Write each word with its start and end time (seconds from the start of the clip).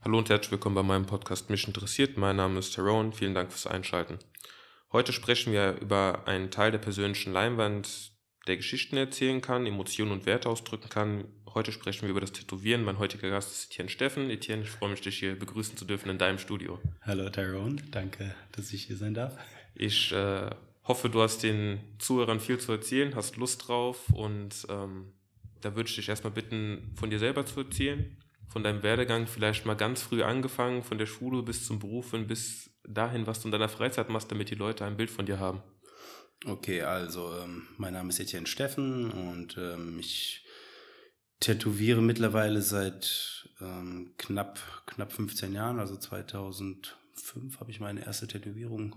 Hallo 0.00 0.18
und 0.18 0.30
herzlich 0.30 0.52
willkommen 0.52 0.76
bei 0.76 0.82
meinem 0.84 1.06
Podcast 1.06 1.50
Mich 1.50 1.66
interessiert. 1.66 2.16
Mein 2.16 2.36
Name 2.36 2.60
ist 2.60 2.72
Tyrone. 2.72 3.10
Vielen 3.12 3.34
Dank 3.34 3.50
fürs 3.50 3.66
Einschalten. 3.66 4.20
Heute 4.92 5.12
sprechen 5.12 5.52
wir 5.52 5.76
über 5.80 6.22
einen 6.26 6.52
Teil 6.52 6.70
der 6.70 6.78
persönlichen 6.78 7.32
Leinwand, 7.32 8.12
der 8.46 8.56
Geschichten 8.56 8.96
erzählen 8.96 9.40
kann, 9.40 9.66
Emotionen 9.66 10.12
und 10.12 10.24
Werte 10.24 10.48
ausdrücken 10.48 10.88
kann. 10.88 11.24
Heute 11.52 11.72
sprechen 11.72 12.02
wir 12.02 12.10
über 12.10 12.20
das 12.20 12.30
Tätowieren. 12.30 12.84
Mein 12.84 13.00
heutiger 13.00 13.28
Gast 13.28 13.50
ist 13.50 13.72
Etienne 13.72 13.88
Steffen. 13.88 14.30
Etienne, 14.30 14.62
ich 14.62 14.70
freue 14.70 14.90
mich, 14.90 15.00
dich 15.00 15.18
hier 15.18 15.36
begrüßen 15.36 15.76
zu 15.76 15.84
dürfen 15.84 16.10
in 16.10 16.18
deinem 16.18 16.38
Studio. 16.38 16.78
Hallo 17.02 17.28
Tyrone, 17.28 17.82
danke, 17.90 18.36
dass 18.52 18.72
ich 18.72 18.84
hier 18.84 18.96
sein 18.96 19.14
darf. 19.14 19.36
Ich 19.74 20.12
äh, 20.12 20.48
hoffe, 20.84 21.10
du 21.10 21.20
hast 21.20 21.42
den 21.42 21.80
Zuhörern 21.98 22.38
viel 22.38 22.58
zu 22.58 22.70
erzählen, 22.70 23.16
hast 23.16 23.36
Lust 23.36 23.66
drauf 23.66 24.08
und 24.10 24.64
ähm, 24.68 25.12
da 25.60 25.74
würde 25.74 25.90
ich 25.90 25.96
dich 25.96 26.08
erstmal 26.08 26.32
bitten, 26.32 26.92
von 26.94 27.10
dir 27.10 27.18
selber 27.18 27.44
zu 27.44 27.60
erzählen, 27.60 28.16
von 28.48 28.64
deinem 28.64 28.82
Werdegang, 28.82 29.26
vielleicht 29.26 29.66
mal 29.66 29.74
ganz 29.74 30.02
früh 30.02 30.22
angefangen, 30.22 30.82
von 30.82 30.98
der 30.98 31.06
Schule 31.06 31.42
bis 31.42 31.66
zum 31.66 31.78
Beruf 31.78 32.12
und 32.12 32.26
bis 32.26 32.70
dahin, 32.84 33.26
was 33.26 33.40
du 33.40 33.48
in 33.48 33.52
deiner 33.52 33.68
Freizeit 33.68 34.08
machst, 34.08 34.30
damit 34.30 34.50
die 34.50 34.54
Leute 34.54 34.84
ein 34.84 34.96
Bild 34.96 35.10
von 35.10 35.26
dir 35.26 35.38
haben. 35.38 35.62
Okay, 36.44 36.82
also 36.82 37.34
ähm, 37.42 37.66
mein 37.76 37.94
Name 37.94 38.10
ist 38.10 38.20
Etienne 38.20 38.46
Steffen 38.46 39.10
und 39.10 39.56
ähm, 39.58 39.98
ich 39.98 40.46
tätowiere 41.40 42.00
mittlerweile 42.00 42.62
seit 42.62 43.48
ähm, 43.60 44.14
knapp, 44.18 44.58
knapp 44.86 45.12
15 45.12 45.52
Jahren, 45.52 45.78
also 45.78 45.96
2005 45.96 47.60
habe 47.60 47.70
ich 47.70 47.80
meine 47.80 48.04
erste 48.06 48.28
Tätowierung 48.28 48.96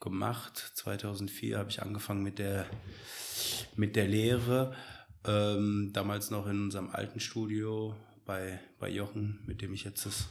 gemacht. 0.00 0.72
2004 0.74 1.58
habe 1.58 1.70
ich 1.70 1.82
angefangen 1.82 2.22
mit 2.22 2.38
der, 2.38 2.66
mit 3.76 3.94
der 3.94 4.08
Lehre. 4.08 4.74
Ähm, 5.26 5.90
damals 5.92 6.30
noch 6.30 6.46
in 6.46 6.64
unserem 6.64 6.88
alten 6.88 7.20
Studio 7.20 7.94
bei, 8.30 8.60
bei 8.78 8.88
Jochen, 8.88 9.40
mit 9.44 9.60
dem 9.60 9.74
ich 9.74 9.82
jetzt 9.82 10.06
das 10.06 10.28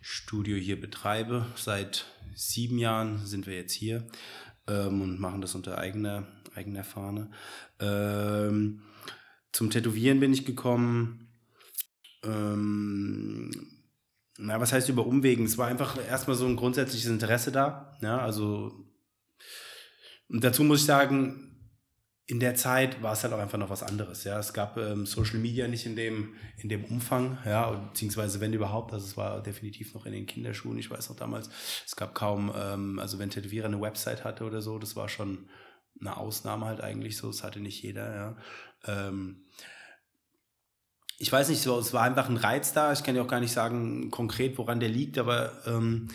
Studio 0.00 0.56
hier 0.56 0.80
betreibe. 0.80 1.46
Seit 1.54 2.06
sieben 2.34 2.76
Jahren 2.76 3.24
sind 3.24 3.46
wir 3.46 3.54
jetzt 3.54 3.72
hier 3.72 4.04
ähm, 4.66 5.00
und 5.00 5.20
machen 5.20 5.42
das 5.42 5.54
unter 5.54 5.78
eigener, 5.78 6.26
eigener 6.56 6.82
Fahne. 6.82 7.30
Ähm, 7.78 8.82
zum 9.52 9.70
Tätowieren 9.70 10.18
bin 10.18 10.32
ich 10.32 10.44
gekommen. 10.44 11.28
Ähm, 12.24 13.52
na, 14.38 14.60
was 14.60 14.72
heißt 14.72 14.88
über 14.88 15.06
Umwegen? 15.06 15.44
Es 15.44 15.56
war 15.56 15.68
einfach 15.68 15.96
erstmal 16.04 16.36
so 16.36 16.46
ein 16.46 16.56
grundsätzliches 16.56 17.08
Interesse 17.08 17.52
da. 17.52 17.96
Ja, 18.02 18.18
also 18.18 18.72
und 20.28 20.42
dazu 20.42 20.64
muss 20.64 20.80
ich 20.80 20.86
sagen, 20.86 21.45
in 22.28 22.40
der 22.40 22.56
Zeit 22.56 23.02
war 23.02 23.12
es 23.12 23.22
halt 23.22 23.32
auch 23.32 23.38
einfach 23.38 23.58
noch 23.58 23.70
was 23.70 23.84
anderes. 23.84 24.24
Ja, 24.24 24.38
es 24.38 24.52
gab 24.52 24.76
ähm, 24.78 25.06
Social 25.06 25.38
Media 25.38 25.68
nicht 25.68 25.86
in 25.86 25.94
dem 25.94 26.34
in 26.56 26.68
dem 26.68 26.84
Umfang, 26.84 27.38
ja, 27.44 27.70
beziehungsweise 27.70 28.40
wenn 28.40 28.52
überhaupt, 28.52 28.92
also 28.92 29.06
es 29.06 29.16
war 29.16 29.42
definitiv 29.42 29.94
noch 29.94 30.06
in 30.06 30.12
den 30.12 30.26
Kinderschuhen. 30.26 30.78
Ich 30.78 30.90
weiß 30.90 31.08
noch 31.08 31.16
damals, 31.16 31.50
es 31.86 31.94
gab 31.94 32.14
kaum, 32.14 32.52
ähm, 32.56 32.98
also 32.98 33.20
wenn 33.20 33.30
Tätowierer 33.30 33.66
eine 33.66 33.80
Website 33.80 34.24
hatte 34.24 34.44
oder 34.44 34.60
so, 34.60 34.78
das 34.78 34.96
war 34.96 35.08
schon 35.08 35.48
eine 36.00 36.16
Ausnahme 36.16 36.66
halt 36.66 36.80
eigentlich 36.80 37.16
so. 37.16 37.28
Das 37.28 37.44
hatte 37.44 37.60
nicht 37.60 37.82
jeder. 37.82 38.14
Ja. 38.14 38.36
Ähm, 38.86 39.44
ich 41.18 41.30
weiß 41.30 41.48
nicht, 41.48 41.62
so, 41.62 41.78
es 41.78 41.94
war 41.94 42.02
einfach 42.02 42.28
ein 42.28 42.36
Reiz 42.36 42.72
da. 42.72 42.92
Ich 42.92 43.04
kann 43.04 43.14
dir 43.14 43.22
auch 43.22 43.28
gar 43.28 43.40
nicht 43.40 43.52
sagen 43.52 44.10
konkret, 44.10 44.58
woran 44.58 44.80
der 44.80 44.88
liegt, 44.88 45.16
aber 45.16 45.52
ähm, 45.66 46.08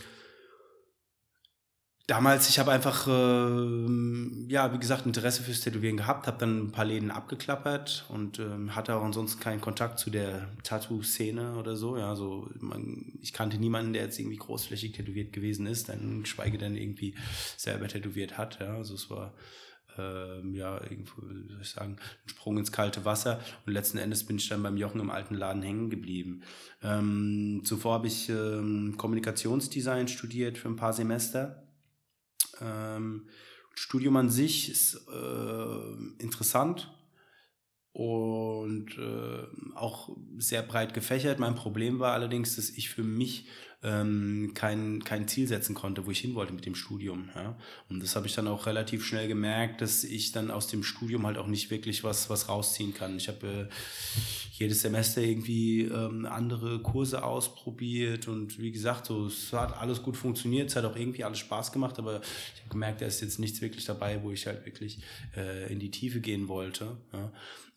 damals, 2.07 2.49
ich 2.49 2.59
habe 2.59 2.71
einfach, 2.71 3.07
äh, 3.07 4.52
ja, 4.52 4.73
wie 4.73 4.80
gesagt, 4.80 5.05
Interesse 5.05 5.44
fürs 5.44 5.61
Tätowieren 5.61 5.97
gehabt, 5.97 6.27
habe 6.27 6.38
dann 6.38 6.67
ein 6.67 6.71
paar 6.71 6.85
Läden 6.85 7.11
abgeklappert 7.11 8.05
und 8.09 8.39
äh, 8.39 8.69
hatte 8.69 8.95
auch 8.95 9.03
ansonsten 9.03 9.39
keinen 9.39 9.61
Kontakt 9.61 9.99
zu 9.99 10.09
der 10.09 10.49
Tattoo-Szene 10.63 11.55
oder 11.55 11.75
so. 11.75 11.97
Ja, 11.97 12.16
so 12.16 12.49
man, 12.59 13.13
ich 13.22 13.33
kannte 13.33 13.57
niemanden, 13.57 13.94
der 13.94 14.03
jetzt 14.03 14.19
irgendwie 14.19 14.38
großflächig 14.38 14.94
tätowiert 14.94 15.33
gewesen 15.33 15.67
ist, 15.67 15.89
dann 15.89 16.25
schweige 16.25 16.57
denn 16.57 16.75
irgendwie 16.75 17.16
selber 17.57 17.88
tätowiert 17.88 18.38
hat. 18.38 18.59
Ja, 18.59 18.75
also 18.75 18.95
es 18.95 19.09
war 19.09 19.33
ähm, 19.97 20.53
ja, 20.53 20.81
irgendwo, 20.81 21.22
wie 21.22 21.53
soll 21.53 21.62
ich 21.62 21.69
sagen, 21.69 21.97
ein 21.97 22.29
Sprung 22.29 22.57
ins 22.57 22.72
kalte 22.72 23.06
Wasser. 23.06 23.39
Und 23.66 23.73
letzten 23.73 23.97
Endes 23.97 24.25
bin 24.25 24.38
ich 24.38 24.47
dann 24.50 24.63
beim 24.63 24.78
Jochen 24.78 25.01
im 25.01 25.09
alten 25.09 25.35
Laden 25.35 25.62
hängen 25.62 25.89
geblieben. 25.89 26.44
Ähm, 26.81 27.62
zuvor 27.63 27.95
habe 27.95 28.07
ich 28.07 28.29
ähm, 28.29 28.95
Kommunikationsdesign 28.97 30.07
studiert 30.07 30.57
für 30.57 30.69
ein 30.69 30.75
paar 30.75 30.94
Semester 30.94 31.60
ähm, 32.61 33.27
Studium 33.73 34.17
an 34.17 34.29
sich 34.29 34.69
ist 34.69 35.07
äh, 35.11 36.22
interessant 36.22 36.94
und 37.94 38.97
äh, 38.97 39.75
auch 39.75 40.16
sehr 40.38 40.61
breit 40.61 40.94
gefächert. 40.94 41.39
Mein 41.39 41.55
Problem 41.55 42.00
war 42.00 42.13
allerdings, 42.13 42.55
dass 42.55 42.69
ich 42.69 42.89
für 42.89 43.03
mich 43.03 43.47
ähm, 43.84 44.52
kein, 44.53 45.03
kein 45.03 45.28
Ziel 45.28 45.47
setzen 45.47 45.74
konnte, 45.74 46.06
wo 46.06 46.12
ich 46.12 46.19
hin 46.19 46.36
wollte 46.36 46.53
mit 46.53 46.66
dem 46.66 46.75
Studium. 46.75 47.30
Ja? 47.36 47.58
Und 47.90 48.03
das 48.03 48.16
habe 48.16 48.28
ich 48.28 48.36
dann 48.36 48.47
auch 48.47 48.68
relativ 48.68 49.06
schnell 49.06 49.28
gemerkt, 49.28 49.81
dass 49.81 50.03
ich 50.03 50.31
dann 50.31 50.52
aus 50.52 50.68
dem 50.68 50.84
Studium 50.84 51.25
halt 51.25 51.38
auch 51.38 51.47
nicht 51.47 51.72
wirklich 51.72 52.03
was, 52.03 52.30
was 52.30 52.47
rausziehen 52.47 52.94
kann. 52.94 53.18
Ich 53.18 53.28
habe 53.28 53.47
äh, 53.47 53.74
jedes 54.53 54.81
Semester 54.81 55.22
irgendwie 55.22 55.81
ähm, 55.81 56.28
andere 56.28 56.80
Kurse 56.80 57.24
ausprobiert 57.24 58.28
und 58.28 58.59
wie 58.59 58.72
gesagt, 58.72 59.08
so, 59.08 59.25
es 59.25 59.52
hat 59.52 59.75
alles 59.75 60.03
gut 60.03 60.16
funktioniert, 60.16 60.69
es 60.69 60.75
hat 60.75 60.86
auch 60.86 60.96
irgendwie 60.96 61.24
alles 61.24 61.40
Spaß 61.40 61.72
gemacht, 61.72 61.98
aber 61.98 62.22
ich 62.22 62.62
habe 62.62 62.69
gemerkt, 62.69 63.02
da 63.02 63.08
ist 63.08 63.22
jetzt 63.22 63.40
nichts 63.40 63.62
wirklich 63.62 63.86
dabei, 63.86 64.22
wo 64.22 64.31
ich 64.31 64.46
halt 64.46 64.63
wirklich 64.66 65.00
äh, 65.36 65.72
in 65.72 65.80
die 65.80 65.90
Tiefe 65.90 66.19
gehen 66.19 66.48
wollte. 66.48 66.98
Ja? 67.12 67.31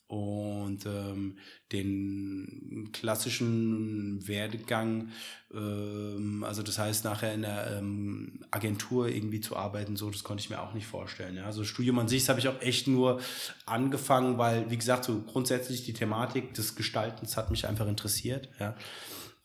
Und 0.06 0.84
ähm, 0.86 1.38
den 1.72 2.90
klassischen 2.92 4.26
Werdegang, 4.28 5.08
ähm, 5.52 6.44
also 6.46 6.62
das 6.62 6.78
heißt 6.78 7.04
nachher 7.04 7.32
in 7.32 7.42
der 7.42 7.78
ähm, 7.78 8.44
Agentur 8.50 9.08
irgendwie 9.08 9.40
zu 9.40 9.56
arbeiten, 9.56 9.96
so 9.96 10.10
das 10.10 10.22
konnte 10.22 10.42
ich 10.42 10.50
mir 10.50 10.60
auch 10.60 10.74
nicht 10.74 10.86
vorstellen. 10.86 11.36
Ja. 11.36 11.44
Also 11.44 11.64
Studium 11.64 11.98
an 11.98 12.08
sich 12.08 12.28
habe 12.28 12.38
ich 12.38 12.48
auch 12.48 12.60
echt 12.60 12.86
nur 12.86 13.20
angefangen, 13.64 14.36
weil 14.36 14.70
wie 14.70 14.76
gesagt 14.76 15.04
so 15.04 15.22
grundsätzlich 15.22 15.84
die 15.84 15.94
Thematik 15.94 16.52
des 16.54 16.76
Gestaltens 16.76 17.36
hat 17.36 17.50
mich 17.50 17.66
einfach 17.66 17.86
interessiert. 17.86 18.50
Ja. 18.60 18.76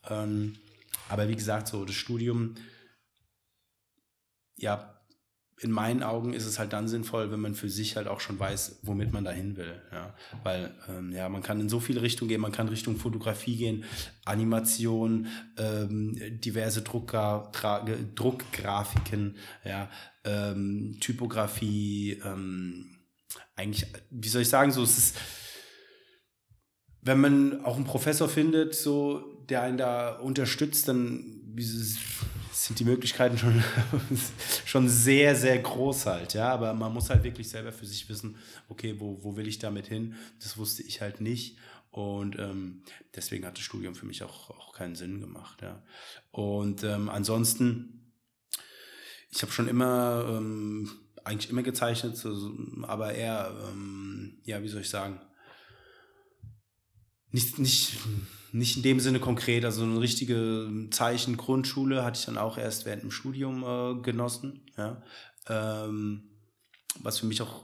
Ähm, 0.09 0.55
aber 1.07 1.29
wie 1.29 1.35
gesagt 1.35 1.69
so 1.69 1.85
das 1.85 1.95
Studium, 1.95 2.55
ja 4.57 4.98
in 5.61 5.71
meinen 5.71 6.03
Augen 6.03 6.33
ist 6.33 6.45
es 6.45 6.57
halt 6.57 6.71
dann 6.71 6.87
sinnvoll, 6.87 7.31
wenn 7.31 7.39
man 7.41 7.53
für 7.53 7.69
sich 7.69 7.97
halt 7.97 8.07
auch 8.07 8.21
schon 8.21 8.39
weiß, 8.39 8.79
womit 8.83 9.11
man 9.11 9.25
dahin 9.25 9.57
will. 9.57 9.81
Ja, 9.91 10.13
weil 10.43 10.73
ähm, 10.87 11.11
ja, 11.11 11.27
man 11.27 11.43
kann 11.43 11.59
in 11.59 11.67
so 11.67 11.79
viele 11.79 12.01
Richtungen 12.01 12.29
gehen. 12.29 12.39
Man 12.39 12.53
kann 12.53 12.69
Richtung 12.69 12.95
Fotografie 12.95 13.57
gehen, 13.57 13.83
Animation, 14.23 15.27
ähm, 15.57 16.15
diverse 16.39 16.81
Druckgra 16.81 17.51
Druckgrafiken, 18.15 19.35
ja, 19.65 19.89
ähm, 20.23 20.97
Typografie. 21.01 22.21
Ähm, 22.23 22.97
eigentlich, 23.55 23.85
wie 24.09 24.29
soll 24.29 24.43
ich 24.43 24.49
sagen, 24.49 24.71
so 24.71 24.81
es 24.81 24.97
ist, 24.97 25.17
wenn 27.01 27.19
man 27.19 27.65
auch 27.65 27.75
einen 27.75 27.85
Professor 27.85 28.29
findet, 28.29 28.75
so 28.75 29.43
der 29.49 29.63
einen 29.63 29.77
da 29.77 30.15
unterstützt, 30.19 30.87
dann 30.87 31.41
wie 31.53 31.63
sind 32.51 32.79
die 32.79 32.85
Möglichkeiten 32.85 33.37
schon, 33.37 33.63
schon 34.65 34.89
sehr, 34.89 35.35
sehr 35.35 35.57
groß 35.59 36.05
halt, 36.05 36.33
ja. 36.33 36.51
Aber 36.51 36.73
man 36.73 36.93
muss 36.93 37.09
halt 37.09 37.23
wirklich 37.23 37.49
selber 37.49 37.71
für 37.71 37.85
sich 37.85 38.09
wissen, 38.09 38.37
okay, 38.67 38.95
wo, 38.99 39.23
wo 39.23 39.35
will 39.35 39.47
ich 39.47 39.59
damit 39.59 39.87
hin? 39.87 40.15
Das 40.39 40.57
wusste 40.57 40.83
ich 40.83 41.01
halt 41.01 41.21
nicht. 41.21 41.57
Und 41.91 42.37
ähm, 42.37 42.83
deswegen 43.15 43.45
hat 43.45 43.57
das 43.57 43.63
Studium 43.63 43.95
für 43.95 44.05
mich 44.05 44.23
auch, 44.23 44.51
auch 44.51 44.73
keinen 44.73 44.95
Sinn 44.95 45.19
gemacht, 45.19 45.61
ja. 45.61 45.83
Und 46.31 46.83
ähm, 46.83 47.09
ansonsten, 47.09 48.13
ich 49.31 49.41
habe 49.41 49.51
schon 49.51 49.67
immer, 49.67 50.25
ähm, 50.29 50.89
eigentlich 51.23 51.49
immer 51.49 51.63
gezeichnet, 51.63 52.23
aber 52.83 53.13
eher, 53.13 53.55
ähm, 53.69 54.37
ja, 54.43 54.61
wie 54.61 54.69
soll 54.69 54.81
ich 54.81 54.89
sagen, 54.89 55.19
nicht, 57.31 57.59
nicht, 57.59 57.97
nicht 58.51 58.77
in 58.77 58.83
dem 58.83 58.99
Sinne 58.99 59.19
konkret, 59.19 59.65
also 59.65 59.83
eine 59.83 59.99
richtige 59.99 60.87
Zeichen 60.91 61.37
Grundschule 61.37 62.03
hatte 62.03 62.19
ich 62.19 62.25
dann 62.25 62.37
auch 62.37 62.57
erst 62.57 62.85
während 62.85 63.03
dem 63.03 63.11
Studium 63.11 63.63
äh, 63.63 64.01
genossen, 64.01 64.69
ja. 64.77 65.01
Ähm, 65.47 66.29
was 67.01 67.19
für 67.19 67.25
mich 67.25 67.41
auch 67.41 67.63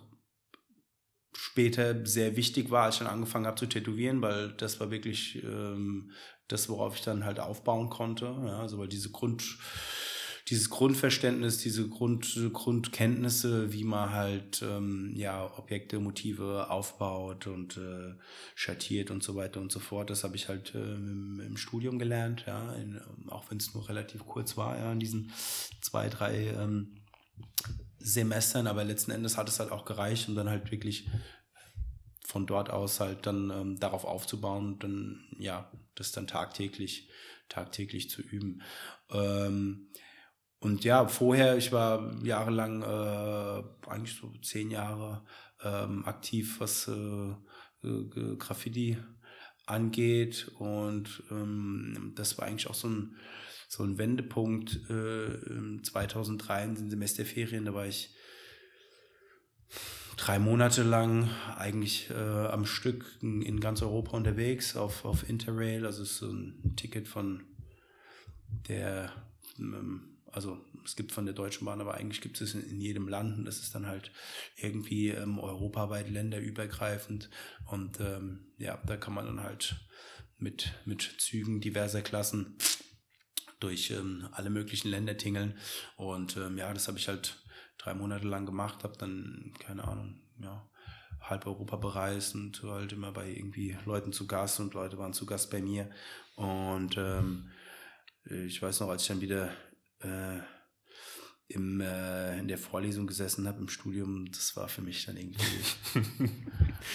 später 1.34 2.06
sehr 2.06 2.36
wichtig 2.36 2.72
war, 2.72 2.84
als 2.84 2.96
ich 2.96 3.00
dann 3.00 3.08
angefangen 3.08 3.46
habe 3.46 3.60
zu 3.60 3.66
tätowieren, 3.66 4.22
weil 4.22 4.54
das 4.54 4.80
war 4.80 4.92
wirklich 4.92 5.44
ähm, 5.44 6.12
das, 6.48 6.70
worauf 6.70 6.96
ich 6.96 7.02
dann 7.02 7.26
halt 7.26 7.40
aufbauen 7.40 7.90
konnte. 7.90 8.26
Ja, 8.26 8.60
also 8.60 8.78
weil 8.78 8.88
diese 8.88 9.12
Grund 9.12 9.44
dieses 10.48 10.70
Grundverständnis, 10.70 11.58
diese 11.58 11.90
Grund, 11.90 12.38
Grundkenntnisse, 12.54 13.74
wie 13.74 13.84
man 13.84 14.12
halt 14.12 14.62
ähm, 14.62 15.14
ja 15.16 15.52
Objekte, 15.58 16.00
Motive 16.00 16.70
aufbaut 16.70 17.48
und 17.48 17.78
äh, 17.78 18.14
schattiert 18.54 19.10
und 19.10 19.24
so 19.24 19.36
weiter 19.36 19.60
und 19.60 19.72
so 19.72 19.80
fort. 19.80 20.12
Das 20.12 20.24
habe 20.24 20.36
ich 20.36 20.48
halt 20.48 20.76
äh, 20.76 20.94
im, 20.94 21.40
im, 21.40 21.58
Studium 21.58 21.98
gelernt, 21.98 22.46
ja, 22.46 22.74
in, 22.74 23.02
auch 23.28 23.50
wenn 23.50 23.58
es 23.58 23.74
nur 23.74 23.90
relativ 23.90 24.26
kurz 24.28 24.56
war, 24.56 24.78
ja, 24.78 24.92
in 24.92 25.00
diesen 25.00 25.32
zwei, 25.82 26.10
drei 26.10 26.48
ähm, 26.50 27.02
Semestern, 27.98 28.68
aber 28.68 28.84
letzten 28.84 29.12
Endes 29.12 29.38
hat 29.38 29.50
es 29.50 29.60
halt 29.60 29.72
auch 29.72 29.84
gereicht, 29.84 30.30
um 30.30 30.36
dann 30.36 30.50
halt 30.50 30.70
wirklich 30.72 31.08
von 32.24 32.46
dort 32.46 32.70
aus 32.70 33.00
halt 33.00 33.26
dann 33.26 33.50
ähm, 33.50 33.80
darauf 33.80 34.06
aufzubauen 34.06 34.74
und 34.74 34.84
dann, 34.84 35.24
ja, 35.40 35.72
das 35.96 36.12
dann 36.12 36.28
tagtäglich, 36.28 37.10
tagtäglich 37.50 38.12
zu 38.12 38.22
üben. 38.22 38.62
Ähm, 39.10 39.88
und 40.66 40.84
ja, 40.84 41.08
vorher, 41.08 41.58
ich 41.58 41.72
war 41.72 42.12
jahrelang, 42.24 42.82
äh, 42.82 43.88
eigentlich 43.88 44.16
so 44.16 44.34
zehn 44.42 44.72
Jahre 44.72 45.24
ähm, 45.64 46.04
aktiv, 46.06 46.60
was 46.60 46.88
äh, 46.88 47.36
Graffiti 48.40 48.98
angeht. 49.68 50.52
Und 50.58 51.22
ähm, 51.30 52.14
das 52.16 52.40
war 52.40 52.48
eigentlich 52.48 52.68
auch 52.68 52.74
so 52.74 52.88
ein, 52.88 53.16
so 53.68 53.84
ein 53.84 54.00
Wendepunkt. 54.00 54.90
Äh, 54.90 55.84
2003 55.84 56.64
in 56.64 56.74
den 56.74 56.90
Semesterferien, 56.90 57.66
da 57.66 57.76
war 57.76 57.86
ich 57.86 58.16
drei 60.18 60.40
Monate 60.40 60.82
lang 60.82 61.30
eigentlich 61.58 62.10
äh, 62.10 62.48
am 62.48 62.66
Stück 62.66 63.06
in, 63.22 63.60
ganz 63.60 63.84
Europa 63.84 64.18
unterwegs 64.18 64.76
auf, 64.76 65.06
auf 65.06 65.30
Interrail. 65.30 65.86
Also 65.86 66.02
ist 66.02 66.18
so 66.18 66.32
ein 66.32 66.74
Ticket 66.76 67.08
von 67.08 67.44
der 68.68 69.12
ähm, 69.60 70.15
also 70.36 70.60
es 70.84 70.98
gibt 70.98 71.14
von 71.14 71.26
der 71.26 71.34
Deutschen 71.34 71.64
Bahn, 71.64 71.80
aber 71.80 71.94
eigentlich 71.94 72.20
gibt 72.20 72.42
es 72.42 72.54
in, 72.54 72.70
in 72.70 72.82
jedem 72.82 73.08
Land 73.08 73.38
und 73.38 73.46
das 73.46 73.60
ist 73.60 73.74
dann 73.74 73.88
halt 73.88 74.12
irgendwie 74.58 75.08
ähm, 75.10 75.40
europaweit 75.40 76.10
länderübergreifend 76.10 77.30
und 77.68 78.02
ähm, 78.02 78.46
ja, 78.58 78.78
da 78.86 78.98
kann 78.98 79.14
man 79.14 79.26
dann 79.26 79.42
halt 79.42 79.78
mit, 80.38 80.74
mit 80.84 81.16
Zügen 81.20 81.62
diverser 81.62 82.02
Klassen 82.02 82.58
durch 83.62 83.92
ähm, 83.92 84.28
alle 84.34 84.50
möglichen 84.50 84.90
Länder 84.90 85.16
tingeln 85.16 85.58
und 85.96 86.36
ähm, 86.36 86.58
ja, 86.58 86.74
das 86.74 86.90
habe 86.90 86.98
ich 86.98 87.08
halt 87.08 87.38
drei 87.78 87.94
Monate 87.94 88.28
lang 88.28 88.46
gemacht, 88.46 88.84
habe 88.84 88.98
dann, 88.98 89.54
keine 89.60 89.86
Ahnung, 89.86 90.20
ja, 90.40 90.70
halb 91.22 91.48
Europa 91.48 91.78
bereist 91.78 92.36
und 92.36 92.62
halt 92.62 92.92
immer 92.92 93.14
bei 93.14 93.30
irgendwie 93.30 93.78
Leuten 93.86 94.12
zu 94.12 94.28
Gast 94.28 94.60
und 94.60 94.74
Leute 94.74 94.98
waren 94.98 95.14
zu 95.14 95.26
Gast 95.26 95.50
bei 95.50 95.62
mir 95.62 95.90
und 96.36 96.98
ähm, 96.98 97.52
ich 98.26 98.62
weiß 98.62 98.82
noch, 98.82 98.90
als 98.90 99.04
ich 99.04 99.08
dann 99.08 99.22
wieder 99.22 99.54
äh, 100.06 100.42
im, 101.48 101.80
äh, 101.80 102.40
in 102.40 102.48
der 102.48 102.58
Vorlesung 102.58 103.08
gesessen 103.08 103.48
habe 103.48 103.60
im 103.60 103.68
Studium, 103.68 104.32
das 104.32 104.56
war 104.56 104.68
für 104.68 104.82
mich 104.82 105.06
dann 105.06 105.18
irgendwie 105.18 105.44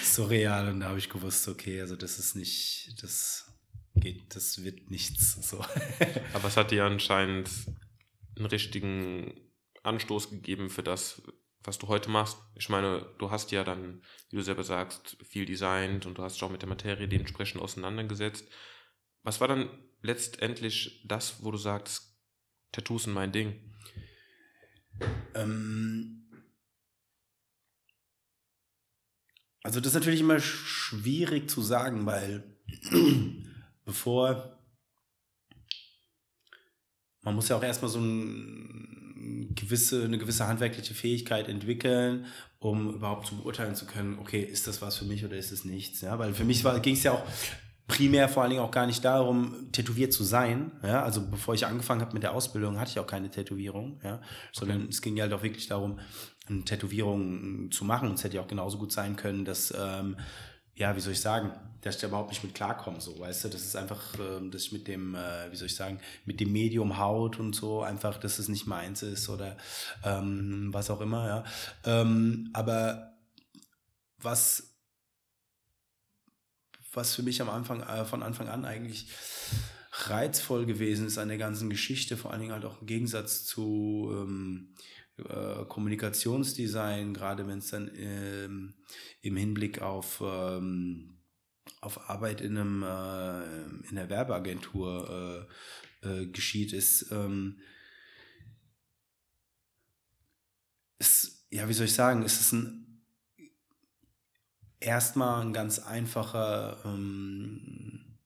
surreal 0.02 0.68
und 0.68 0.80
da 0.80 0.88
habe 0.88 0.98
ich 0.98 1.08
gewusst, 1.08 1.46
okay, 1.48 1.80
also 1.80 1.96
das 1.96 2.18
ist 2.18 2.34
nicht, 2.34 2.94
das 3.02 3.50
geht, 3.94 4.34
das 4.34 4.62
wird 4.64 4.90
nichts. 4.90 5.34
So. 5.48 5.64
Aber 6.32 6.48
es 6.48 6.56
hat 6.56 6.70
dir 6.70 6.84
anscheinend 6.84 7.50
einen 8.36 8.46
richtigen 8.46 9.32
Anstoß 9.82 10.30
gegeben 10.30 10.70
für 10.70 10.82
das, 10.82 11.22
was 11.62 11.78
du 11.78 11.88
heute 11.88 12.10
machst. 12.10 12.38
Ich 12.54 12.68
meine, 12.68 13.06
du 13.18 13.30
hast 13.30 13.52
ja 13.52 13.64
dann, 13.64 14.02
wie 14.30 14.36
du 14.36 14.42
selber 14.42 14.64
sagst, 14.64 15.16
viel 15.22 15.46
designt 15.46 16.06
und 16.06 16.18
du 16.18 16.22
hast 16.22 16.34
dich 16.34 16.42
auch 16.42 16.50
mit 16.50 16.62
der 16.62 16.68
Materie 16.68 17.06
dementsprechend 17.06 17.60
auseinandergesetzt. 17.62 18.46
Was 19.22 19.40
war 19.40 19.48
dann 19.48 19.68
letztendlich 20.02 21.04
das, 21.06 21.44
wo 21.44 21.50
du 21.50 21.58
sagst, 21.58 22.09
Tattoos 22.72 23.04
sind 23.04 23.14
mein 23.14 23.32
Ding? 23.32 23.54
Ähm, 25.34 26.28
also 29.62 29.80
das 29.80 29.88
ist 29.88 29.94
natürlich 29.94 30.20
immer 30.20 30.40
schwierig 30.40 31.50
zu 31.50 31.62
sagen, 31.62 32.06
weil 32.06 32.56
bevor 33.84 34.58
man 37.22 37.34
muss 37.34 37.48
ja 37.48 37.56
auch 37.56 37.62
erstmal 37.62 37.90
so 37.90 38.00
ein 38.00 39.54
gewisse, 39.54 40.04
eine 40.04 40.18
gewisse 40.18 40.46
handwerkliche 40.46 40.94
Fähigkeit 40.94 41.48
entwickeln, 41.48 42.26
um 42.58 42.94
überhaupt 42.94 43.26
zu 43.26 43.36
beurteilen 43.36 43.74
zu 43.74 43.86
können, 43.86 44.18
okay, 44.18 44.42
ist 44.42 44.66
das 44.66 44.80
was 44.80 44.96
für 44.96 45.04
mich 45.04 45.24
oder 45.24 45.36
ist 45.36 45.52
es 45.52 45.64
nichts? 45.64 46.00
Ja, 46.00 46.18
weil 46.18 46.34
für 46.34 46.44
mich 46.44 46.64
ging 46.82 46.94
es 46.94 47.02
ja 47.02 47.12
auch 47.12 47.26
primär 47.90 48.28
vor 48.28 48.42
allen 48.42 48.50
Dingen 48.50 48.62
auch 48.62 48.70
gar 48.70 48.86
nicht 48.86 49.04
darum, 49.04 49.72
tätowiert 49.72 50.12
zu 50.12 50.22
sein. 50.22 50.70
Ja, 50.82 51.02
also 51.02 51.20
bevor 51.28 51.54
ich 51.54 51.66
angefangen 51.66 52.00
habe 52.00 52.14
mit 52.14 52.22
der 52.22 52.32
Ausbildung, 52.32 52.78
hatte 52.78 52.92
ich 52.92 52.98
auch 53.00 53.06
keine 53.06 53.30
Tätowierung, 53.30 54.00
ja, 54.04 54.20
sondern 54.52 54.82
okay. 54.82 54.90
es 54.90 55.02
ging 55.02 55.16
ja 55.16 55.24
halt 55.24 55.32
auch 55.32 55.42
wirklich 55.42 55.66
darum, 55.66 55.98
eine 56.48 56.64
Tätowierung 56.64 57.70
zu 57.72 57.84
machen. 57.84 58.08
Und 58.08 58.14
es 58.14 58.24
hätte 58.24 58.36
ja 58.36 58.42
auch 58.42 58.48
genauso 58.48 58.78
gut 58.78 58.92
sein 58.92 59.16
können, 59.16 59.44
dass, 59.44 59.74
ähm, 59.76 60.16
ja, 60.76 60.94
wie 60.94 61.00
soll 61.00 61.14
ich 61.14 61.20
sagen, 61.20 61.50
dass 61.80 61.96
ich 61.96 62.00
da 62.00 62.06
überhaupt 62.06 62.30
nicht 62.30 62.44
mit 62.44 62.54
klarkomme, 62.54 63.00
so, 63.00 63.18
weißt 63.18 63.44
du, 63.44 63.48
das 63.48 63.62
ist 63.62 63.74
einfach, 63.74 64.14
ähm, 64.18 64.50
dass 64.50 64.62
ich 64.62 64.72
mit 64.72 64.86
dem, 64.86 65.14
äh, 65.16 65.50
wie 65.50 65.56
soll 65.56 65.66
ich 65.66 65.74
sagen, 65.74 65.98
mit 66.26 66.38
dem 66.38 66.52
Medium 66.52 66.98
Haut 66.98 67.40
und 67.40 67.54
so 67.54 67.82
einfach, 67.82 68.18
dass 68.18 68.38
es 68.38 68.48
nicht 68.48 68.66
meins 68.66 69.02
ist 69.02 69.28
oder 69.28 69.56
ähm, 70.04 70.68
was 70.72 70.90
auch 70.90 71.00
immer, 71.00 71.26
ja. 71.26 71.44
Ähm, 71.84 72.50
aber 72.52 73.14
was 74.18 74.69
was 76.92 77.14
für 77.14 77.22
mich 77.22 77.40
am 77.40 77.50
Anfang, 77.50 77.80
äh, 77.80 78.04
von 78.04 78.22
Anfang 78.22 78.48
an 78.48 78.64
eigentlich 78.64 79.08
reizvoll 79.92 80.66
gewesen 80.66 81.06
ist 81.06 81.18
an 81.18 81.28
der 81.28 81.38
ganzen 81.38 81.70
Geschichte, 81.70 82.16
vor 82.16 82.30
allen 82.30 82.40
Dingen 82.40 82.52
halt 82.52 82.64
auch 82.64 82.80
im 82.80 82.86
Gegensatz 82.86 83.44
zu 83.44 84.10
ähm, 84.12 84.74
äh, 85.16 85.64
Kommunikationsdesign, 85.66 87.14
gerade 87.14 87.46
wenn 87.46 87.58
es 87.58 87.70
dann 87.70 87.90
ähm, 87.94 88.74
im 89.20 89.36
Hinblick 89.36 89.82
auf, 89.82 90.22
ähm, 90.24 91.18
auf 91.80 92.08
Arbeit 92.08 92.40
in, 92.40 92.56
einem, 92.56 92.82
äh, 92.82 93.88
in 93.88 93.96
der 93.96 94.08
Werbeagentur 94.08 95.48
äh, 96.02 96.08
äh, 96.08 96.26
geschieht, 96.26 96.72
ist, 96.72 97.10
ähm, 97.10 97.60
ist, 100.98 101.46
ja, 101.50 101.68
wie 101.68 101.72
soll 101.72 101.86
ich 101.86 101.94
sagen, 101.94 102.22
ist 102.22 102.40
es 102.40 102.52
ein 102.52 102.79
erstmal 104.80 105.42
ein 105.42 105.52
ganz 105.52 105.78
einfacher, 105.78 106.78
ähm, 106.84 108.18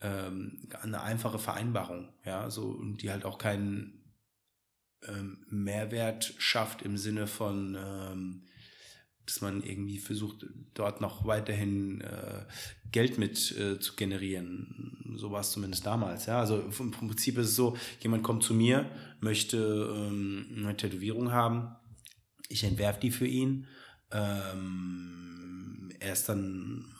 ähm, 0.00 0.68
eine 0.82 1.02
einfache 1.02 1.38
Vereinbarung, 1.38 2.12
ja, 2.24 2.50
so, 2.50 2.80
die 2.82 3.10
halt 3.10 3.24
auch 3.24 3.38
keinen 3.38 4.04
ähm, 5.08 5.44
Mehrwert 5.48 6.34
schafft 6.38 6.82
im 6.82 6.96
Sinne 6.96 7.26
von, 7.26 7.76
ähm, 7.78 8.42
dass 9.26 9.40
man 9.40 9.62
irgendwie 9.62 9.98
versucht, 9.98 10.44
dort 10.74 11.00
noch 11.00 11.24
weiterhin 11.24 12.02
äh, 12.02 12.44
Geld 12.92 13.16
mit 13.16 13.56
äh, 13.58 13.78
zu 13.78 13.94
generieren. 13.96 15.14
So 15.16 15.30
war 15.30 15.40
es 15.40 15.50
zumindest 15.50 15.86
damals. 15.86 16.26
Ja? 16.26 16.40
Also 16.40 16.60
im 16.60 16.90
Prinzip 16.90 17.38
ist 17.38 17.48
es 17.48 17.56
so, 17.56 17.76
jemand 18.00 18.22
kommt 18.22 18.42
zu 18.42 18.52
mir, 18.52 18.90
möchte 19.20 19.56
ähm, 19.96 20.46
eine 20.58 20.76
Tätowierung 20.76 21.32
haben, 21.32 21.74
ich 22.48 22.64
entwerfe 22.64 23.00
die 23.00 23.10
für 23.10 23.26
ihn. 23.26 23.66
Ähm, 24.14 25.90
er 25.98 26.12
ist 26.12 26.28
dann 26.28 26.94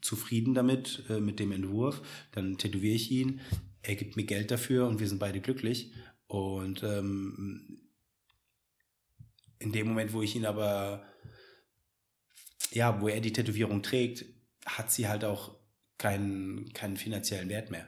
zufrieden 0.00 0.54
damit, 0.54 1.04
äh, 1.08 1.20
mit 1.20 1.40
dem 1.40 1.52
Entwurf. 1.52 2.02
Dann 2.32 2.58
tätowiere 2.58 2.94
ich 2.94 3.10
ihn. 3.10 3.40
Er 3.82 3.96
gibt 3.96 4.16
mir 4.16 4.24
Geld 4.24 4.50
dafür 4.50 4.86
und 4.86 5.00
wir 5.00 5.08
sind 5.08 5.18
beide 5.18 5.40
glücklich. 5.40 5.92
Und 6.26 6.82
ähm, 6.82 7.80
in 9.58 9.72
dem 9.72 9.88
Moment, 9.88 10.12
wo 10.12 10.22
ich 10.22 10.36
ihn 10.36 10.46
aber, 10.46 11.04
ja, 12.70 13.00
wo 13.00 13.08
er 13.08 13.20
die 13.20 13.32
Tätowierung 13.32 13.82
trägt, 13.82 14.24
hat 14.66 14.90
sie 14.92 15.08
halt 15.08 15.24
auch 15.24 15.56
keinen, 15.98 16.72
keinen 16.72 16.96
finanziellen 16.96 17.48
Wert 17.48 17.70
mehr. 17.70 17.86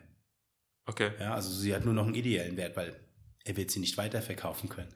Okay. 0.87 1.13
Ja, 1.19 1.35
also 1.35 1.51
sie 1.51 1.75
hat 1.75 1.85
nur 1.85 1.95
noch 1.95 2.07
einen 2.07 2.15
ideellen 2.15 2.57
Wert, 2.57 2.77
weil 2.77 3.04
er 3.45 3.57
wird 3.57 3.71
sie 3.71 3.81
nicht 3.81 3.97
weiterverkaufen 3.99 4.69
können. 4.69 4.93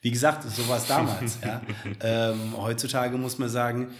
Wie 0.00 0.10
gesagt, 0.10 0.44
so 0.48 0.68
war 0.68 0.78
es 0.78 0.86
damals. 0.86 1.38
ja. 1.44 1.60
ähm, 2.00 2.56
heutzutage 2.56 3.18
muss 3.18 3.38
man 3.38 3.48
sagen, 3.48 3.92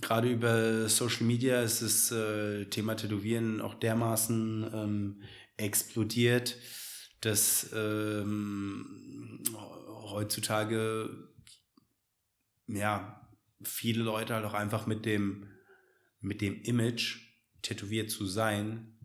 gerade 0.00 0.28
über 0.28 0.88
Social 0.88 1.24
Media 1.24 1.62
ist 1.62 1.82
das 1.82 2.12
äh, 2.12 2.66
Thema 2.66 2.94
Tätowieren 2.94 3.60
auch 3.62 3.74
dermaßen 3.74 4.70
ähm, 4.72 5.22
explodiert, 5.56 6.56
dass 7.22 7.70
ähm, 7.74 9.42
heutzutage 10.10 11.08
ja 12.68 13.26
viele 13.62 14.02
Leute 14.02 14.34
halt 14.34 14.44
auch 14.44 14.54
einfach 14.54 14.86
mit 14.86 15.06
dem 15.06 15.48
mit 16.20 16.40
dem 16.40 16.60
Image 16.62 17.18
tätowiert 17.62 18.10
zu 18.10 18.26
sein 18.26 18.98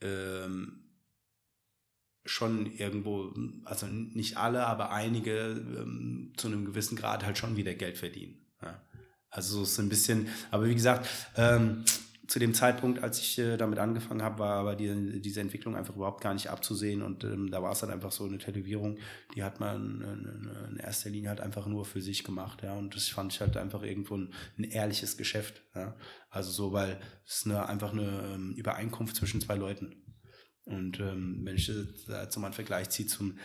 ähm, 0.00 0.83
schon 2.24 2.72
irgendwo, 2.72 3.32
also 3.64 3.86
nicht 3.86 4.36
alle, 4.36 4.66
aber 4.66 4.90
einige 4.90 5.50
ähm, 5.50 6.32
zu 6.36 6.48
einem 6.48 6.64
gewissen 6.64 6.96
Grad 6.96 7.24
halt 7.24 7.36
schon 7.36 7.56
wieder 7.56 7.74
Geld 7.74 7.98
verdienen. 7.98 8.38
Ja. 8.62 8.80
Also 9.30 9.58
so 9.58 9.62
ist 9.64 9.78
ein 9.78 9.88
bisschen, 9.88 10.28
aber 10.50 10.66
wie 10.66 10.74
gesagt, 10.74 11.08
ähm, 11.36 11.84
zu 12.26 12.38
dem 12.38 12.54
Zeitpunkt, 12.54 13.02
als 13.02 13.18
ich 13.18 13.38
äh, 13.38 13.56
damit 13.56 13.78
angefangen 13.78 14.22
habe, 14.22 14.38
war 14.38 14.54
aber 14.54 14.76
die, 14.76 15.20
diese 15.20 15.40
Entwicklung 15.40 15.76
einfach 15.76 15.94
überhaupt 15.94 16.22
gar 16.22 16.32
nicht 16.32 16.48
abzusehen 16.48 17.02
und 17.02 17.24
ähm, 17.24 17.50
da 17.50 17.62
war 17.62 17.72
es 17.72 17.80
dann 17.80 17.90
einfach 17.90 18.12
so 18.12 18.24
eine 18.24 18.38
Tätowierung, 18.38 18.98
die 19.34 19.42
hat 19.42 19.60
man 19.60 20.00
in, 20.00 20.70
in, 20.70 20.76
erster 20.78 21.10
Linie 21.10 21.28
halt 21.28 21.40
einfach 21.40 21.66
nur 21.66 21.84
für 21.84 22.00
sich 22.00 22.24
gemacht, 22.24 22.62
ja 22.62 22.74
und 22.74 22.96
das 22.96 23.08
fand 23.08 23.32
ich 23.32 23.40
halt 23.40 23.56
einfach 23.56 23.82
irgendwo 23.82 24.16
ein, 24.16 24.32
ein 24.58 24.64
ehrliches 24.64 25.18
Geschäft, 25.18 25.62
ja, 25.74 25.94
also 26.30 26.50
so, 26.50 26.72
weil 26.72 26.98
es 27.26 27.38
ist 27.38 27.46
eine, 27.46 27.68
einfach 27.68 27.92
eine 27.92 28.32
ähm, 28.34 28.54
Übereinkunft 28.56 29.16
zwischen 29.16 29.42
zwei 29.42 29.56
Leuten 29.56 30.03
und 30.64 31.00
ähm, 31.00 31.40
wenn 31.42 31.56
ich 31.56 31.70
das 32.06 32.30
zum 32.30 32.52
Vergleich 32.52 32.90
ziehe 32.90 33.08
zum 33.08 33.38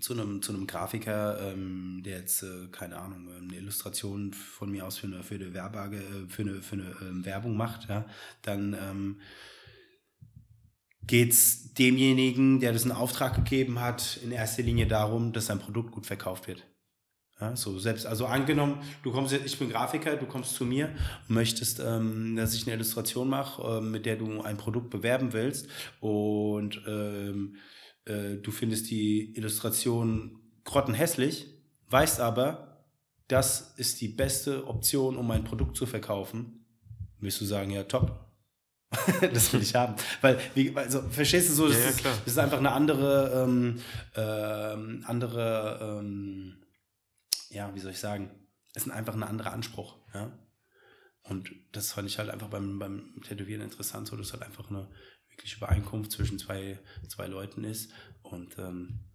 zu 0.00 0.14
einem, 0.14 0.42
zu 0.42 0.52
einem 0.52 0.66
Grafiker, 0.66 1.52
ähm, 1.52 2.02
der 2.04 2.18
jetzt, 2.18 2.42
äh, 2.42 2.68
keine 2.70 2.98
Ahnung, 2.98 3.28
eine 3.30 3.54
Illustration 3.54 4.32
von 4.32 4.70
mir 4.70 4.86
aus 4.86 4.98
für 4.98 5.06
eine, 5.06 5.22
für 5.22 5.34
eine, 5.34 5.52
Werbage, 5.54 5.98
äh, 5.98 6.28
für 6.28 6.42
eine, 6.42 6.62
für 6.62 6.76
eine 6.76 6.96
ähm, 7.02 7.24
Werbung 7.24 7.56
macht, 7.56 7.88
ja, 7.88 8.06
dann 8.42 8.74
ähm, 8.74 9.20
geht 11.06 11.32
es 11.32 11.74
demjenigen, 11.74 12.60
der 12.60 12.72
das 12.72 12.84
in 12.84 12.92
Auftrag 12.92 13.34
gegeben 13.34 13.80
hat, 13.80 14.18
in 14.22 14.32
erster 14.32 14.62
Linie 14.62 14.86
darum, 14.86 15.32
dass 15.32 15.46
sein 15.46 15.58
Produkt 15.58 15.92
gut 15.92 16.06
verkauft 16.06 16.48
wird. 16.48 16.66
Ja, 17.40 17.56
so 17.56 17.78
selbst, 17.80 18.06
also 18.06 18.26
angenommen, 18.26 18.78
du 19.02 19.10
kommst 19.10 19.32
jetzt, 19.32 19.44
ich 19.44 19.58
bin 19.58 19.68
Grafiker, 19.68 20.16
du 20.16 20.26
kommst 20.26 20.54
zu 20.54 20.64
mir 20.64 20.90
und 21.28 21.34
möchtest, 21.34 21.80
ähm, 21.80 22.36
dass 22.36 22.54
ich 22.54 22.64
eine 22.64 22.76
Illustration 22.76 23.28
mache, 23.28 23.60
ähm, 23.78 23.90
mit 23.90 24.06
der 24.06 24.16
du 24.16 24.40
ein 24.42 24.56
Produkt 24.56 24.90
bewerben 24.90 25.32
willst 25.32 25.66
und 26.00 26.80
ähm, 26.86 27.56
äh, 28.04 28.36
du 28.36 28.52
findest 28.52 28.88
die 28.90 29.36
Illustration 29.36 30.38
grottenhässlich, 30.62 31.48
weißt 31.90 32.20
aber, 32.20 32.86
das 33.26 33.74
ist 33.78 34.00
die 34.00 34.08
beste 34.08 34.66
Option, 34.68 35.16
um 35.16 35.26
mein 35.26 35.42
Produkt 35.42 35.76
zu 35.76 35.86
verkaufen, 35.86 36.64
wirst 37.18 37.40
du 37.40 37.46
sagen, 37.46 37.70
ja, 37.70 37.82
top, 37.82 38.24
das 39.32 39.52
will 39.52 39.62
ich 39.62 39.74
haben. 39.74 39.96
Weil, 40.20 40.38
wie, 40.54 40.72
also, 40.76 41.02
verstehst 41.10 41.50
du 41.50 41.54
so, 41.54 41.68
das, 41.68 41.78
ja, 41.78 41.82
ja, 41.82 41.90
ist, 41.90 42.04
das 42.04 42.26
ist, 42.26 42.38
einfach 42.38 42.58
eine 42.58 42.72
andere, 42.72 43.44
ähm, 43.44 43.80
ähm, 44.14 45.04
andere, 45.06 45.98
ähm, 46.00 46.63
ja, 47.54 47.74
wie 47.74 47.80
soll 47.80 47.92
ich 47.92 48.00
sagen, 48.00 48.30
es 48.74 48.86
ist 48.86 48.92
einfach 48.92 49.14
ein 49.14 49.22
anderer 49.22 49.52
Anspruch, 49.52 49.98
ja. 50.12 50.38
Und 51.22 51.50
das 51.72 51.92
fand 51.92 52.08
ich 52.08 52.18
halt 52.18 52.28
einfach 52.28 52.48
beim, 52.48 52.78
beim 52.78 53.22
Tätowieren 53.26 53.62
interessant, 53.62 54.06
so 54.06 54.16
dass 54.16 54.32
halt 54.32 54.42
einfach 54.42 54.68
eine 54.68 54.90
wirkliche 55.30 55.56
Übereinkunft 55.56 56.12
zwischen 56.12 56.38
zwei, 56.38 56.78
zwei 57.08 57.26
Leuten 57.26 57.64
ist. 57.64 57.92
Und 58.22 58.58
ähm, 58.58 59.06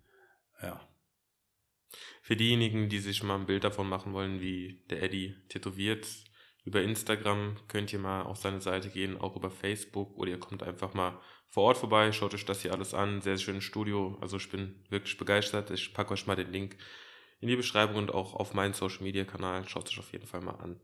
ja. 0.61 0.81
Für 2.23 2.35
diejenigen, 2.35 2.89
die 2.89 2.99
sich 2.99 3.21
mal 3.21 3.35
ein 3.35 3.45
Bild 3.45 3.63
davon 3.63 3.87
machen 3.87 4.13
wollen, 4.13 4.41
wie 4.41 4.83
der 4.89 5.03
Eddie 5.03 5.35
tätowiert, 5.49 6.07
über 6.65 6.81
Instagram 6.81 7.57
könnt 7.67 7.93
ihr 7.93 7.99
mal 7.99 8.23
auf 8.23 8.37
seine 8.37 8.61
Seite 8.61 8.89
gehen, 8.89 9.17
auch 9.17 9.35
über 9.35 9.51
Facebook 9.51 10.17
oder 10.17 10.31
ihr 10.31 10.39
kommt 10.39 10.63
einfach 10.63 10.93
mal 10.93 11.19
vor 11.49 11.63
Ort 11.63 11.77
vorbei, 11.77 12.11
schaut 12.11 12.33
euch 12.33 12.45
das 12.45 12.61
hier 12.61 12.73
alles 12.73 12.93
an. 12.93 13.21
Sehr 13.21 13.37
schönes 13.37 13.63
Studio. 13.63 14.17
Also 14.21 14.37
ich 14.37 14.49
bin 14.49 14.83
wirklich 14.89 15.17
begeistert. 15.17 15.71
Ich 15.71 15.93
packe 15.93 16.13
euch 16.13 16.27
mal 16.27 16.35
den 16.35 16.51
Link 16.51 16.77
in 17.41 17.47
die 17.47 17.55
Beschreibung 17.55 17.95
und 17.95 18.13
auch 18.13 18.33
auf 18.33 18.53
meinen 18.53 18.73
Social 18.73 19.03
Media 19.03 19.23
Kanal. 19.23 19.67
Schaut 19.67 19.87
es 19.87 19.93
euch 19.93 19.99
auf 19.99 20.11
jeden 20.11 20.27
Fall 20.27 20.41
mal 20.41 20.55
an. 20.55 20.79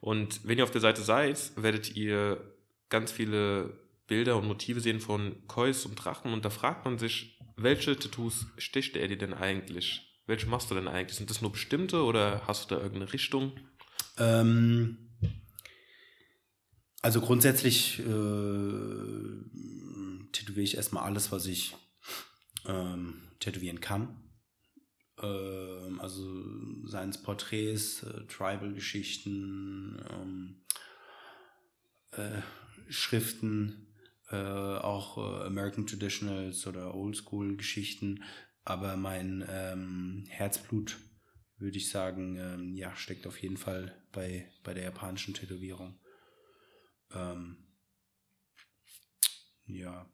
Und 0.00 0.46
wenn 0.46 0.58
ihr 0.58 0.64
auf 0.64 0.70
der 0.70 0.80
Seite 0.80 1.02
seid, 1.02 1.52
werdet 1.56 1.94
ihr 1.96 2.54
ganz 2.88 3.10
viele 3.12 3.78
Bilder 4.06 4.36
und 4.36 4.46
Motive 4.46 4.80
sehen 4.80 5.00
von 5.00 5.46
Kois 5.46 5.86
und 5.86 5.96
Drachen 5.96 6.32
und 6.32 6.44
da 6.44 6.50
fragt 6.50 6.84
man 6.84 6.98
sich, 6.98 7.38
welche 7.56 7.98
Tattoos 7.98 8.46
sticht 8.58 8.96
er 8.96 9.08
dir 9.08 9.16
denn 9.16 9.32
eigentlich? 9.32 10.20
Welche 10.26 10.46
machst 10.46 10.70
du 10.70 10.74
denn 10.74 10.88
eigentlich? 10.88 11.16
Sind 11.16 11.30
das 11.30 11.40
nur 11.40 11.52
bestimmte 11.52 12.02
oder 12.02 12.46
hast 12.46 12.70
du 12.70 12.74
da 12.74 12.80
irgendeine 12.80 13.12
Richtung? 13.12 13.52
Ähm, 14.18 15.10
also 17.02 17.20
grundsätzlich 17.20 18.00
äh, 18.00 18.02
tätowiere 20.32 20.64
ich 20.64 20.76
erstmal 20.76 21.04
alles, 21.04 21.32
was 21.32 21.46
ich 21.46 21.76
ähm, 22.66 23.22
tätowieren 23.40 23.80
kann. 23.80 24.23
Ähm, 25.22 26.00
also 26.00 26.86
seien 26.86 27.10
es 27.10 27.22
Porträts, 27.22 28.02
äh, 28.02 28.26
Tribal-Geschichten, 28.26 30.04
ähm, 30.10 30.64
äh, 32.12 32.42
Schriften, 32.88 33.86
äh, 34.30 34.36
auch 34.36 35.18
äh, 35.18 35.46
American 35.46 35.86
Traditionals 35.86 36.66
oder 36.66 36.94
Oldschool-Geschichten. 36.94 38.24
Aber 38.64 38.96
mein 38.96 39.44
ähm, 39.48 40.24
Herzblut, 40.28 40.96
würde 41.58 41.76
ich 41.76 41.90
sagen, 41.90 42.36
ähm, 42.36 42.74
ja, 42.74 42.96
steckt 42.96 43.26
auf 43.26 43.40
jeden 43.42 43.56
Fall 43.56 43.94
bei, 44.12 44.50
bei 44.64 44.74
der 44.74 44.84
japanischen 44.84 45.34
Tätowierung. 45.34 46.00
Ähm, 47.12 47.58
ja. 49.66 50.10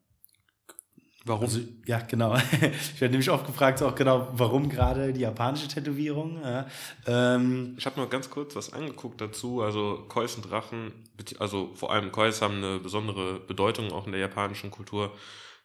Warum? 1.24 1.44
Also, 1.44 1.60
ja, 1.86 2.00
genau. 2.00 2.36
Ich 2.94 3.00
werde 3.00 3.12
nämlich 3.12 3.30
oft 3.30 3.46
gefragt, 3.46 3.82
auch 3.82 3.94
genau, 3.94 4.28
warum 4.32 4.68
gerade 4.68 5.12
die 5.12 5.20
japanische 5.20 5.68
Tätowierung. 5.68 6.40
Ja. 6.42 6.66
Ähm, 7.06 7.74
ich 7.78 7.84
habe 7.84 8.00
nur 8.00 8.08
ganz 8.08 8.30
kurz 8.30 8.56
was 8.56 8.72
angeguckt 8.72 9.20
dazu. 9.20 9.60
Also 9.60 10.04
Kois 10.08 10.34
und 10.36 10.50
Drachen, 10.50 10.92
also 11.38 11.74
vor 11.74 11.92
allem 11.92 12.10
Kois 12.10 12.40
haben 12.40 12.56
eine 12.56 12.78
besondere 12.78 13.40
Bedeutung 13.40 13.92
auch 13.92 14.06
in 14.06 14.12
der 14.12 14.20
japanischen 14.20 14.70
Kultur. 14.70 15.12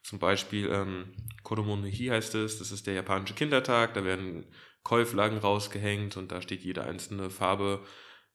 Zum 0.03 0.19
Beispiel 0.19 0.69
ähm, 0.71 1.13
Kodomo 1.43 1.75
no 1.75 1.87
Hi 1.87 2.07
heißt 2.07 2.35
es, 2.35 2.59
das 2.59 2.71
ist 2.71 2.85
der 2.85 2.93
japanische 2.93 3.33
Kindertag, 3.33 3.93
da 3.95 4.03
werden 4.03 4.45
Koi-Flaggen 4.83 5.39
rausgehängt 5.39 6.15
und 6.15 6.31
da 6.31 6.41
steht 6.41 6.63
jede 6.63 6.83
einzelne 6.83 7.31
Farbe 7.31 7.79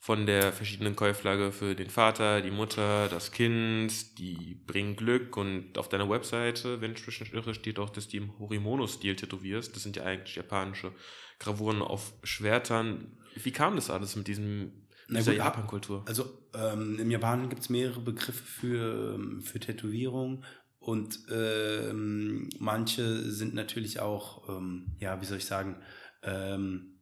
von 0.03 0.25
der 0.25 0.51
verschiedenen 0.55 0.97
Käuflage 0.97 1.53
für 1.53 1.75
den 1.75 1.91
Vater, 1.91 2.41
die 2.41 2.51
Mutter, 2.51 3.09
das 3.09 3.33
Kind, 3.33 4.19
die 4.19 4.55
bringen 4.67 4.97
Glück 4.97 5.37
und 5.37 5.77
auf 5.77 5.91
deiner 5.91 6.09
Webseite, 6.09 6.81
wenn 6.81 6.93
ich 6.93 7.07
mich 7.07 7.21
nicht 7.21 7.35
irre, 7.35 7.53
steht 7.53 7.79
auch, 7.79 7.91
dass 7.91 8.09
die 8.09 8.17
im 8.17 8.39
Horimono-Stil 8.39 9.15
tätowierst. 9.15 9.77
Das 9.77 9.83
sind 9.83 9.97
ja 9.97 10.05
eigentlich 10.05 10.37
japanische 10.37 10.93
Gravuren 11.39 11.83
auf 11.83 12.15
Schwertern. 12.25 13.19
Wie 13.35 13.53
kam 13.53 13.77
das 13.77 13.91
alles 13.91 14.17
mit 14.17 14.27
diesem 14.27 14.73
dieser 15.11 15.35
Japan-Kultur? 15.35 16.03
Also 16.07 16.47
ähm, 16.55 16.99
im 16.99 17.11
Japan 17.11 17.51
gibt 17.51 17.61
es 17.61 17.69
mehrere 17.69 18.01
Begriffe 18.01 18.43
für, 18.43 19.17
ähm, 19.17 19.43
für 19.43 19.61
Tätowierung 19.61 20.45
und 20.79 21.19
ähm, 21.31 22.49
manche 22.59 23.31
sind 23.31 23.53
natürlich 23.53 24.01
auch, 24.01 24.49
ähm, 24.49 24.97
ja, 24.99 25.21
wie 25.21 25.27
soll 25.27 25.37
ich 25.37 25.45
sagen, 25.45 25.77
ähm, 26.23 27.00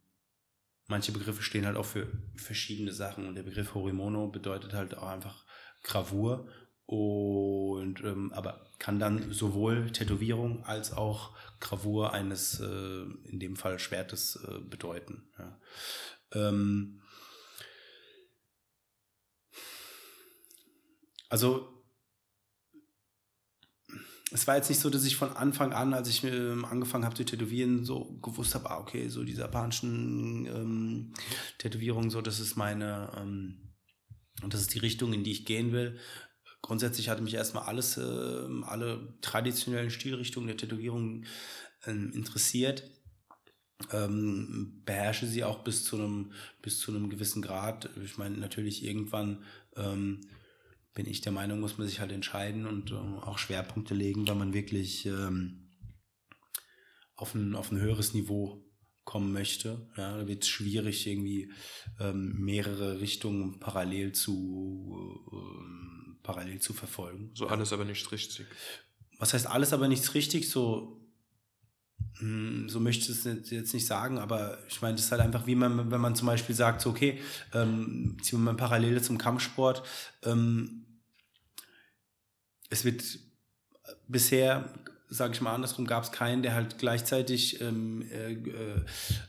manche 0.89 1.13
Begriffe 1.13 1.43
stehen 1.43 1.67
halt 1.67 1.77
auch 1.77 1.85
für 1.85 2.09
verschiedene 2.35 2.93
Sachen 2.93 3.29
und 3.29 3.35
der 3.35 3.43
Begriff 3.45 3.75
Horimono 3.75 4.29
bedeutet 4.29 4.73
halt 4.73 4.97
auch 4.97 5.09
einfach 5.09 5.45
Gravur 5.85 6.49
und 6.87 8.03
ähm, 8.03 8.33
aber 8.33 8.67
kann 8.79 8.99
dann 8.99 9.31
sowohl 9.33 9.91
Tätowierung 9.91 10.65
als 10.65 10.93
auch 10.93 11.37
Gravur 11.61 12.15
eines 12.15 12.61
äh, 12.61 13.03
in 13.25 13.39
dem 13.39 13.57
Fall 13.57 13.79
Schwertes 13.79 14.37
äh, 14.37 14.61
bedeuten. 14.61 15.29
Ja. 15.39 15.61
Ähm, 16.33 17.03
also 21.29 21.78
es 24.31 24.47
war 24.47 24.57
jetzt 24.57 24.69
nicht 24.69 24.81
so, 24.81 24.91
dass 24.91 25.05
ich 25.05 25.17
von 25.17 25.33
Anfang 25.33 25.73
an, 25.73 25.95
als 25.95 26.09
ich 26.09 26.23
ähm, 26.25 26.65
angefangen 26.65 27.05
habe 27.05 27.15
zu 27.15 27.25
tätowieren, 27.25 27.85
so 27.85 28.19
gewusst 28.23 28.55
habe, 28.55 28.71
ah, 28.71 28.79
okay, 28.79 29.09
so 29.09 29.25
diese 29.25 29.41
japanischen 29.41 30.47
ähm, 30.47 31.15
Tätowierungen, 31.59 32.11
so, 32.11 32.21
das 32.21 32.41
ist 32.41 32.57
meine, 32.57 33.11
ähm, 33.17 33.75
und 34.43 34.55
das 34.55 34.61
ist 34.61 34.75
die 34.75 34.81
Richtung, 34.81 35.13
in 35.13 35.25
die 35.25 35.33
ich 35.33 35.47
gehen 35.47 35.73
will. 35.73 35.99
Grundsätzlich 36.61 37.09
hatte 37.09 37.23
mich 37.23 37.35
erstmal 37.35 37.65
alles, 37.65 37.97
äh, 37.97 38.47
alle 38.63 39.17
traditionellen 39.21 39.91
Stilrichtungen 39.91 40.49
der 40.49 40.57
Tätowierung 40.57 41.25
äh, 41.87 41.91
interessiert. 41.91 42.91
Ähm, 43.93 44.83
beherrsche 44.85 45.27
sie 45.27 45.45
auch 45.45 45.63
bis 45.63 45.85
zu 45.85 45.97
einem, 45.97 46.33
bis 46.63 46.81
zu 46.81 46.91
einem 46.91 47.09
gewissen 47.09 47.43
Grad. 47.43 47.89
Ich 48.05 48.19
meine, 48.19 48.37
natürlich 48.37 48.85
irgendwann, 48.85 49.45
ähm, 49.77 50.21
bin 50.99 51.07
ich 51.07 51.21
der 51.21 51.31
Meinung, 51.31 51.61
muss 51.61 51.79
man 51.79 51.87
sich 51.87 52.01
halt 52.01 52.11
entscheiden 52.11 52.67
und 52.67 52.91
äh, 52.91 52.95
auch 52.97 53.39
Schwerpunkte 53.39 53.95
legen, 53.95 54.27
weil 54.27 54.35
man 54.35 54.53
wirklich 54.53 55.07
ähm, 55.07 55.69
auf, 57.15 57.37
ein, 57.37 57.55
auf 57.55 57.71
ein 57.71 57.79
höheres 57.79 58.15
Niveau 58.15 58.65
kommen 59.05 59.33
möchte. 59.33 59.89
Ja, 59.97 60.17
da 60.17 60.27
wird 60.27 60.43
es 60.43 60.49
schwierig, 60.49 61.07
irgendwie 61.07 61.53
ähm, 62.01 62.35
mehrere 62.41 63.01
Richtungen 63.01 63.61
parallel 63.61 64.11
zu, 64.11 65.25
äh, 65.33 66.17
parallel 66.25 66.59
zu 66.59 66.73
verfolgen. 66.73 67.31
So 67.35 67.47
alles 67.47 67.73
aber 67.73 67.85
nicht 67.85 68.11
richtig. 68.11 68.49
Was 69.21 69.35
heißt 69.35 69.47
alles 69.47 69.73
aber 69.73 69.87
nichts 69.87 70.15
richtig? 70.15 70.51
So, 70.51 71.01
hm, 72.19 72.69
so 72.69 72.81
möchte 72.81 73.13
ich 73.13 73.25
es 73.25 73.51
jetzt 73.51 73.73
nicht 73.73 73.87
sagen, 73.87 74.19
aber 74.19 74.59
ich 74.69 74.83
meine, 74.83 74.97
das 74.97 75.05
ist 75.05 75.13
halt 75.13 75.21
einfach, 75.21 75.47
wie 75.47 75.55
man, 75.55 75.93
wenn 75.93 76.01
man 76.01 76.17
zum 76.17 76.27
Beispiel 76.27 76.57
sagt, 76.57 76.81
so, 76.81 76.91
okay, 76.91 77.21
ähm, 77.55 78.17
ziehen 78.21 78.41
wir 78.41 78.47
mal 78.47 78.57
Parallele 78.57 79.01
zum 79.01 79.17
Kampfsport, 79.17 79.85
ähm, 80.25 80.87
es 82.71 82.85
wird 82.85 83.03
bisher, 84.07 84.69
sage 85.09 85.35
ich 85.35 85.41
mal 85.41 85.55
andersrum, 85.55 85.87
gab 85.87 86.05
es 86.05 86.13
keinen, 86.13 86.43
der 86.43 86.55
halt 86.55 86.79
gleichzeitig 86.79 87.61
ähm, 87.61 88.03
äh, 88.11 88.37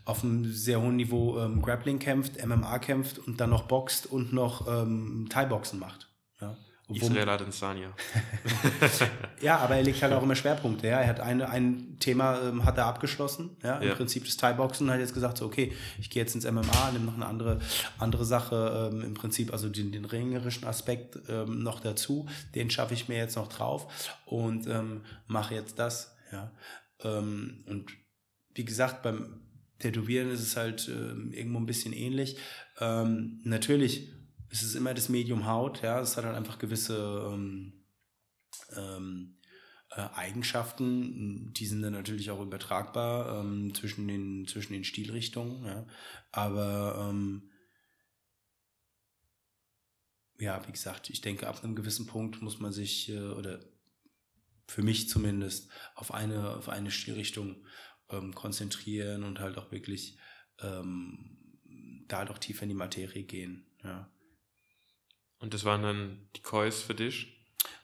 auf 0.05 0.23
einem 0.23 0.51
sehr 0.51 0.81
hohen 0.81 0.97
Niveau 0.97 1.39
ähm, 1.39 1.61
Grappling 1.61 1.99
kämpft, 1.99 2.45
MMA 2.45 2.79
kämpft 2.79 3.19
und 3.19 3.39
dann 3.39 3.49
noch 3.49 3.63
boxt 3.63 4.05
und 4.07 4.33
noch 4.33 4.67
ähm, 4.67 5.27
Thai-Boxen 5.29 5.79
macht. 5.79 6.08
Israel 6.89 7.29
Adesanya. 7.29 7.93
ja, 9.41 9.57
aber 9.57 9.75
er 9.75 9.83
legt 9.83 10.01
halt 10.01 10.13
auch 10.13 10.23
immer 10.23 10.35
Schwerpunkte. 10.35 10.87
Ja. 10.87 10.99
Er 11.01 11.07
hat 11.07 11.19
eine, 11.19 11.49
ein 11.49 11.97
Thema 11.99 12.41
ähm, 12.41 12.65
hat 12.65 12.77
er 12.77 12.85
abgeschlossen, 12.85 13.57
ja, 13.63 13.77
im 13.77 13.89
ja. 13.89 13.95
Prinzip 13.95 14.25
das 14.25 14.37
Thai-Boxen 14.37 14.87
und 14.87 14.93
hat 14.93 14.99
jetzt 14.99 15.13
gesagt, 15.13 15.37
so, 15.37 15.45
okay, 15.45 15.73
ich 15.99 16.09
gehe 16.09 16.23
jetzt 16.23 16.35
ins 16.35 16.49
MMA, 16.49 16.91
nehme 16.91 17.05
noch 17.05 17.15
eine 17.15 17.25
andere, 17.25 17.59
andere 17.97 18.25
Sache, 18.25 18.89
ähm, 18.91 19.01
im 19.01 19.13
Prinzip 19.13 19.53
also 19.53 19.69
den, 19.69 19.91
den 19.91 20.05
ringerischen 20.05 20.67
Aspekt 20.67 21.19
ähm, 21.29 21.63
noch 21.63 21.79
dazu, 21.79 22.27
den 22.55 22.69
schaffe 22.69 22.93
ich 22.93 23.07
mir 23.07 23.17
jetzt 23.17 23.35
noch 23.35 23.47
drauf 23.47 24.19
und 24.25 24.67
ähm, 24.67 25.01
mache 25.27 25.55
jetzt 25.55 25.77
das. 25.77 26.15
Ja. 26.31 26.51
Ähm, 27.03 27.63
und 27.67 27.91
wie 28.55 28.65
gesagt, 28.65 29.03
beim 29.03 29.41
Tätowieren 29.79 30.29
ist 30.31 30.41
es 30.41 30.57
halt 30.57 30.89
ähm, 30.89 31.31
irgendwo 31.33 31.59
ein 31.59 31.65
bisschen 31.65 31.93
ähnlich. 31.93 32.37
Ähm, 32.79 33.39
natürlich 34.49 34.63
ist 34.63 34.69
es 34.69 34.75
immer 34.75 34.93
das 34.93 35.09
Medium 35.09 35.45
Haut, 35.45 35.81
ja, 35.81 35.99
es 35.99 36.17
hat 36.17 36.25
halt 36.25 36.35
einfach 36.35 36.59
gewisse 36.59 37.29
ähm, 37.31 37.73
ähm, 38.75 39.37
äh, 39.91 40.01
Eigenschaften, 40.15 41.53
die 41.53 41.65
sind 41.65 41.81
dann 41.81 41.93
natürlich 41.93 42.31
auch 42.31 42.41
übertragbar 42.41 43.41
ähm, 43.41 43.73
zwischen, 43.73 44.07
den, 44.07 44.47
zwischen 44.47 44.73
den 44.73 44.83
Stilrichtungen, 44.83 45.65
ja. 45.65 45.85
aber 46.31 47.09
ähm, 47.09 47.51
ja, 50.39 50.65
wie 50.67 50.71
gesagt, 50.71 51.09
ich 51.09 51.21
denke, 51.21 51.47
ab 51.47 51.63
einem 51.63 51.75
gewissen 51.75 52.07
Punkt 52.07 52.41
muss 52.41 52.59
man 52.59 52.71
sich, 52.71 53.09
äh, 53.09 53.19
oder 53.19 53.59
für 54.67 54.83
mich 54.83 55.09
zumindest, 55.09 55.69
auf 55.95 56.13
eine, 56.13 56.55
auf 56.57 56.69
eine 56.69 56.91
Stilrichtung 56.91 57.65
ähm, 58.09 58.33
konzentrieren 58.33 59.23
und 59.23 59.39
halt 59.39 59.57
auch 59.57 59.71
wirklich 59.71 60.17
ähm, 60.59 61.35
da 62.07 62.25
doch 62.25 62.37
tiefer 62.37 62.63
in 62.63 62.69
die 62.69 62.75
Materie 62.75 63.23
gehen. 63.23 63.65
Ja. 63.83 64.09
Und 65.39 65.53
das 65.53 65.63
waren 65.65 65.83
dann 65.83 66.27
die 66.35 66.41
Kois 66.41 66.71
für 66.71 66.95
dich? 66.95 67.27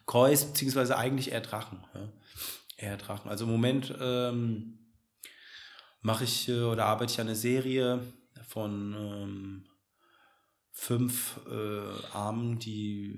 Kois, 0.06 0.46
beziehungsweise 0.46 0.98
eigentlich 0.98 1.32
eher 1.32 1.42
Drachen. 1.42 1.84
Ja. 1.94 2.10
Eher 2.78 2.98
Drachen. 2.98 3.30
Also 3.30 3.46
im 3.46 3.52
Moment 3.52 3.94
ähm, 4.00 4.80
mache 6.02 6.26
ich 6.26 6.50
äh, 6.50 6.62
oder 6.62 6.86
arbeite 6.86 7.14
ich 7.14 7.20
an 7.20 7.28
einer 7.28 7.36
Serie 7.36 8.02
von 8.48 8.94
ähm, 8.94 9.66
fünf 10.72 11.40
äh, 11.50 12.14
Armen, 12.14 12.60
die 12.60 13.18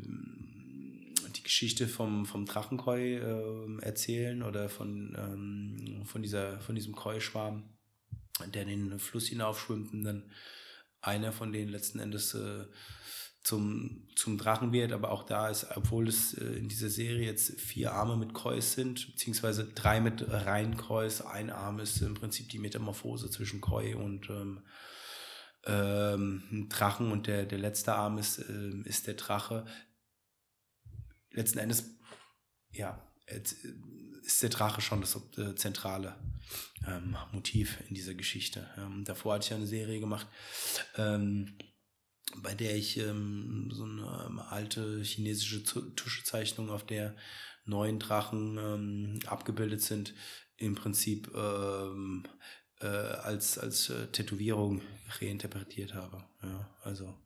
die 1.36 1.44
Geschichte 1.44 1.88
vom, 1.88 2.26
vom 2.26 2.46
Drachenkoi 2.46 3.18
äh, 3.18 3.82
erzählen 3.82 4.44
oder 4.44 4.70
von, 4.70 5.16
ähm, 5.18 6.06
von, 6.06 6.22
dieser, 6.22 6.60
von 6.62 6.76
diesem 6.76 6.96
Koi-Schwarm, 6.96 7.64
der 8.54 8.66
den 8.66 8.98
Fluss 9.00 9.28
hinaufschwimmt 9.28 9.94
und 9.94 10.04
dann 10.04 10.32
einer 11.02 11.32
von 11.32 11.52
denen 11.52 11.72
letzten 11.72 12.00
Endes 12.00 12.34
äh, 12.34 12.66
zum, 13.48 14.06
zum 14.16 14.38
Drachen 14.38 14.74
wird. 14.74 14.92
Aber 14.92 15.12
auch 15.12 15.24
da 15.24 15.48
ist, 15.48 15.66
obwohl 15.76 16.10
es 16.10 16.34
äh, 16.34 16.44
in 16.44 16.68
dieser 16.68 16.90
Serie 16.90 17.26
jetzt 17.26 17.60
vier 17.62 17.94
Arme 17.94 18.18
mit 18.18 18.34
Kreuz 18.34 18.74
sind, 18.74 19.08
beziehungsweise 19.08 19.66
drei 19.66 20.02
mit 20.02 20.26
rein 20.28 20.76
Kreuz, 20.76 21.22
ein 21.22 21.50
Arm 21.50 21.80
ist 21.80 22.02
im 22.02 22.14
Prinzip 22.14 22.50
die 22.50 22.60
Metamorphose 22.60 23.32
zwischen 23.32 23.62
Koi 23.62 23.96
und 23.96 24.30
ähm, 24.30 24.64
ähm, 25.66 26.68
Drachen 26.70 27.12
und 27.12 27.28
der, 27.28 27.46
der 27.46 27.58
letzte 27.58 27.94
Arm 27.94 28.18
ist, 28.18 28.40
äh, 28.40 28.82
ist 28.84 29.08
der 29.08 29.14
Drache. 29.14 29.66
Letzten 31.32 31.60
Endes, 31.60 31.86
ja, 32.72 33.02
ist 33.28 34.44
der 34.44 34.50
Drache 34.50 34.82
schon 34.82 35.00
das 35.00 35.18
äh, 35.38 35.56
zentrale 35.56 36.18
ähm, 36.86 37.16
Motiv 37.32 37.80
in 37.88 37.96
dieser 37.96 38.14
Geschichte. 38.14 38.70
Ähm, 38.78 39.06
davor 39.06 39.36
hatte 39.36 39.48
ich 39.48 39.54
eine 39.54 39.68
Serie 39.68 40.02
gemacht, 40.02 40.28
ähm, 40.98 41.58
bei 42.36 42.54
der 42.54 42.76
ich 42.76 42.98
ähm, 42.98 43.70
so 43.72 43.84
eine 43.84 44.26
ähm, 44.28 44.40
alte 44.40 45.02
chinesische 45.02 45.64
Tuschezeichnung, 45.64 46.70
auf 46.70 46.86
der 46.86 47.16
neun 47.66 48.00
Drachen 48.00 48.58
ähm, 48.58 49.20
abgebildet 49.28 49.82
sind, 49.82 50.14
im 50.58 50.76
Prinzip 50.76 51.32
ähm, 51.36 52.28
äh, 52.80 52.88
als, 52.88 53.58
als 53.58 53.90
äh, 53.90 54.08
Tätowierung 54.08 54.82
reinterpretiert 55.20 55.94
habe. 55.94 56.24
Ja, 56.42 56.70
also 56.84 57.18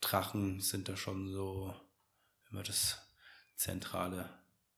Drachen 0.00 0.60
sind 0.60 0.88
da 0.88 0.96
schon 0.96 1.32
so 1.32 1.74
immer 2.50 2.62
das 2.62 2.98
zentrale, 3.56 4.28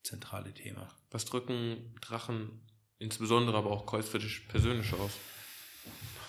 zentrale 0.02 0.52
Thema. 0.54 0.88
Was 1.10 1.24
drücken 1.24 1.94
Drachen, 2.00 2.60
insbesondere 2.98 3.56
aber 3.58 3.70
auch 3.70 3.86
Kreuz 3.86 4.08
für 4.08 4.18
dich 4.18 4.48
persönlich 4.48 4.92
aus? 4.94 5.12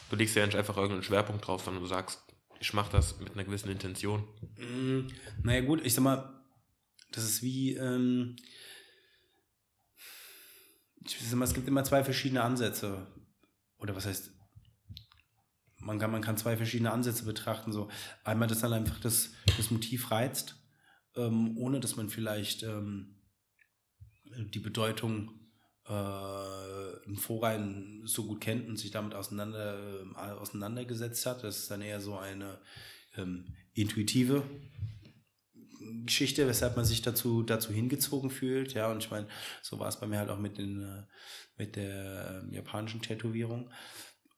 Du 0.10 0.18
legst 0.18 0.36
ja 0.36 0.46
nicht 0.46 0.58
einfach 0.58 0.76
irgendeinen 0.76 1.04
Schwerpunkt 1.04 1.48
drauf, 1.48 1.64
sondern 1.64 1.84
du 1.84 1.88
sagst, 1.88 2.22
ich 2.62 2.74
mache 2.74 2.92
das 2.92 3.20
mit 3.20 3.32
einer 3.32 3.44
gewissen 3.44 3.72
Intention. 3.72 4.24
Mm, 4.58 5.08
naja 5.44 5.62
gut, 5.62 5.84
ich 5.84 5.96
sag 5.96 6.04
mal, 6.04 6.42
das 7.12 7.24
ist 7.24 7.42
wie, 7.42 7.74
ähm, 7.74 8.36
ich 11.04 11.18
sag 11.20 11.38
mal, 11.38 11.46
es 11.46 11.56
gibt 11.56 11.68
immer 11.68 11.84
zwei 11.84 12.04
verschiedene 12.04 12.44
Ansätze 12.44 13.08
oder 13.80 13.96
was 13.96 14.06
heißt, 14.06 14.32
man 15.80 15.98
kann, 15.98 16.12
man 16.12 16.22
kann 16.22 16.38
zwei 16.38 16.56
verschiedene 16.56 16.92
Ansätze 16.92 17.26
betrachten. 17.26 17.72
So 17.72 17.90
einmal, 18.24 18.48
dass 18.48 18.60
dann 18.60 18.74
einfach 18.74 19.00
das, 19.00 19.32
das 19.58 19.72
Motiv 19.72 20.12
reizt, 20.12 20.56
ähm, 21.16 21.58
ohne 21.58 21.80
dass 21.80 21.96
man 21.96 22.10
vielleicht 22.10 22.62
ähm, 22.62 23.20
die 24.24 24.60
Bedeutung 24.60 25.41
im 27.06 27.18
Vorrein 27.18 28.02
so 28.06 28.26
gut 28.26 28.42
kennt 28.42 28.68
und 28.68 28.78
sich 28.78 28.92
damit 28.92 29.14
auseinander, 29.14 30.04
äh, 30.16 30.32
auseinandergesetzt 30.32 31.26
hat. 31.26 31.44
Das 31.44 31.58
ist 31.58 31.72
dann 31.72 31.82
eher 31.82 32.00
so 32.00 32.18
eine 32.18 32.60
ähm, 33.18 33.56
intuitive 33.74 34.44
Geschichte, 36.06 36.48
weshalb 36.48 36.76
man 36.76 36.86
sich 36.86 37.02
dazu, 37.02 37.44
dazu 37.44 37.72
hingezogen 37.72 38.30
fühlt. 38.30 38.74
Ja, 38.74 38.92
und 38.92 39.04
ich 39.04 39.12
meine, 39.12 39.28
so 39.62 39.80
war 39.80 39.90
es 39.90 40.00
bei 40.00 40.08
mir 40.08 40.20
halt 40.20 40.30
auch 40.30 40.40
mit, 40.40 40.58
den, 40.58 40.82
äh, 40.82 41.04
mit 41.58 41.76
der 41.76 42.44
äh, 42.50 42.56
japanischen 42.56 43.02
Tätowierung. 43.02 43.70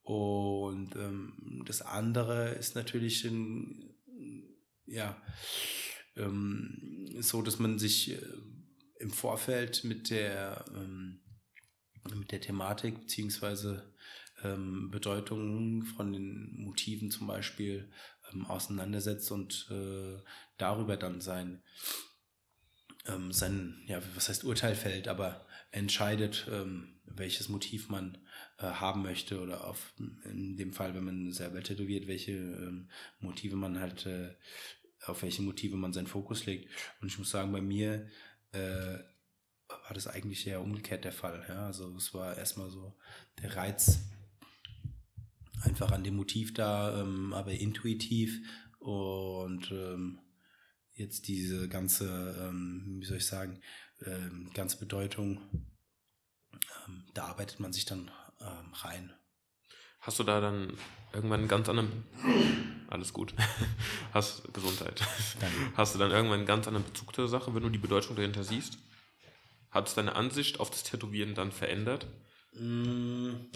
Und 0.04 0.96
ähm, 0.96 1.64
das 1.66 1.82
andere 1.82 2.50
ist 2.50 2.76
natürlich 2.76 3.24
ein, 3.26 3.96
ja, 4.86 5.16
ähm, 6.16 7.08
so, 7.20 7.42
dass 7.42 7.60
man 7.60 7.80
sich 7.80 8.12
äh, 8.12 8.22
im 9.00 9.12
Vorfeld 9.12 9.84
mit 9.84 10.10
der, 10.10 10.66
ähm, 10.76 11.23
mit 12.16 12.32
der 12.32 12.42
Thematik 12.42 13.00
beziehungsweise 13.02 13.94
ähm, 14.44 14.92
Bedeutung 14.92 15.84
von 15.84 16.12
den 16.12 16.54
Motiven 16.58 17.12
zum 17.12 17.28
Beispiel 17.28 17.90
ähm, 18.32 18.46
auseinandersetzt 18.46 19.32
und 19.32 19.68
äh, 19.72 20.22
darüber 20.58 20.98
dann 20.98 21.22
sein, 21.22 21.62
ähm, 23.06 23.32
sein, 23.32 23.84
ja, 23.88 24.02
was 24.16 24.30
heißt 24.30 24.44
Urteil 24.44 24.76
fällt, 24.76 25.08
aber 25.08 25.46
entscheidet, 25.72 26.48
ähm, 26.52 27.00
welches 27.06 27.50
Motiv 27.50 27.90
man 27.90 28.18
äh, 28.58 28.66
haben 28.66 29.04
möchte 29.04 29.42
oder 29.42 29.68
auf, 29.68 29.94
in 30.26 30.58
dem 30.58 30.74
Fall, 30.74 30.96
wenn 30.96 31.04
man 31.04 31.32
selber 31.32 31.62
tätowiert, 31.62 32.08
welche 32.08 32.32
ähm, 32.32 32.90
Motive 33.20 33.56
man 33.56 33.80
halt, 33.80 34.06
äh, 34.06 34.36
auf 35.06 35.22
welche 35.22 35.42
Motive 35.42 35.76
man 35.76 35.94
seinen 35.94 36.08
Fokus 36.08 36.46
legt. 36.46 36.70
Und 37.02 37.08
ich 37.08 37.18
muss 37.18 37.30
sagen, 37.30 37.52
bei 37.52 37.62
mir 37.62 38.08
äh, 38.52 39.00
war 39.84 39.94
das 39.94 40.08
eigentlich 40.08 40.48
eher 40.48 40.62
umgekehrt 40.62 41.04
der 41.04 41.12
Fall. 41.12 41.46
Ja? 41.48 41.66
Also 41.66 41.96
es 41.96 42.14
war 42.14 42.38
erstmal 42.38 42.70
so 42.70 42.96
der 43.42 43.56
Reiz 43.56 44.00
einfach 45.62 45.92
an 45.92 46.04
dem 46.04 46.16
Motiv 46.16 46.54
da, 46.54 47.02
ähm, 47.02 47.34
aber 47.34 47.52
intuitiv 47.52 48.40
und 48.80 49.72
ähm, 49.72 50.20
jetzt 50.94 51.28
diese 51.28 51.68
ganze, 51.70 52.36
ähm, 52.40 52.98
wie 53.00 53.06
soll 53.06 53.18
ich 53.18 53.26
sagen, 53.26 53.60
ähm, 54.06 54.52
ganze 54.54 54.78
Bedeutung, 54.78 55.42
ähm, 56.54 57.06
da 57.14 57.26
arbeitet 57.26 57.60
man 57.60 57.74
sich 57.74 57.86
dann 57.86 58.12
ähm, 58.42 58.74
rein. 58.74 59.14
Hast 60.00 60.20
du 60.20 60.24
da 60.24 60.42
dann 60.42 60.74
irgendwann 61.14 61.42
einen 61.42 61.50
ganz 61.50 61.70
anderen, 61.70 62.04
alles 62.90 63.14
gut, 63.14 63.34
hast 64.14 64.54
Gesundheit, 64.54 65.02
Danke. 65.40 65.56
hast 65.76 65.96
du 65.96 66.00
dann 66.00 66.12
irgendwann 66.12 66.40
einen 66.40 66.48
ganz 66.48 66.68
anderen 66.68 66.86
Bezug 66.86 67.16
zur 67.16 67.28
Sache, 67.28 67.56
wenn 67.56 67.64
du 67.64 67.70
die 67.70 67.78
Bedeutung 67.78 68.16
dahinter 68.16 68.44
siehst? 68.44 68.78
Hat 69.74 69.88
es 69.88 69.96
deine 69.96 70.16
Ansicht 70.16 70.60
auf 70.60 70.70
das 70.70 70.84
Tätowieren 70.84 71.34
dann 71.34 71.52
verändert? 71.52 72.06
Mmh. 72.54 73.50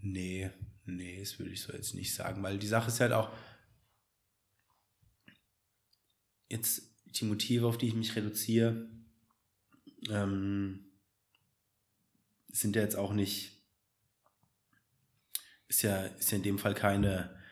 Nee, 0.00 0.50
nee, 0.84 1.18
das 1.18 1.38
würde 1.40 1.50
ich 1.50 1.62
so 1.62 1.72
jetzt 1.72 1.94
nicht 1.94 2.14
sagen, 2.14 2.42
weil 2.44 2.58
die 2.58 2.68
Sache 2.68 2.88
ist 2.88 3.00
halt 3.00 3.12
auch, 3.12 3.32
jetzt 6.48 6.82
die 7.06 7.24
Motive, 7.24 7.66
auf 7.66 7.78
die 7.78 7.88
ich 7.88 7.94
mich 7.94 8.14
reduziere, 8.14 8.88
ähm, 10.08 10.92
sind 12.48 12.76
ja 12.76 12.82
jetzt 12.82 12.96
auch 12.96 13.12
nicht, 13.12 13.60
ist 15.66 15.82
ja, 15.82 16.04
ist 16.04 16.30
ja 16.30 16.36
in 16.36 16.44
dem 16.44 16.58
Fall 16.58 16.74
keine, 16.74 17.42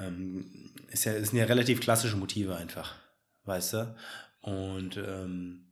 ähm, 0.00 0.72
ist 0.88 1.04
ja, 1.04 1.12
sind 1.24 1.38
ja 1.38 1.44
relativ 1.44 1.80
klassische 1.80 2.16
Motive 2.16 2.56
einfach, 2.56 2.94
weißt 3.44 3.74
du? 3.74 3.96
Und 4.42 4.96
ähm, 4.96 5.70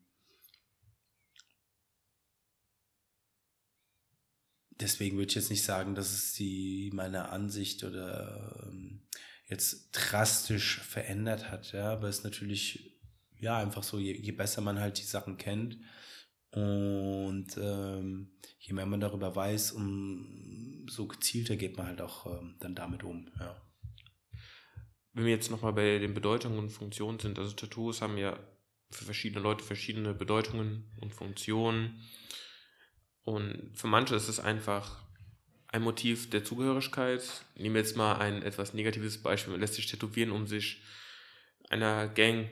deswegen 4.80 5.16
würde 5.16 5.28
ich 5.30 5.34
jetzt 5.36 5.50
nicht 5.50 5.64
sagen, 5.64 5.94
dass 5.94 6.12
es 6.12 6.34
die 6.34 6.90
meine 6.94 7.30
Ansicht 7.30 7.84
oder 7.84 8.64
ähm, 8.66 9.02
jetzt 9.46 9.90
drastisch 9.92 10.80
verändert 10.80 11.50
hat, 11.50 11.72
ja, 11.72 11.92
aber 11.92 12.08
es 12.08 12.18
ist 12.18 12.24
natürlich 12.24 13.00
ja 13.38 13.58
einfach 13.58 13.82
so, 13.82 13.98
je, 13.98 14.14
je 14.14 14.32
besser 14.32 14.60
man 14.60 14.78
halt 14.78 14.98
die 14.98 15.04
Sachen 15.04 15.36
kennt 15.38 15.78
und 16.50 17.46
ähm, 17.58 18.30
je 18.58 18.74
mehr 18.74 18.86
man 18.86 19.00
darüber 19.00 19.34
weiß, 19.34 19.72
um 19.72 20.86
so 20.88 21.06
gezielter 21.06 21.56
geht 21.56 21.76
man 21.76 21.86
halt 21.86 22.00
auch 22.00 22.26
ähm, 22.26 22.56
dann 22.60 22.74
damit 22.74 23.04
um, 23.04 23.30
ja. 23.38 23.67
Wenn 25.18 25.24
wir 25.24 25.32
jetzt 25.32 25.50
nochmal 25.50 25.72
bei 25.72 25.98
den 25.98 26.14
Bedeutungen 26.14 26.60
und 26.60 26.70
Funktionen 26.70 27.18
sind, 27.18 27.40
also 27.40 27.52
Tattoos 27.52 28.02
haben 28.02 28.18
ja 28.18 28.38
für 28.88 29.04
verschiedene 29.04 29.42
Leute 29.42 29.64
verschiedene 29.64 30.14
Bedeutungen 30.14 30.84
und 31.00 31.12
Funktionen. 31.12 32.00
Und 33.24 33.72
für 33.74 33.88
manche 33.88 34.14
ist 34.14 34.28
es 34.28 34.38
einfach 34.38 35.02
ein 35.66 35.82
Motiv 35.82 36.30
der 36.30 36.44
Zugehörigkeit. 36.44 37.44
Nehmen 37.56 37.74
wir 37.74 37.80
jetzt 37.80 37.96
mal 37.96 38.14
ein 38.14 38.42
etwas 38.42 38.74
negatives 38.74 39.20
Beispiel. 39.20 39.50
Man 39.50 39.60
lässt 39.60 39.74
sich 39.74 39.86
tätowieren, 39.86 40.30
um 40.30 40.46
sich 40.46 40.82
einer 41.68 42.06
Gang 42.06 42.48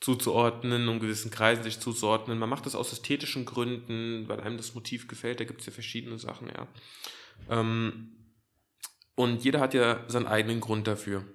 zuzuordnen, 0.00 0.88
um 0.88 1.00
gewissen 1.00 1.30
Kreisen 1.30 1.64
sich 1.64 1.80
zuzuordnen. 1.80 2.38
Man 2.38 2.48
macht 2.48 2.64
das 2.64 2.74
aus 2.74 2.92
ästhetischen 2.94 3.44
Gründen, 3.44 4.26
weil 4.26 4.40
einem 4.40 4.56
das 4.56 4.74
Motiv 4.74 5.06
gefällt. 5.06 5.38
Da 5.38 5.44
gibt 5.44 5.60
es 5.60 5.66
ja 5.66 5.72
verschiedene 5.72 6.18
Sachen, 6.18 6.48
ja. 6.48 6.66
Ähm, 7.50 8.12
und 9.14 9.44
jeder 9.44 9.60
hat 9.60 9.74
ja 9.74 10.02
seinen 10.08 10.26
eigenen 10.26 10.60
Grund 10.60 10.86
dafür. 10.86 11.26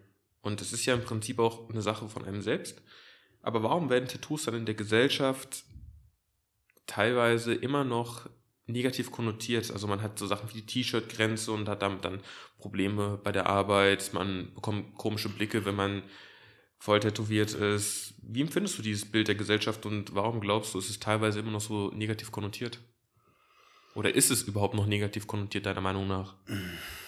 Und 0.42 0.62
das 0.62 0.74
ist 0.74 0.86
ja 0.86 0.94
im 0.94 1.04
Prinzip 1.04 1.40
auch 1.40 1.70
eine 1.70 1.82
Sache 1.82 2.10
von 2.10 2.26
einem 2.26 2.42
selbst. 2.42 2.82
Aber 3.42 3.64
warum 3.64 3.90
werden 3.90 4.08
Tattoos 4.08 4.44
dann 4.44 4.56
in 4.56 4.66
der 4.66 4.76
Gesellschaft 4.76 5.64
teilweise 6.86 7.54
immer 7.54 7.84
noch 7.84 8.30
negativ 8.66 9.12
konnotiert? 9.12 9.72
Also 9.72 9.88
man 9.88 10.02
hat 10.02 10.18
so 10.20 10.28
Sachen 10.28 10.50
wie 10.50 10.62
die 10.62 10.66
T-Shirt-Grenze 10.66 11.52
und 11.52 11.68
hat 11.68 11.82
damit 11.82 12.06
dann 12.06 12.22
Probleme 12.58 13.20
bei 13.24 13.32
der 13.32 13.48
Arbeit. 13.48 14.14
Man 14.14 14.54
bekommt 14.54 14.96
komische 14.96 15.30
Blicke, 15.30 15.66
wenn 15.66 15.76
man 15.76 16.04
voll 16.78 17.00
tätowiert 17.00 17.54
ist. 17.54 18.16
Wie 18.24 18.42
empfindest 18.42 18.78
du 18.78 18.82
dieses 18.82 19.10
Bild 19.10 19.28
der 19.28 19.36
Gesellschaft 19.36 19.86
und 19.86 20.16
warum 20.16 20.40
glaubst 20.40 20.74
du, 20.74 20.80
ist 20.80 20.90
es 20.90 21.00
teilweise 21.00 21.40
immer 21.40 21.52
noch 21.52 21.62
so 21.62 21.92
negativ 21.92 22.32
konnotiert? 22.32 22.80
Oder 23.94 24.16
ist 24.16 24.32
es 24.32 24.44
überhaupt 24.44 24.74
noch 24.74 24.88
negativ 24.88 25.28
konnotiert, 25.28 25.66
deiner 25.66 25.82
Meinung 25.82 26.08
nach? 26.08 26.36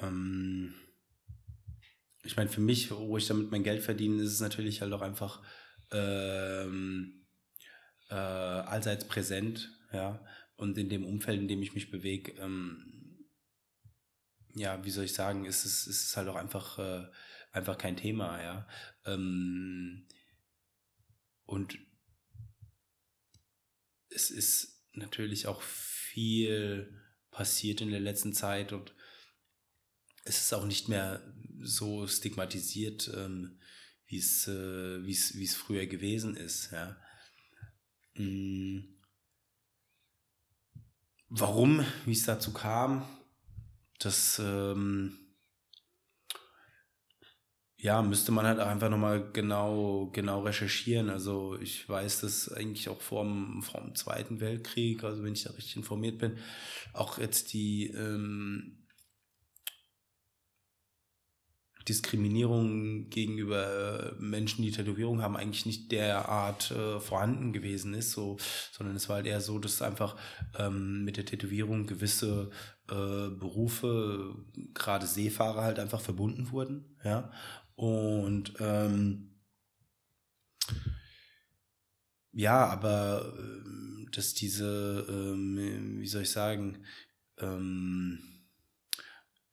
Ähm, 0.00 0.74
ich 2.22 2.36
meine, 2.36 2.48
für 2.48 2.60
mich, 2.60 2.90
wo 2.90 3.16
ich 3.16 3.26
damit 3.26 3.50
mein 3.50 3.64
Geld 3.64 3.82
verdiene, 3.82 4.22
ist 4.22 4.32
es 4.32 4.40
natürlich 4.40 4.80
halt 4.80 4.92
auch 4.92 5.02
einfach 5.02 5.42
ähm, 5.92 7.26
äh, 8.08 8.14
allseits 8.14 9.06
präsent, 9.06 9.70
ja. 9.92 10.24
Und 10.56 10.78
in 10.78 10.88
dem 10.88 11.04
Umfeld, 11.04 11.40
in 11.40 11.48
dem 11.48 11.62
ich 11.62 11.74
mich 11.74 11.90
bewege, 11.90 12.32
ähm, 12.40 13.26
ja, 14.54 14.84
wie 14.84 14.90
soll 14.90 15.04
ich 15.04 15.12
sagen, 15.12 15.44
ist 15.44 15.64
es, 15.64 15.86
ist 15.86 16.06
es 16.06 16.16
halt 16.16 16.28
auch 16.28 16.36
einfach, 16.36 16.78
äh, 16.78 17.06
einfach 17.52 17.76
kein 17.76 17.96
Thema, 17.96 18.40
ja. 18.42 18.68
Ähm, 19.04 20.06
und 21.44 21.78
es 24.08 24.30
ist 24.30 24.80
natürlich 24.92 25.46
auch 25.46 25.60
viel 25.62 27.02
passiert 27.30 27.80
in 27.80 27.90
der 27.90 28.00
letzten 28.00 28.32
Zeit 28.32 28.72
und 28.72 28.94
es 30.24 30.38
ist 30.40 30.54
auch 30.54 30.66
nicht 30.66 30.88
mehr 30.88 31.20
so 31.60 32.06
stigmatisiert, 32.06 33.10
ähm, 33.14 33.58
wie 34.06 34.18
es, 34.18 34.48
äh, 34.48 35.04
wie 35.04 35.12
es, 35.12 35.36
wie 35.36 35.44
es 35.44 35.54
früher 35.54 35.86
gewesen 35.86 36.36
ist. 36.36 36.72
Ja. 36.72 36.96
Mhm. 38.14 38.88
Warum, 41.28 41.84
wie 42.04 42.12
es 42.12 42.24
dazu 42.24 42.52
kam, 42.52 43.08
das 43.98 44.38
ähm, 44.38 45.18
ja, 47.76 48.00
müsste 48.02 48.32
man 48.32 48.46
halt 48.46 48.60
einfach 48.60 48.88
nochmal 48.88 49.30
genau, 49.32 50.10
genau 50.12 50.42
recherchieren. 50.42 51.10
Also 51.10 51.58
ich 51.60 51.86
weiß 51.88 52.22
das 52.22 52.50
eigentlich 52.50 52.88
auch 52.88 53.00
vor 53.00 53.26
vor 53.60 53.80
dem 53.80 53.94
Zweiten 53.94 54.40
Weltkrieg, 54.40 55.04
also 55.04 55.22
wenn 55.22 55.34
ich 55.34 55.44
da 55.44 55.50
richtig 55.50 55.76
informiert 55.76 56.18
bin, 56.18 56.38
auch 56.94 57.18
jetzt 57.18 57.52
die 57.52 57.88
ähm, 57.88 58.83
Diskriminierung 61.88 63.10
gegenüber 63.10 64.14
Menschen, 64.18 64.62
die 64.62 64.70
Tätowierung 64.70 65.22
haben, 65.22 65.36
eigentlich 65.36 65.66
nicht 65.66 65.92
derart 65.92 66.70
äh, 66.70 66.98
vorhanden 67.00 67.52
gewesen 67.52 67.94
ist, 67.94 68.12
so, 68.12 68.38
sondern 68.72 68.96
es 68.96 69.08
war 69.08 69.16
halt 69.16 69.26
eher 69.26 69.40
so, 69.40 69.58
dass 69.58 69.82
einfach 69.82 70.16
ähm, 70.58 71.04
mit 71.04 71.16
der 71.16 71.26
Tätowierung 71.26 71.86
gewisse 71.86 72.50
äh, 72.88 73.28
Berufe, 73.28 74.34
gerade 74.72 75.06
Seefahrer 75.06 75.62
halt 75.62 75.78
einfach 75.78 76.00
verbunden 76.00 76.50
wurden, 76.50 76.96
ja. 77.04 77.30
Und 77.76 78.54
ähm, 78.60 79.34
ja, 82.32 82.66
aber 82.66 83.34
äh, 83.38 84.10
dass 84.10 84.34
diese, 84.34 85.06
ähm, 85.08 86.00
wie 86.00 86.06
soll 86.06 86.22
ich 86.22 86.30
sagen, 86.30 86.84
ähm, 87.38 88.33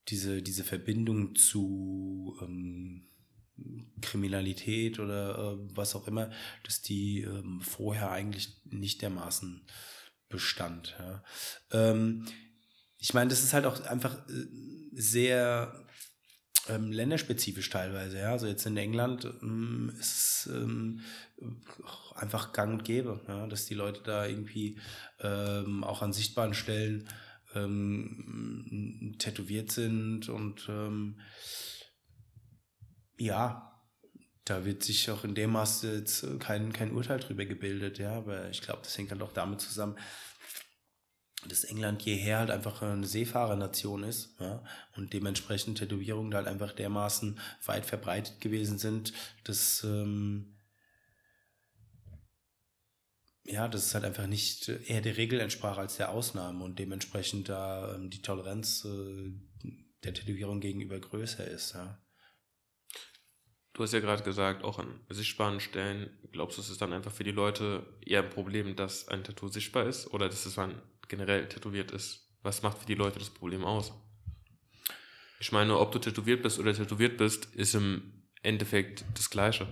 diese, 0.07 0.41
diese 0.41 0.63
Verbindung 0.63 1.35
zu 1.35 2.37
ähm, 2.41 3.07
Kriminalität 4.01 4.99
oder 4.99 5.37
äh, 5.37 5.57
was 5.75 5.95
auch 5.95 6.07
immer, 6.07 6.31
dass 6.63 6.81
die 6.81 7.21
ähm, 7.21 7.61
vorher 7.61 8.11
eigentlich 8.11 8.57
nicht 8.65 9.01
dermaßen 9.01 9.61
bestand. 10.29 10.95
Ja. 10.97 11.23
Ähm, 11.71 12.25
ich 12.97 13.13
meine, 13.13 13.29
das 13.29 13.43
ist 13.43 13.53
halt 13.53 13.65
auch 13.65 13.81
einfach 13.85 14.27
äh, 14.29 14.47
sehr 14.93 15.85
ähm, 16.69 16.91
länderspezifisch 16.91 17.69
teilweise. 17.69 18.19
Ja. 18.19 18.31
Also 18.31 18.47
jetzt 18.47 18.65
in 18.65 18.77
England 18.77 19.25
ähm, 19.41 19.93
ist 19.99 20.47
es 20.47 20.49
ähm, 20.53 21.01
einfach 22.15 22.53
gang 22.53 22.73
und 22.73 22.83
gäbe, 22.83 23.19
ja, 23.27 23.47
dass 23.47 23.65
die 23.65 23.73
Leute 23.73 24.01
da 24.03 24.25
irgendwie 24.25 24.79
ähm, 25.19 25.83
auch 25.83 26.01
an 26.01 26.13
sichtbaren 26.13 26.53
Stellen 26.53 27.07
ähm, 27.55 29.15
tätowiert 29.19 29.71
sind 29.71 30.29
und 30.29 30.67
ähm, 30.69 31.19
ja, 33.17 33.71
da 34.45 34.65
wird 34.65 34.83
sich 34.83 35.09
auch 35.11 35.23
in 35.23 35.35
dem 35.35 35.51
Maße 35.51 35.95
jetzt 35.95 36.25
kein, 36.39 36.73
kein 36.73 36.93
Urteil 36.93 37.19
drüber 37.19 37.45
gebildet, 37.45 37.99
ja, 37.99 38.13
aber 38.13 38.49
ich 38.49 38.61
glaube, 38.61 38.81
das 38.83 38.97
hängt 38.97 39.11
halt 39.11 39.21
auch 39.21 39.33
damit 39.33 39.61
zusammen, 39.61 39.97
dass 41.47 41.63
England 41.63 42.03
jeher 42.03 42.39
halt 42.39 42.51
einfach 42.51 42.81
eine 42.81 43.05
Seefahrernation 43.05 44.03
ist, 44.03 44.35
ja, 44.39 44.63
und 44.95 45.13
dementsprechend 45.13 45.77
Tätowierungen 45.77 46.33
halt 46.33 46.47
einfach 46.47 46.71
dermaßen 46.71 47.39
weit 47.65 47.85
verbreitet 47.85 48.41
gewesen 48.41 48.77
sind, 48.77 49.13
dass 49.43 49.83
ähm, 49.83 50.55
ja, 53.45 53.67
dass 53.67 53.87
es 53.87 53.93
halt 53.93 54.05
einfach 54.05 54.27
nicht 54.27 54.69
eher 54.69 55.01
der 55.01 55.17
Regel 55.17 55.39
entsprach 55.39 55.77
als 55.77 55.97
der 55.97 56.09
Ausnahme 56.11 56.63
und 56.63 56.79
dementsprechend 56.79 57.49
da 57.49 57.95
ähm, 57.95 58.09
die 58.09 58.21
Toleranz 58.21 58.85
äh, 58.85 59.31
der 60.03 60.13
Tätowierung 60.13 60.59
gegenüber 60.59 60.99
größer 60.99 61.45
ist. 61.45 61.73
Ja. 61.73 61.99
Du 63.73 63.83
hast 63.83 63.93
ja 63.93 63.99
gerade 63.99 64.23
gesagt, 64.23 64.63
auch 64.63 64.79
an 64.79 64.99
sichtbaren 65.09 65.59
Stellen, 65.59 66.09
glaubst 66.31 66.57
du, 66.57 66.61
es 66.61 66.69
ist 66.69 66.81
dann 66.81 66.93
einfach 66.93 67.11
für 67.11 67.23
die 67.23 67.31
Leute 67.31 67.85
eher 68.05 68.23
ein 68.23 68.29
Problem, 68.29 68.75
dass 68.75 69.07
ein 69.07 69.23
Tattoo 69.23 69.47
sichtbar 69.47 69.85
ist 69.85 70.07
oder 70.13 70.27
dass 70.27 70.45
es 70.45 70.55
dann 70.55 70.81
generell 71.07 71.47
tätowiert 71.47 71.91
ist? 71.91 72.27
Was 72.43 72.63
macht 72.63 72.79
für 72.79 72.85
die 72.85 72.95
Leute 72.95 73.19
das 73.19 73.29
Problem 73.29 73.63
aus? 73.63 73.93
Ich 75.39 75.51
meine, 75.51 75.77
ob 75.77 75.91
du 75.91 75.99
tätowiert 75.99 76.43
bist 76.43 76.59
oder 76.59 76.73
tätowiert 76.73 77.17
bist, 77.17 77.45
ist 77.55 77.73
im 77.73 78.25
Endeffekt 78.43 79.05
das 79.15 79.29
Gleiche. 79.29 79.67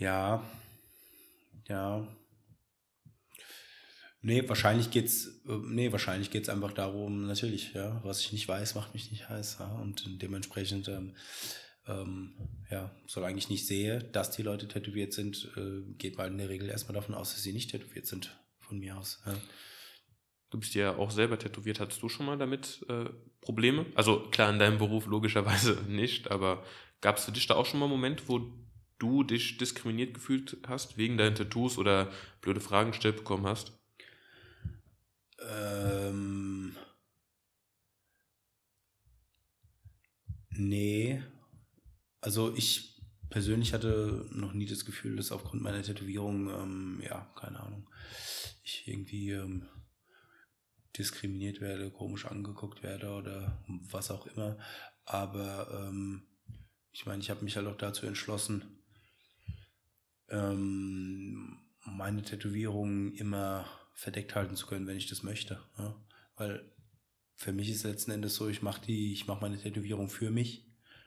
Ja, 0.00 0.42
ja. 1.68 2.08
Nee, 4.22 4.48
wahrscheinlich 4.48 4.90
geht's, 4.90 5.26
äh, 5.46 5.58
nee, 5.62 5.92
wahrscheinlich 5.92 6.30
geht's 6.30 6.48
einfach 6.48 6.72
darum, 6.72 7.26
natürlich, 7.26 7.74
ja, 7.74 8.00
was 8.02 8.20
ich 8.20 8.32
nicht 8.32 8.48
weiß, 8.48 8.74
macht 8.74 8.94
mich 8.94 9.10
nicht 9.10 9.28
heiß, 9.28 9.58
ja, 9.60 9.66
und 9.66 10.22
dementsprechend, 10.22 10.88
ähm, 10.88 11.14
ähm, 11.86 12.32
ja, 12.70 12.90
solange 13.06 13.38
ich 13.38 13.50
nicht 13.50 13.66
sehe, 13.66 13.98
dass 14.02 14.30
die 14.30 14.42
Leute 14.42 14.68
tätowiert 14.68 15.12
sind, 15.12 15.52
äh, 15.56 15.82
geht 15.98 16.16
man 16.16 16.32
in 16.32 16.38
der 16.38 16.48
Regel 16.48 16.70
erstmal 16.70 16.94
davon 16.94 17.14
aus, 17.14 17.32
dass 17.32 17.42
sie 17.42 17.52
nicht 17.52 17.70
tätowiert 17.70 18.06
sind, 18.06 18.38
von 18.58 18.78
mir 18.78 18.96
aus, 18.96 19.22
ja. 19.26 19.34
Du 20.48 20.58
bist 20.58 20.74
ja 20.74 20.96
auch 20.96 21.12
selber 21.12 21.38
tätowiert. 21.38 21.78
Hattest 21.78 22.02
du 22.02 22.08
schon 22.08 22.26
mal 22.26 22.36
damit 22.36 22.84
äh, 22.88 23.04
Probleme? 23.40 23.86
Also 23.94 24.28
klar, 24.30 24.50
in 24.50 24.58
deinem 24.58 24.78
Beruf 24.78 25.06
logischerweise 25.06 25.80
nicht, 25.88 26.28
aber 26.28 26.64
gab 27.00 27.18
es 27.18 27.26
für 27.26 27.30
dich 27.30 27.46
da 27.46 27.54
auch 27.54 27.66
schon 27.66 27.78
mal 27.78 27.86
einen 27.86 27.94
Moment, 27.94 28.28
wo 28.28 28.50
du 29.00 29.24
dich 29.24 29.58
diskriminiert 29.58 30.14
gefühlt 30.14 30.58
hast 30.68 30.96
wegen 30.96 31.18
deinen 31.18 31.34
Tattoos 31.34 31.78
oder 31.78 32.12
blöde 32.40 32.60
Fragen 32.60 32.92
gestellt 32.92 33.16
bekommen 33.16 33.46
hast? 33.46 33.72
Ähm. 35.40 36.76
Nee. 40.50 41.22
Also 42.20 42.54
ich 42.54 43.00
persönlich 43.30 43.72
hatte 43.72 44.28
noch 44.30 44.52
nie 44.52 44.66
das 44.66 44.84
Gefühl, 44.84 45.16
dass 45.16 45.32
aufgrund 45.32 45.62
meiner 45.62 45.82
Tätowierung, 45.82 46.50
ähm, 46.50 47.02
ja, 47.02 47.32
keine 47.36 47.60
Ahnung, 47.60 47.88
ich 48.62 48.86
irgendwie 48.86 49.30
ähm, 49.30 49.68
diskriminiert 50.98 51.60
werde, 51.60 51.90
komisch 51.90 52.26
angeguckt 52.26 52.82
werde 52.82 53.10
oder 53.10 53.64
was 53.68 54.10
auch 54.10 54.26
immer. 54.26 54.58
Aber 55.04 55.86
ähm, 55.88 56.26
ich 56.92 57.06
meine, 57.06 57.22
ich 57.22 57.30
habe 57.30 57.44
mich 57.44 57.56
halt 57.56 57.68
auch 57.68 57.78
dazu 57.78 58.06
entschlossen, 58.06 58.79
ähm, 60.30 61.58
meine 61.84 62.22
Tätowierungen 62.22 63.14
immer 63.14 63.66
verdeckt 63.94 64.34
halten 64.34 64.56
zu 64.56 64.66
können, 64.66 64.86
wenn 64.86 64.96
ich 64.96 65.08
das 65.08 65.22
möchte. 65.22 65.60
Ja? 65.78 65.94
Weil 66.36 66.70
für 67.36 67.52
mich 67.52 67.70
ist 67.70 67.84
letzten 67.84 68.10
Endes 68.10 68.34
so, 68.34 68.48
ich 68.48 68.62
mache 68.62 68.82
die, 68.84 69.12
ich 69.12 69.26
mache 69.26 69.40
meine 69.40 69.58
Tätowierung 69.58 70.08
für 70.08 70.30
mich 70.30 70.66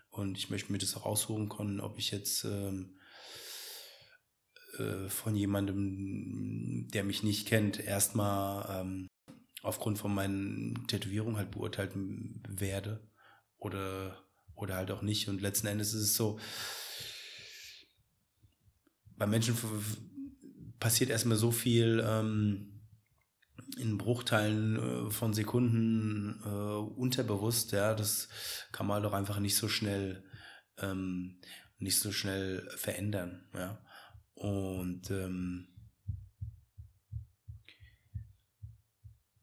und 0.10 0.38
ich 0.38 0.50
möchte 0.50 0.72
mir 0.72 0.78
das 0.78 0.96
auch 0.96 1.06
aussuchen 1.06 1.50
können, 1.50 1.80
ob 1.80 1.98
ich 1.98 2.12
jetzt 2.12 2.44
ähm, 2.44 2.98
äh, 4.78 5.10
von 5.10 5.36
jemandem, 5.36 6.88
der 6.92 7.04
mich 7.04 7.24
nicht 7.24 7.48
kennt, 7.48 7.80
erstmal 7.80 8.82
ähm, 8.82 9.08
aufgrund 9.62 9.98
von 9.98 10.14
meinen 10.14 10.86
Tätowierungen 10.88 11.38
halt 11.38 11.52
beurteilt 11.52 11.92
werde 11.96 13.00
oder, 13.58 14.24
oder 14.56 14.76
halt 14.76 14.92
auch 14.92 15.02
nicht. 15.02 15.30
Und 15.30 15.42
letzten 15.42 15.68
Endes 15.68 15.94
ist 15.94 16.02
es 16.02 16.16
so, 16.16 16.40
bei 19.24 19.28
Menschen 19.28 19.56
passiert 20.82 21.10
erstmal 21.10 21.38
so 21.38 21.52
viel 21.52 22.04
ähm, 22.06 22.82
in 23.78 23.98
Bruchteilen 23.98 25.08
äh, 25.08 25.12
von 25.12 25.34
Sekunden 25.34 26.42
äh, 26.44 27.00
unterbewusst, 27.00 27.72
ja, 27.72 27.94
das 27.94 28.28
kann 28.74 28.86
man 28.86 29.02
doch 29.02 29.14
einfach 29.14 29.40
nicht 29.40 29.56
so 29.56 29.70
schnell 29.70 30.26
ähm, 30.78 31.40
nicht 31.78 32.00
so 32.00 32.12
schnell 32.12 32.70
verändern, 32.76 33.48
ja. 33.54 33.82
Und 34.34 35.10
ähm, 35.10 35.70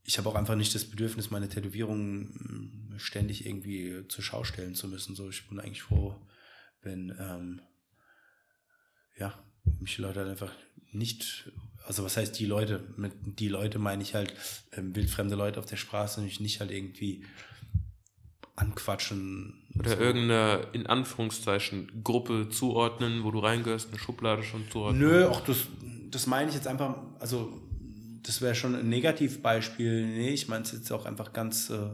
ich 0.05 0.19
habe 0.19 0.29
auch 0.29 0.35
einfach 0.35 0.57
nicht 0.57 0.75
das 0.75 0.91
Bedürfnis, 0.91 1.31
meine 1.31 1.49
Tätowierungen 1.49 2.97
ständig 2.99 3.47
irgendwie 3.47 4.07
zur 4.09 4.23
Schau 4.23 4.45
stellen 4.45 4.75
zu 4.75 4.89
müssen. 4.89 5.15
So, 5.15 5.31
ich 5.31 5.49
bin 5.49 5.59
eigentlich 5.59 5.83
froh, 5.83 6.21
wenn 6.83 7.17
ähm, 7.19 7.63
ja, 9.17 9.43
mich 9.81 9.97
die 9.97 10.03
Leute 10.03 10.21
halt 10.21 10.31
einfach 10.31 10.53
nicht, 10.93 11.51
also 11.87 12.05
was 12.05 12.17
heißt 12.17 12.39
die 12.39 12.47
Leute? 12.47 12.83
Mit 12.97 13.13
die 13.39 13.49
Leute 13.49 13.79
meine 13.79 14.03
ich 14.03 14.15
halt 14.15 14.35
ähm, 14.73 14.95
wildfremde 14.95 15.37
Leute 15.37 15.59
auf 15.59 15.67
der 15.67 15.77
Straße, 15.77 16.21
mich 16.21 16.41
nicht 16.41 16.61
halt 16.61 16.71
irgendwie 16.71 17.25
anquatschen. 18.57 19.55
Oder 19.79 19.91
so. 19.91 19.97
irgendeine, 19.97 20.67
in 20.73 20.87
Anführungszeichen, 20.87 22.03
Gruppe 22.05 22.49
zuordnen, 22.51 23.25
wo 23.25 23.31
du 23.31 23.39
reingehörst, 23.39 23.89
eine 23.89 23.99
Schublade 23.99 24.43
schon 24.43 24.71
zuordnen. 24.71 25.01
Nö, 25.01 25.27
auch 25.27 25.41
das, 25.41 25.69
das 26.11 26.27
meine 26.27 26.51
ich 26.51 26.57
jetzt 26.57 26.67
einfach, 26.67 26.97
also 27.19 27.63
das 28.23 28.41
wäre 28.43 28.55
schon 28.55 28.75
ein 28.75 28.89
Negativbeispiel. 28.89 30.07
Nee, 30.07 30.31
ich 30.31 30.49
meine 30.49 30.65
es 30.65 30.73
jetzt 30.73 30.91
auch 30.93 31.07
einfach 31.07 31.33
ganz, 31.33 31.71
äh, 31.71 31.91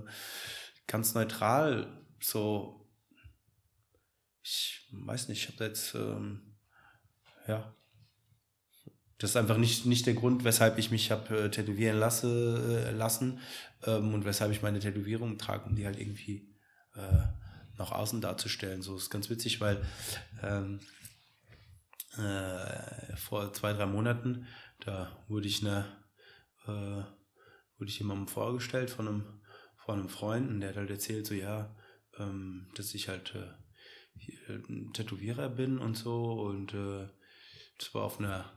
ganz 0.87 1.14
neutral. 1.14 2.02
So, 2.20 2.88
ich 4.42 4.88
weiß 4.90 5.29
nicht, 5.29 5.42
ich 5.42 5.48
habe 5.48 5.59
da 5.59 5.66
jetzt, 5.66 5.94
ähm, 5.94 6.45
ja, 7.46 7.74
das 9.18 9.30
ist 9.30 9.37
einfach 9.37 9.56
nicht, 9.56 9.87
nicht 9.87 10.06
der 10.06 10.14
Grund, 10.14 10.44
weshalb 10.44 10.78
ich 10.78 10.90
mich 10.90 11.11
habe 11.11 11.44
äh, 11.44 11.50
tätowieren 11.50 11.98
lasse, 11.98 12.87
äh, 12.88 12.90
lassen 12.90 13.40
ähm, 13.85 14.12
und 14.12 14.24
weshalb 14.24 14.52
ich 14.52 14.62
meine 14.62 14.78
Tätowierung 14.78 15.38
trage, 15.38 15.64
um 15.64 15.74
die 15.74 15.87
halt 15.87 15.98
irgendwie 15.98 16.54
äh, 16.94 17.22
nach 17.78 17.92
außen 17.92 18.20
darzustellen. 18.20 18.82
So 18.82 18.96
ist 18.96 19.11
ganz 19.11 19.30
witzig, 19.30 19.61
weil 19.61 19.82
ähm, 20.42 20.80
äh, 22.18 23.16
vor 23.16 23.52
zwei, 23.54 23.72
drei 23.72 23.87
Monaten, 23.87 24.46
da 24.80 25.24
wurde 25.28 25.48
ich 25.48 25.62
eine, 25.62 25.87
äh, 26.66 27.02
wurde 27.78 27.88
ich 27.88 27.98
jemandem 27.98 28.28
vorgestellt 28.28 28.90
von 28.90 29.09
einem, 29.09 29.40
von 29.78 29.98
einem 29.98 30.09
Freund 30.09 30.48
und 30.48 30.61
der 30.61 30.70
hat 30.70 30.76
halt 30.76 30.90
erzählt, 30.90 31.26
so 31.26 31.35
ja, 31.35 31.74
ähm, 32.18 32.68
dass 32.74 32.94
ich 32.94 33.09
halt 33.09 33.35
äh, 33.35 34.59
Tätowierer 34.92 35.48
bin 35.48 35.78
und 35.78 35.96
so 35.96 36.32
und 36.40 36.74
äh, 36.74 37.09
das 37.79 37.95
war 37.95 38.05
auf 38.05 38.19
einer 38.19 38.53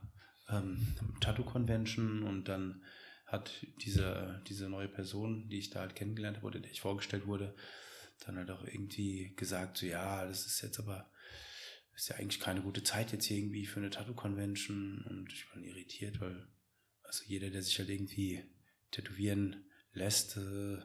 ähm, 0.48 0.96
Tattoo-Convention 1.20 2.22
und 2.22 2.48
dann 2.48 2.82
hat 3.26 3.64
diese, 3.82 4.42
diese 4.48 4.68
neue 4.68 4.88
Person, 4.88 5.48
die 5.48 5.58
ich 5.58 5.70
da 5.70 5.80
halt 5.80 5.94
kennengelernt 5.94 6.38
habe 6.38 6.46
oder 6.48 6.60
der 6.60 6.70
ich 6.70 6.80
vorgestellt 6.80 7.26
wurde, 7.26 7.54
dann 8.26 8.36
halt 8.36 8.50
auch 8.50 8.64
irgendwie 8.64 9.34
gesagt, 9.36 9.78
so 9.78 9.86
ja, 9.86 10.24
das 10.26 10.46
ist 10.46 10.60
jetzt 10.62 10.78
aber, 10.78 11.10
ist 11.94 12.08
ja 12.08 12.16
eigentlich 12.16 12.40
keine 12.40 12.62
gute 12.62 12.82
Zeit 12.82 13.12
jetzt 13.12 13.30
irgendwie 13.30 13.66
für 13.66 13.80
eine 13.80 13.90
Tattoo-Convention. 13.90 15.04
Und 15.08 15.32
ich 15.32 15.46
war 15.54 15.62
irritiert, 15.62 16.20
weil 16.20 16.48
also 17.04 17.24
jeder, 17.26 17.50
der 17.50 17.62
sich 17.62 17.78
halt 17.78 17.88
irgendwie 17.88 18.44
tätowieren 18.90 19.64
lässt 19.92 20.36
äh, 20.36 20.78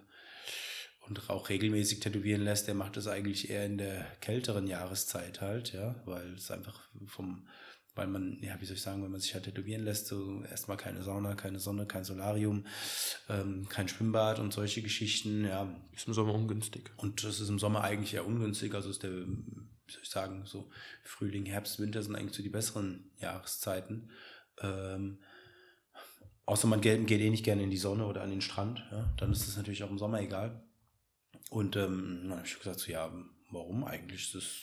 und 1.01 1.29
auch 1.29 1.49
regelmäßig 1.49 1.99
tätowieren 1.99 2.41
lässt, 2.41 2.67
der 2.67 2.75
macht 2.75 2.97
das 2.97 3.07
eigentlich 3.07 3.49
eher 3.49 3.65
in 3.65 3.77
der 3.77 4.03
kälteren 4.21 4.67
Jahreszeit 4.67 5.41
halt, 5.41 5.73
ja, 5.73 6.01
weil 6.05 6.33
es 6.33 6.51
einfach 6.51 6.89
vom 7.05 7.47
weil 7.95 8.07
man, 8.07 8.37
ja, 8.41 8.59
wie 8.59 8.65
soll 8.65 8.75
ich 8.75 8.81
sagen, 8.81 9.01
wenn 9.03 9.11
man 9.11 9.21
sich 9.21 9.33
halt 9.33 9.45
tätowieren 9.45 9.83
lässt, 9.83 10.07
so 10.07 10.43
erstmal 10.43 10.75
keine 10.75 11.01
Sauna, 11.01 11.35
keine 11.35 11.59
Sonne, 11.59 11.85
kein 11.85 12.03
Solarium, 12.03 12.65
ähm, 13.29 13.67
kein 13.69 13.87
Schwimmbad 13.87 14.39
und 14.39 14.53
solche 14.53 14.81
Geschichten, 14.81 15.45
ja. 15.45 15.73
Ist 15.93 16.07
im 16.07 16.13
Sommer 16.13 16.33
ungünstig. 16.33 16.91
Und 16.97 17.23
das 17.23 17.39
ist 17.39 17.49
im 17.49 17.57
Sommer 17.57 17.83
eigentlich 17.83 18.13
eher 18.13 18.27
ungünstig, 18.27 18.75
also 18.75 18.89
ist 18.89 19.03
der, 19.03 19.11
wie 19.11 19.91
soll 19.91 20.01
ich 20.03 20.09
sagen, 20.09 20.43
so 20.45 20.69
Frühling, 21.03 21.45
Herbst, 21.45 21.79
Winter 21.79 22.03
sind 22.03 22.15
eigentlich 22.15 22.35
so 22.35 22.43
die 22.43 22.49
besseren 22.49 23.11
Jahreszeiten. 23.17 24.11
Ähm, 24.61 25.19
außer 26.45 26.67
man 26.67 26.81
geht, 26.81 27.07
geht, 27.07 27.21
eh 27.21 27.29
nicht 27.29 27.45
gerne 27.45 27.63
in 27.63 27.71
die 27.71 27.77
Sonne 27.77 28.05
oder 28.05 28.21
an 28.21 28.29
den 28.29 28.41
Strand, 28.41 28.83
ja, 28.91 29.13
dann 29.17 29.31
ist 29.31 29.47
es 29.47 29.55
natürlich 29.55 29.83
auch 29.83 29.89
im 29.89 29.97
Sommer 29.97 30.19
egal. 30.19 30.63
Und 31.49 31.77
ähm, 31.77 32.19
dann 32.23 32.37
habe 32.37 32.47
ich 32.47 32.57
gesagt, 32.57 32.79
so, 32.79 32.91
ja, 32.91 33.11
warum 33.51 33.85
eigentlich 33.85 34.23
ist 34.23 34.35
das, 34.35 34.61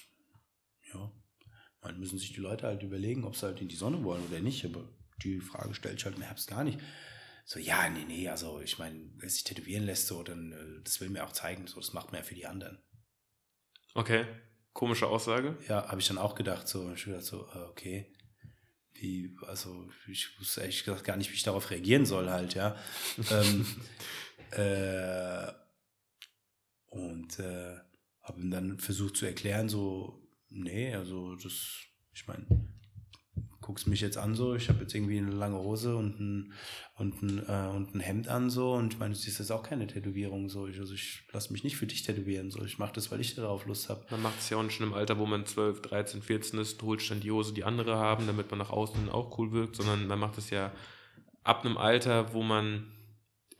ja, 0.92 1.11
dann 1.88 2.01
müssen 2.01 2.18
sich 2.18 2.33
die 2.33 2.40
Leute 2.40 2.66
halt 2.66 2.83
überlegen, 2.83 3.25
ob 3.25 3.37
sie 3.37 3.47
halt 3.47 3.61
in 3.61 3.68
die 3.68 3.77
Sonne 3.77 4.05
wollen 4.05 4.25
oder 4.27 4.40
nicht. 4.40 4.64
Aber 4.64 4.88
die 5.23 5.40
Frage 5.40 5.75
stellt 5.75 5.99
sich 5.99 6.07
halt 6.07 6.16
im 6.16 6.23
Herbst 6.23 6.49
gar 6.49 6.64
nicht. 6.64 6.79
So, 7.45 7.59
ja, 7.59 7.88
nee, 7.88 8.05
nee, 8.07 8.29
also 8.29 8.61
ich 8.61 8.79
meine, 8.79 9.11
wer 9.16 9.29
sich 9.29 9.42
tätowieren 9.42 9.85
lässt, 9.85 10.07
so, 10.07 10.23
dann, 10.23 10.53
äh, 10.53 10.83
das 10.85 11.01
will 11.01 11.11
mir 11.11 11.25
auch 11.25 11.33
zeigen, 11.33 11.66
so, 11.66 11.81
das 11.81 11.92
macht 11.92 12.12
man 12.12 12.21
ja 12.21 12.25
für 12.25 12.37
die 12.37 12.47
anderen. 12.47 12.79
Okay, 13.95 14.27
komische 14.73 15.09
Aussage. 15.09 15.59
Ja, 15.68 15.88
habe 15.88 16.01
ich 16.01 16.07
dann 16.07 16.18
auch 16.18 16.35
gedacht, 16.35 16.68
so, 16.68 16.92
ich 16.92 17.05
gedacht 17.05 17.25
so, 17.25 17.49
äh, 17.53 17.59
okay, 17.68 18.12
wie, 18.95 19.37
also 19.49 19.90
ich 20.07 20.38
wusste 20.38 20.61
ehrlich 20.61 20.85
gesagt 20.85 21.05
gar 21.05 21.16
nicht, 21.16 21.31
wie 21.31 21.35
ich 21.35 21.42
darauf 21.42 21.71
reagieren 21.71 22.07
soll 22.07 22.31
halt, 22.31 22.55
ja. 22.55 22.77
ähm, 23.31 23.66
äh, 24.53 25.53
und 26.87 27.38
äh, 27.40 27.77
habe 28.23 28.40
ihm 28.40 28.51
dann 28.51 28.79
versucht 28.79 29.16
zu 29.16 29.27
erklären, 29.27 29.68
so, 29.68 30.22
Nee, 30.55 30.95
also 30.95 31.35
das, 31.37 31.81
ich 32.15 32.27
meine, 32.27 32.47
guckst 33.62 33.87
mich 33.87 34.01
jetzt 34.01 34.19
an 34.19 34.35
so, 34.35 34.55
ich 34.55 34.69
habe 34.69 34.81
jetzt 34.81 34.95
irgendwie 34.95 35.19
eine 35.19 35.31
lange 35.31 35.57
Hose 35.57 35.97
und 35.97 36.21
ein, 36.21 36.53
und 36.97 37.23
ein, 37.23 37.38
äh, 37.49 37.75
und 37.75 37.95
ein 37.95 38.01
Hemd 38.01 38.29
an 38.29 38.51
so 38.51 38.75
und 38.75 38.93
ich 38.93 38.99
meine, 38.99 39.15
du 39.15 39.19
siehst 39.19 39.38
jetzt 39.38 39.51
auch 39.51 39.62
keine 39.62 39.87
Tätowierung 39.87 40.49
so. 40.49 40.67
Ich, 40.67 40.79
also 40.79 40.93
ich 40.93 41.23
lasse 41.33 41.53
mich 41.53 41.65
nicht 41.65 41.77
für 41.77 41.87
dich 41.87 42.03
tätowieren 42.03 42.51
so. 42.51 42.62
Ich 42.65 42.79
mache 42.79 42.93
das, 42.93 43.11
weil 43.11 43.21
ich 43.21 43.35
darauf 43.35 43.65
Lust 43.67 43.88
habe. 43.88 44.05
Man 44.11 44.23
macht 44.23 44.38
es 44.41 44.51
ja 44.51 44.59
auch 44.59 44.62
nicht 44.62 44.75
schon 44.75 44.88
im 44.88 44.95
Alter, 44.95 45.19
wo 45.19 45.27
man 45.27 45.47
12, 45.47 45.81
13, 45.81 46.23
14 46.23 46.59
ist, 46.59 46.83
holt 46.83 47.09
dann 47.11 47.21
die 47.21 47.31
Hose, 47.31 47.55
die 47.55 47.65
andere 47.65 47.97
haben, 47.97 48.27
damit 48.27 48.51
man 48.51 48.59
nach 48.59 48.71
außen 48.71 49.09
auch 49.09 49.38
cool 49.38 49.53
wirkt, 49.53 49.77
sondern 49.77 50.07
man 50.07 50.19
macht 50.19 50.37
es 50.37 50.51
ja 50.51 50.73
ab 51.45 51.65
einem 51.65 51.79
Alter, 51.79 52.35
wo 52.35 52.43
man 52.43 52.93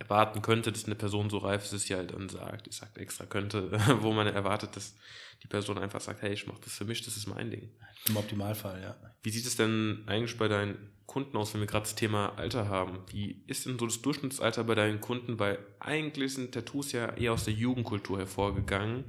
erwarten 0.03 0.43
könnte, 0.43 0.73
dass 0.73 0.85
eine 0.85 0.95
Person 0.95 1.31
so 1.31 1.39
reif 1.39 1.65
ist, 1.65 1.73
dass 1.73 1.85
sie 1.85 1.95
halt 1.95 2.13
dann 2.13 2.29
sagt, 2.29 2.67
ich 2.67 2.77
sage 2.77 3.01
extra 3.01 3.25
könnte, 3.25 3.71
wo 4.01 4.13
man 4.13 4.27
erwartet, 4.27 4.77
dass 4.77 4.95
die 5.43 5.47
Person 5.47 5.79
einfach 5.79 6.01
sagt, 6.01 6.23
hey, 6.23 6.33
ich 6.33 6.47
mache 6.47 6.61
das 6.65 6.75
für 6.75 6.85
mich, 6.85 7.03
das 7.03 7.17
ist 7.17 7.27
mein 7.27 7.51
Ding. 7.51 7.71
Im 8.09 8.17
Optimalfall, 8.17 8.83
ja. 8.83 8.97
Wie 9.23 9.31
sieht 9.31 9.47
es 9.47 9.57
denn 9.57 10.03
eigentlich 10.07 10.37
bei 10.37 10.49
deinen 10.49 10.77
Kunden 11.07 11.37
aus, 11.37 11.55
wenn 11.55 11.61
wir 11.61 11.67
gerade 11.67 11.85
das 11.85 11.95
Thema 11.95 12.37
Alter 12.37 12.69
haben? 12.69 12.99
Wie 13.11 13.43
ist 13.47 13.67
denn 13.67 13.79
so 13.79 13.87
das 13.87 14.03
Durchschnittsalter 14.03 14.65
bei 14.65 14.75
deinen 14.75 15.01
Kunden? 15.01 15.39
Weil 15.39 15.59
eigentlich 15.79 16.35
sind 16.35 16.53
Tattoos 16.53 16.93
ja 16.93 17.11
eher 17.15 17.33
aus 17.33 17.45
der 17.45 17.55
Jugendkultur 17.55 18.19
hervorgegangen, 18.19 19.05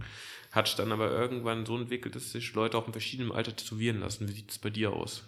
hat 0.51 0.67
sich 0.67 0.75
dann 0.75 0.91
aber 0.91 1.11
irgendwann 1.11 1.65
so 1.65 1.77
entwickelt, 1.77 2.15
dass 2.15 2.31
sich 2.31 2.53
Leute 2.53 2.77
auch 2.77 2.85
in 2.85 2.93
verschiedenem 2.93 3.31
Alter 3.31 3.55
tätowieren 3.55 3.99
lassen. 3.99 4.27
Wie 4.27 4.33
sieht 4.33 4.51
es 4.51 4.59
bei 4.59 4.69
dir 4.69 4.93
aus? 4.93 5.23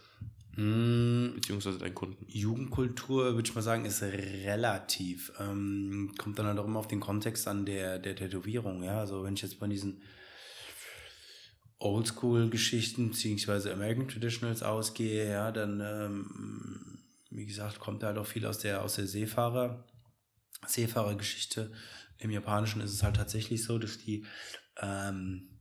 Mm. 0.55 1.35
Beziehungsweise 1.35 1.77
deinen 1.77 1.95
Kunden. 1.95 2.25
Jugendkultur, 2.27 3.35
würde 3.35 3.47
ich 3.47 3.55
mal 3.55 3.61
sagen, 3.61 3.85
ist 3.85 4.01
relativ. 4.01 5.33
Ähm, 5.39 6.13
kommt 6.17 6.39
dann 6.39 6.45
halt 6.45 6.59
auch 6.59 6.65
immer 6.65 6.79
auf 6.79 6.87
den 6.87 6.99
Kontext 6.99 7.47
an 7.47 7.65
der, 7.65 7.99
der 7.99 8.15
Tätowierung. 8.15 8.83
Ja, 8.83 8.99
also 8.99 9.23
wenn 9.23 9.33
ich 9.33 9.41
jetzt 9.41 9.59
bei 9.59 9.67
diesen 9.67 10.01
Oldschool-Geschichten 11.79 13.09
beziehungsweise 13.09 13.73
American 13.73 14.07
Traditionals 14.07 14.63
ausgehe, 14.63 15.29
ja, 15.29 15.51
dann, 15.51 15.81
ähm, 15.81 16.99
wie 17.29 17.45
gesagt, 17.45 17.79
kommt 17.79 18.03
halt 18.03 18.17
auch 18.17 18.25
viel 18.25 18.45
aus 18.45 18.59
der, 18.59 18.81
aus 18.81 18.95
der 18.95 19.07
Seefahrer, 19.07 19.85
Seefahrergeschichte. 20.65 21.71
Im 22.17 22.31
Japanischen 22.31 22.81
ist 22.81 22.93
es 22.93 23.03
halt 23.03 23.17
tatsächlich 23.17 23.63
so, 23.63 23.77
dass 23.77 23.97
die 23.97 24.25
ähm, 24.81 25.54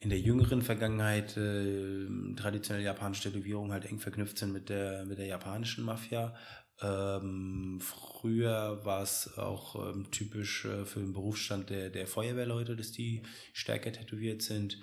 in 0.00 0.08
der 0.08 0.18
jüngeren 0.18 0.62
Vergangenheit 0.62 1.36
äh, 1.36 2.06
traditionelle 2.34 2.84
japanische 2.84 3.30
Tätowierungen 3.30 3.72
halt 3.72 3.84
eng 3.84 3.98
verknüpft 3.98 4.38
sind 4.38 4.52
mit 4.52 4.70
der, 4.70 5.04
mit 5.04 5.18
der 5.18 5.26
japanischen 5.26 5.84
Mafia. 5.84 6.34
Ähm, 6.80 7.78
früher 7.82 8.82
war 8.84 9.02
es 9.02 9.36
auch 9.36 9.94
ähm, 9.94 10.10
typisch 10.10 10.64
äh, 10.64 10.86
für 10.86 11.00
den 11.00 11.12
Berufsstand 11.12 11.68
der, 11.68 11.90
der 11.90 12.06
Feuerwehrleute, 12.06 12.76
dass 12.76 12.92
die 12.92 13.22
stärker 13.52 13.92
tätowiert 13.92 14.40
sind. 14.40 14.78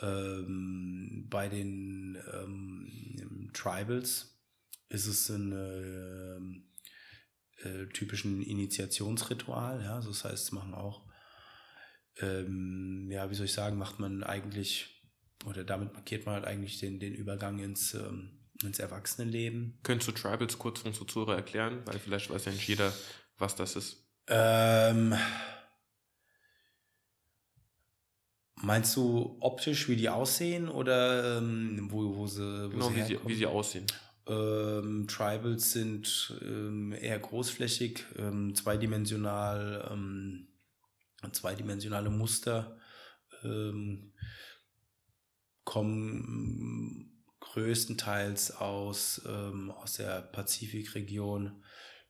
Ähm, 0.00 1.26
bei 1.28 1.48
den 1.48 2.16
ähm, 2.32 3.50
Tribals 3.52 4.40
ist 4.88 5.06
es 5.06 5.28
ein, 5.28 5.52
äh, 5.52 6.62
äh, 7.62 7.86
typischen 7.88 8.42
Initiationsritual. 8.42 9.82
Ja, 9.82 9.96
also 9.96 10.08
das 10.08 10.24
heißt, 10.24 10.44
es 10.44 10.52
machen 10.52 10.74
auch, 10.74 11.06
ähm, 12.20 13.08
ja, 13.10 13.30
wie 13.30 13.34
soll 13.34 13.46
ich 13.46 13.52
sagen, 13.52 13.78
macht 13.78 13.98
man 13.98 14.22
eigentlich, 14.22 15.02
oder 15.46 15.64
damit 15.64 15.92
markiert 15.94 16.26
man 16.26 16.36
halt 16.36 16.44
eigentlich 16.44 16.78
den, 16.78 17.00
den 17.00 17.14
Übergang 17.14 17.58
ins, 17.58 17.94
ähm, 17.94 18.30
ins 18.62 18.78
Erwachsenenleben. 18.78 19.78
Könntest 19.82 20.08
du 20.08 20.12
Tribals 20.12 20.58
kurz 20.58 20.80
für 20.80 20.88
unsere 20.88 21.06
Zuhörer 21.06 21.36
erklären? 21.36 21.82
Weil 21.84 21.98
vielleicht 21.98 22.30
weiß 22.30 22.44
ja 22.44 22.52
nicht 22.52 22.68
jeder, 22.68 22.92
was 23.38 23.56
das 23.56 23.76
ist. 23.76 24.06
Ähm, 24.28 25.14
meinst 28.56 28.94
du 28.96 29.36
optisch, 29.40 29.88
wie 29.88 29.96
die 29.96 30.08
aussehen 30.08 30.68
oder 30.68 31.38
ähm, 31.38 31.88
wo, 31.90 32.16
wo 32.16 32.26
sie, 32.26 32.66
wo 32.66 32.70
Genau, 32.70 32.88
sie 32.90 32.96
wie 32.96 33.02
sie, 33.02 33.18
wie 33.26 33.34
sie 33.34 33.46
aussehen. 33.46 33.86
Ähm, 34.28 35.06
Tribals 35.08 35.72
sind 35.72 36.38
ähm, 36.42 36.92
eher 36.92 37.18
großflächig, 37.18 38.04
ähm, 38.16 38.54
zweidimensional, 38.54 39.88
ähm, 39.92 40.46
zweidimensionale 41.30 42.10
Muster 42.10 42.78
ähm, 43.44 44.12
kommen 45.64 47.24
größtenteils 47.40 48.52
aus, 48.52 49.22
ähm, 49.26 49.70
aus 49.70 49.94
der 49.94 50.22
Pazifikregion, 50.22 51.62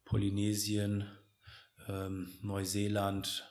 Polynesien, 0.05 1.07
ähm, 1.88 2.29
Neuseeland, 2.42 3.48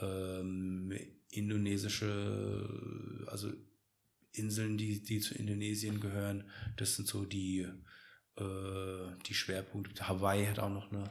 ähm, 0.00 0.92
indonesische, 1.28 3.26
also 3.26 3.52
Inseln, 4.32 4.78
die, 4.78 5.02
die 5.02 5.20
zu 5.20 5.34
Indonesien 5.34 6.00
gehören. 6.00 6.50
Das 6.76 6.96
sind 6.96 7.06
so 7.06 7.24
die, 7.24 7.66
äh, 8.36 9.16
die 9.26 9.34
Schwerpunkte. 9.34 10.08
Hawaii 10.08 10.46
hat 10.46 10.58
auch 10.58 10.70
noch 10.70 10.90
eine, 10.90 11.10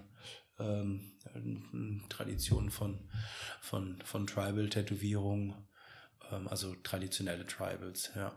ähm, 0.61 1.11
eine 1.33 2.01
Tradition 2.09 2.69
von, 2.69 2.99
von, 3.61 4.01
von 4.03 4.27
Tribal-Tätowierungen, 4.27 5.55
ähm, 6.31 6.47
also 6.47 6.75
traditionelle 6.83 7.45
Tribals, 7.45 8.11
ja. 8.15 8.31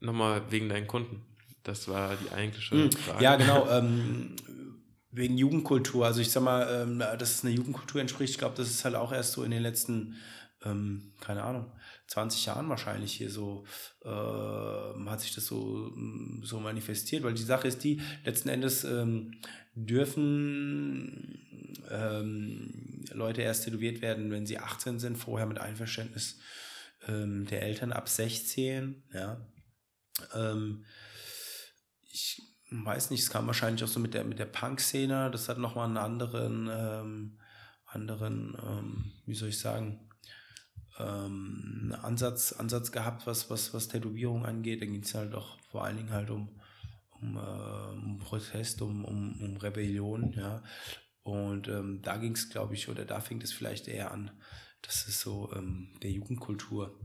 Nochmal 0.00 0.50
wegen 0.50 0.68
deinen 0.68 0.86
Kunden. 0.86 1.24
Das 1.62 1.88
war 1.88 2.16
die 2.16 2.30
eigentliche 2.30 2.74
Hm, 2.74 2.92
Frage. 2.92 3.24
Ja, 3.24 3.36
genau. 3.36 3.68
Ähm, 3.70 4.36
wegen 5.10 5.38
Jugendkultur. 5.38 6.04
Also 6.04 6.20
ich 6.20 6.30
sag 6.30 6.42
mal, 6.42 6.82
ähm, 6.82 6.98
dass 6.98 7.36
es 7.36 7.44
eine 7.44 7.54
Jugendkultur 7.54 8.00
entspricht, 8.00 8.32
ich 8.32 8.38
glaube, 8.38 8.56
das 8.56 8.68
ist 8.68 8.84
halt 8.84 8.96
auch 8.96 9.12
erst 9.12 9.32
so 9.32 9.44
in 9.44 9.50
den 9.50 9.62
letzten, 9.62 10.16
ähm, 10.64 11.12
keine 11.20 11.42
Ahnung, 11.42 11.70
20 12.08 12.46
Jahren 12.46 12.68
wahrscheinlich 12.68 13.12
hier 13.12 13.30
so, 13.30 13.64
äh, 14.04 14.08
hat 14.08 15.20
sich 15.20 15.34
das 15.34 15.46
so, 15.46 15.92
mm, 15.94 16.42
so 16.44 16.60
manifestiert, 16.60 17.22
weil 17.22 17.34
die 17.34 17.42
Sache 17.42 17.68
ist 17.68 17.84
die, 17.84 18.00
letzten 18.24 18.48
Endes 18.48 18.84
ähm, 18.84 19.40
dürfen 19.74 21.38
ähm, 21.90 23.04
Leute 23.12 23.42
erst 23.42 23.64
tätowiert 23.64 24.00
werden, 24.02 24.30
wenn 24.30 24.46
sie 24.46 24.58
18 24.58 24.98
sind, 24.98 25.16
vorher 25.16 25.46
mit 25.46 25.58
Einverständnis 25.58 26.38
ähm, 27.06 27.46
der 27.46 27.62
Eltern 27.62 27.92
ab 27.92 28.08
16, 28.08 29.02
ja. 29.12 29.46
Ähm, 30.34 30.84
ich 32.10 32.40
weiß 32.70 33.10
nicht, 33.10 33.22
es 33.22 33.30
kam 33.30 33.46
wahrscheinlich 33.46 33.84
auch 33.84 33.88
so 33.88 34.00
mit 34.00 34.14
der, 34.14 34.24
mit 34.24 34.38
der 34.38 34.46
Punk-Szene, 34.46 35.30
das 35.30 35.48
hat 35.48 35.58
nochmal 35.58 35.86
einen 35.86 35.96
anderen, 35.96 36.68
ähm, 36.72 37.38
anderen, 37.86 39.12
wie 39.26 39.34
soll 39.34 39.50
ich 39.50 39.58
sagen, 39.60 40.03
ähm, 40.98 41.94
Ansatz, 42.02 42.52
Ansatz 42.52 42.92
gehabt, 42.92 43.26
was, 43.26 43.50
was, 43.50 43.74
was 43.74 43.88
Tätowierung 43.88 44.44
angeht. 44.46 44.80
Da 44.82 44.86
ging 44.86 45.02
es 45.02 45.14
halt 45.14 45.34
auch 45.34 45.58
vor 45.70 45.84
allen 45.84 45.96
Dingen 45.96 46.10
halt 46.10 46.30
um, 46.30 46.48
um, 47.20 47.36
äh, 47.36 47.40
um 47.40 48.18
Protest, 48.18 48.82
um, 48.82 49.04
um, 49.04 49.40
um 49.40 49.56
Rebellion, 49.56 50.32
ja. 50.32 50.62
Und 51.22 51.68
ähm, 51.68 52.00
da 52.02 52.18
ging 52.18 52.32
es, 52.32 52.50
glaube 52.50 52.74
ich, 52.74 52.88
oder 52.88 53.04
da 53.06 53.20
fing 53.20 53.40
es 53.40 53.52
vielleicht 53.52 53.88
eher 53.88 54.10
an, 54.10 54.30
dass 54.82 55.08
es 55.08 55.20
so 55.20 55.50
ähm, 55.54 55.88
der 56.02 56.10
Jugendkultur 56.10 57.00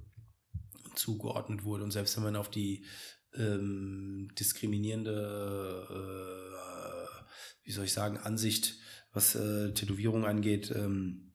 zugeordnet 0.95 1.63
wurde. 1.63 1.85
Und 1.85 1.91
selbst 1.91 2.17
wenn 2.17 2.23
man 2.23 2.35
auf 2.35 2.49
die 2.51 2.85
ähm, 3.33 4.29
diskriminierende, 4.37 5.87
äh, 5.89 7.23
wie 7.63 7.71
soll 7.71 7.85
ich 7.85 7.93
sagen, 7.93 8.17
Ansicht, 8.17 8.75
was 9.13 9.35
äh, 9.35 9.73
Tätowierung 9.73 10.25
angeht, 10.25 10.71
ähm, 10.75 11.31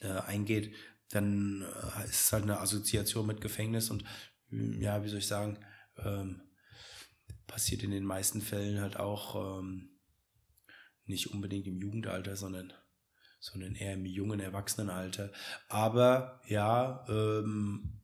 äh, 0.00 0.08
eingeht, 0.08 0.74
dann 1.10 1.62
äh, 1.62 2.04
ist 2.04 2.20
es 2.22 2.32
halt 2.32 2.44
eine 2.44 2.60
Assoziation 2.60 3.26
mit 3.26 3.40
Gefängnis 3.40 3.90
und 3.90 4.04
ähm, 4.50 4.80
ja, 4.80 5.02
wie 5.04 5.08
soll 5.08 5.18
ich 5.18 5.26
sagen, 5.26 5.58
ähm, 5.98 6.42
passiert 7.46 7.82
in 7.82 7.90
den 7.90 8.04
meisten 8.04 8.40
Fällen 8.40 8.80
halt 8.80 8.96
auch 8.96 9.58
ähm, 9.58 9.90
nicht 11.04 11.32
unbedingt 11.32 11.66
im 11.66 11.80
Jugendalter, 11.80 12.36
sondern 12.36 12.72
sondern 13.40 13.74
eher 13.74 13.94
im 13.94 14.04
jungen 14.04 14.38
Erwachsenenalter. 14.38 15.32
Aber 15.68 16.42
ja, 16.46 17.06
ähm, 17.08 18.00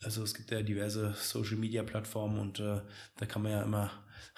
also 0.00 0.22
es 0.22 0.34
gibt 0.34 0.50
ja 0.52 0.62
diverse 0.62 1.14
Social 1.14 1.56
Media 1.56 1.82
Plattformen 1.82 2.38
und 2.38 2.60
äh, 2.60 2.80
da 3.16 3.26
kann 3.26 3.42
man 3.42 3.52
ja 3.52 3.62
immer 3.62 3.90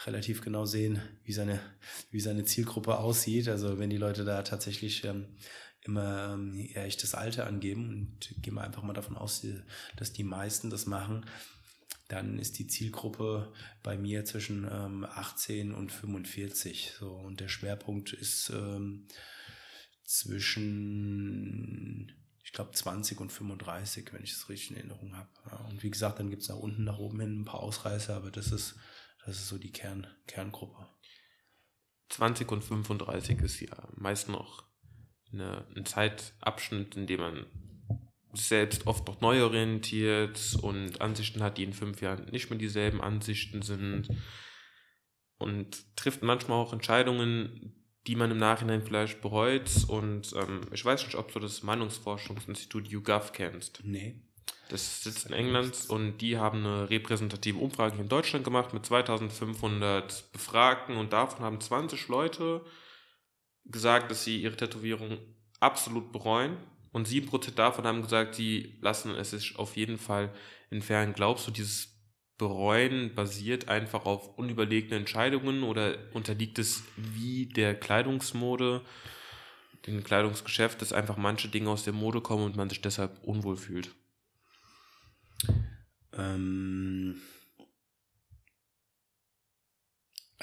relativ 0.07 0.41
genau 0.41 0.65
sehen, 0.65 1.01
wie 1.23 1.33
seine, 1.33 1.61
wie 2.11 2.21
seine 2.21 2.45
Zielgruppe 2.45 2.99
aussieht. 2.99 3.49
Also 3.49 3.79
wenn 3.79 3.91
die 3.91 3.99
Leute 3.99 4.25
da 4.25 4.43
tatsächlich 4.43 5.05
ähm, 5.05 5.37
immer 5.85 6.35
ähm, 6.35 6.55
ihr 6.55 6.83
echtes 6.83 7.15
Alter 7.15 7.47
angeben 7.47 7.89
und 7.89 8.43
gehen 8.43 8.55
wir 8.55 8.63
einfach 8.63 8.83
mal 8.83 8.95
davon 8.95 9.17
aus, 9.17 9.41
die, 9.41 9.61
dass 9.97 10.13
die 10.13 10.25
meisten 10.25 10.71
das 10.71 10.87
machen, 10.87 11.27
dann 12.09 12.39
ist 12.39 12.59
die 12.59 12.67
Zielgruppe 12.67 13.53
bei 13.83 13.97
mir 13.97 14.25
zwischen 14.25 14.69
ähm, 14.71 15.05
18 15.05 15.73
und 15.73 15.93
45. 15.93 16.95
So, 16.99 17.13
und 17.13 17.41
der 17.41 17.49
Schwerpunkt 17.49 18.13
ist 18.13 18.51
ähm, 18.51 19.07
zwischen 20.05 21.33
ich 22.45 22.53
glaube 22.53 22.73
20 22.73 23.21
und 23.21 23.33
35, 23.33 24.13
wenn 24.13 24.23
ich 24.23 24.33
es 24.33 24.49
richtig 24.49 24.73
in 24.73 24.77
Erinnerung 24.77 25.17
habe. 25.17 25.31
Ja, 25.51 25.57
und 25.71 25.83
wie 25.83 25.91
gesagt, 25.91 26.19
dann 26.19 26.31
gibt 26.31 26.43
es 26.43 26.49
nach 26.49 26.57
unten, 26.57 26.85
nach 26.85 26.99
oben 26.99 27.21
hin 27.21 27.41
ein 27.41 27.47
paar 27.47 27.61
Ausreißer, 27.61 28.15
aber 28.15 28.31
das 28.31 28.53
ist, 28.53 28.77
das 29.25 29.37
ist 29.37 29.49
so 29.49 29.59
die 29.59 29.73
Kern, 29.73 30.07
Kerngruppe. 30.27 30.87
20 32.11 32.53
und 32.53 32.63
35 32.63 33.41
ist 33.41 33.61
ja 33.61 33.89
meist 33.97 34.29
noch 34.29 34.65
eine, 35.35 35.67
ein 35.77 35.85
Zeitabschnitt, 35.85 36.97
in 36.97 37.07
dem 37.07 37.21
man 37.21 37.47
sich 38.33 38.47
selbst 38.47 38.87
oft 38.87 39.07
noch 39.07 39.21
neu 39.21 39.43
orientiert 39.43 40.57
und 40.63 41.01
Ansichten 41.01 41.43
hat, 41.43 41.59
die 41.59 41.65
in 41.65 41.73
fünf 41.73 42.01
Jahren 42.01 42.27
nicht 42.31 42.51
mehr 42.51 42.59
dieselben 42.59 43.01
Ansichten 43.01 43.63
sind 43.63 44.09
und 45.39 45.97
trifft 45.97 46.23
manchmal 46.23 46.59
auch 46.59 46.73
Entscheidungen, 46.73 47.75
die 48.07 48.17
man 48.17 48.31
im 48.31 48.39
Nachhinein 48.39 48.83
vielleicht 48.83 49.21
bereut. 49.21 49.71
Und 49.89 50.33
ähm, 50.35 50.63
ich 50.73 50.85
weiß 50.85 51.05
nicht, 51.05 51.17
ob 51.17 51.33
du 51.33 51.39
das 51.39 51.63
Meinungsforschungsinstitut 51.63 52.89
YouGov 52.89 53.33
kennst. 53.33 53.81
Nee. 53.85 54.21
Das 54.69 55.03
sitzt 55.03 55.27
in 55.27 55.35
England 55.35 55.87
und 55.89 56.19
die 56.19 56.39
haben 56.39 56.65
eine 56.65 56.89
repräsentative 56.89 57.59
Umfrage 57.59 58.01
in 58.01 58.09
Deutschland 58.09 58.45
gemacht 58.45 58.73
mit 58.73 58.87
2500 58.87 60.33
Befragten 60.33 60.97
und 60.97 61.13
davon 61.13 61.45
haben 61.45 61.61
20 61.61 62.09
Leute 62.09 62.63
gesagt, 63.65 64.11
dass 64.11 64.25
sie 64.25 64.43
ihre 64.43 64.57
Tätowierung 64.57 65.19
absolut 65.61 66.13
bereuen 66.13 66.57
und 66.93 67.09
7% 67.09 67.55
davon 67.55 67.87
haben 67.87 68.03
gesagt, 68.03 68.35
sie 68.35 68.79
lassen 68.81 69.15
es 69.15 69.31
sich 69.31 69.59
auf 69.59 69.77
jeden 69.77 69.99
Fall 69.99 70.33
entfernen. 70.71 71.13
Glaubst 71.13 71.47
du, 71.47 71.51
dieses 71.51 71.95
Bereuen 72.39 73.15
basiert 73.15 73.69
einfach 73.69 74.07
auf 74.07 74.39
unüberlegten 74.39 74.97
Entscheidungen 74.97 75.63
oder 75.63 75.99
unterliegt 76.13 76.59
es 76.59 76.83
wie 76.97 77.47
der 77.47 77.75
Kleidungsmode, 77.75 78.83
dem 79.87 80.03
Kleidungsgeschäft, 80.03 80.81
dass 80.81 80.93
einfach 80.93 81.17
manche 81.17 81.49
Dinge 81.49 81.71
aus 81.71 81.85
der 81.85 81.93
Mode 81.93 82.21
kommen 82.21 82.45
und 82.45 82.57
man 82.57 82.69
sich 82.69 82.81
deshalb 82.81 83.23
unwohl 83.23 83.57
fühlt? 83.57 83.91
Ähm, 86.13 87.21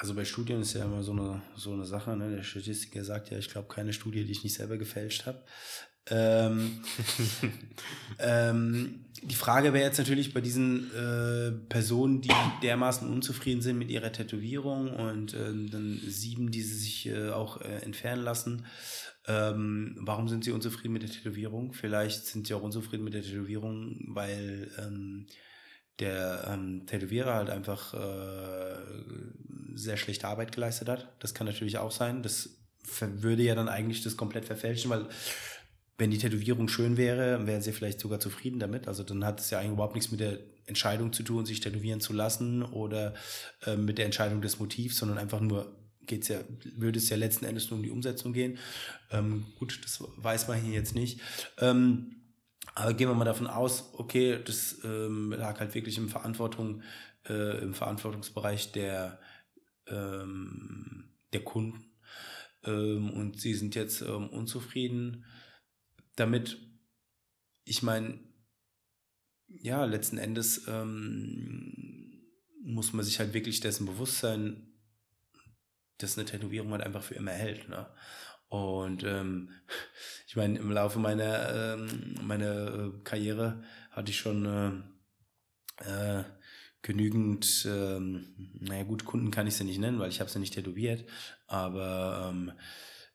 also 0.02 0.14
bei 0.14 0.24
Studien 0.24 0.62
ist 0.62 0.74
ja 0.74 0.84
immer 0.84 1.04
so 1.04 1.12
eine, 1.12 1.42
so 1.54 1.72
eine 1.72 1.84
Sache, 1.84 2.16
ne? 2.16 2.34
Der 2.34 2.42
Statistiker 2.42 3.04
sagt 3.04 3.30
ja, 3.30 3.38
ich 3.38 3.48
glaube 3.48 3.72
keine 3.72 3.92
Studie, 3.92 4.24
die 4.24 4.32
ich 4.32 4.42
nicht 4.42 4.54
selber 4.54 4.76
gefälscht 4.76 5.26
habe. 5.26 5.38
Ähm, 6.10 6.82
ähm, 8.18 9.04
die 9.22 9.36
Frage 9.36 9.72
wäre 9.72 9.84
jetzt 9.84 9.98
natürlich 9.98 10.34
bei 10.34 10.40
diesen 10.40 10.90
äh, 10.92 11.52
Personen, 11.68 12.20
die 12.20 12.32
dermaßen 12.64 13.08
unzufrieden 13.08 13.62
sind 13.62 13.78
mit 13.78 13.92
ihrer 13.92 14.10
Tätowierung 14.10 14.92
und 14.92 15.34
äh, 15.34 15.52
dann 15.70 16.00
sieben, 16.04 16.50
die 16.50 16.62
sie 16.62 16.78
sich 16.78 17.06
äh, 17.06 17.30
auch 17.30 17.60
äh, 17.60 17.76
entfernen 17.84 18.24
lassen. 18.24 18.66
Ähm, 19.28 19.96
warum 20.00 20.26
sind 20.26 20.42
sie 20.42 20.50
unzufrieden 20.50 20.94
mit 20.94 21.04
der 21.04 21.10
Tätowierung? 21.10 21.74
Vielleicht 21.74 22.26
sind 22.26 22.48
sie 22.48 22.54
auch 22.54 22.62
unzufrieden 22.62 23.04
mit 23.04 23.14
der 23.14 23.22
Tätowierung, 23.22 24.00
weil 24.08 24.68
ähm, 24.80 25.28
der 25.98 26.48
ähm, 26.48 26.86
Tätowierer 26.86 27.34
halt 27.34 27.50
einfach 27.50 27.94
äh, 27.94 28.76
sehr 29.74 29.96
schlechte 29.96 30.28
Arbeit 30.28 30.52
geleistet 30.52 30.88
hat. 30.88 31.08
Das 31.18 31.34
kann 31.34 31.46
natürlich 31.46 31.78
auch 31.78 31.92
sein. 31.92 32.22
Das 32.22 32.50
würde 33.00 33.42
ja 33.42 33.54
dann 33.54 33.68
eigentlich 33.68 34.02
das 34.02 34.16
komplett 34.16 34.44
verfälschen, 34.44 34.90
weil 34.90 35.06
wenn 35.98 36.10
die 36.10 36.18
Tätowierung 36.18 36.68
schön 36.68 36.96
wäre, 36.96 37.46
wären 37.46 37.62
sie 37.62 37.72
vielleicht 37.72 38.00
sogar 38.00 38.18
zufrieden 38.18 38.58
damit. 38.58 38.88
Also 38.88 39.02
dann 39.04 39.24
hat 39.24 39.40
es 39.40 39.50
ja 39.50 39.58
eigentlich 39.58 39.72
überhaupt 39.72 39.94
nichts 39.94 40.10
mit 40.10 40.20
der 40.20 40.38
Entscheidung 40.66 41.12
zu 41.12 41.22
tun, 41.22 41.46
sich 41.46 41.60
tätowieren 41.60 42.00
zu 42.00 42.12
lassen 42.12 42.62
oder 42.62 43.14
äh, 43.66 43.76
mit 43.76 43.98
der 43.98 44.06
Entscheidung 44.06 44.40
des 44.40 44.58
Motivs, 44.58 44.96
sondern 44.96 45.18
einfach 45.18 45.40
nur 45.40 45.76
geht's 46.06 46.28
ja, 46.28 46.40
würde 46.76 46.98
es 46.98 47.08
ja 47.08 47.16
letzten 47.16 47.44
Endes 47.44 47.70
nur 47.70 47.78
um 47.78 47.84
die 47.84 47.90
Umsetzung 47.90 48.32
gehen. 48.32 48.58
Ähm, 49.10 49.46
gut, 49.58 49.80
das 49.84 50.02
weiß 50.16 50.48
man 50.48 50.60
hier 50.60 50.74
jetzt 50.74 50.94
nicht. 50.94 51.20
Ähm, 51.58 52.21
aber 52.74 52.94
gehen 52.94 53.08
wir 53.08 53.14
mal 53.14 53.24
davon 53.24 53.46
aus, 53.46 53.90
okay, 53.94 54.42
das 54.42 54.78
ähm, 54.84 55.32
lag 55.32 55.60
halt 55.60 55.74
wirklich 55.74 55.98
im 55.98 56.08
Verantwortung, 56.08 56.82
äh, 57.28 57.58
im 57.62 57.74
Verantwortungsbereich 57.74 58.72
der, 58.72 59.20
ähm, 59.86 61.10
der 61.32 61.44
Kunden. 61.44 61.84
Ähm, 62.64 63.10
und 63.10 63.40
sie 63.40 63.54
sind 63.54 63.74
jetzt 63.74 64.02
ähm, 64.02 64.28
unzufrieden 64.30 65.24
damit. 66.16 66.58
Ich 67.64 67.82
meine, 67.82 68.18
ja, 69.48 69.84
letzten 69.84 70.18
Endes 70.18 70.66
ähm, 70.66 72.22
muss 72.62 72.92
man 72.92 73.04
sich 73.04 73.18
halt 73.18 73.34
wirklich 73.34 73.60
dessen 73.60 73.86
bewusst 73.86 74.18
sein, 74.18 74.72
dass 75.98 76.16
eine 76.16 76.26
Tätowierung 76.26 76.72
halt 76.72 76.82
einfach 76.82 77.02
für 77.02 77.14
immer 77.14 77.32
hält. 77.32 77.68
Ne? 77.68 77.86
Und 78.52 79.02
ähm, 79.02 79.48
ich 80.26 80.36
meine, 80.36 80.58
im 80.58 80.70
Laufe 80.70 80.98
meiner, 80.98 81.74
ähm, 81.74 82.16
meiner 82.20 82.74
äh, 82.74 82.90
Karriere 83.02 83.64
hatte 83.90 84.10
ich 84.10 84.18
schon 84.18 84.44
äh, 85.80 86.18
äh, 86.18 86.24
genügend, 86.82 87.66
ähm, 87.66 88.26
naja 88.60 88.82
gut, 88.82 89.06
Kunden 89.06 89.30
kann 89.30 89.46
ich 89.46 89.54
sie 89.54 89.64
nicht 89.64 89.78
nennen, 89.78 89.98
weil 89.98 90.10
ich 90.10 90.20
habe 90.20 90.28
sie 90.28 90.38
nicht 90.38 90.52
tätowiert, 90.52 91.06
aber 91.46 92.30
ähm, 92.30 92.52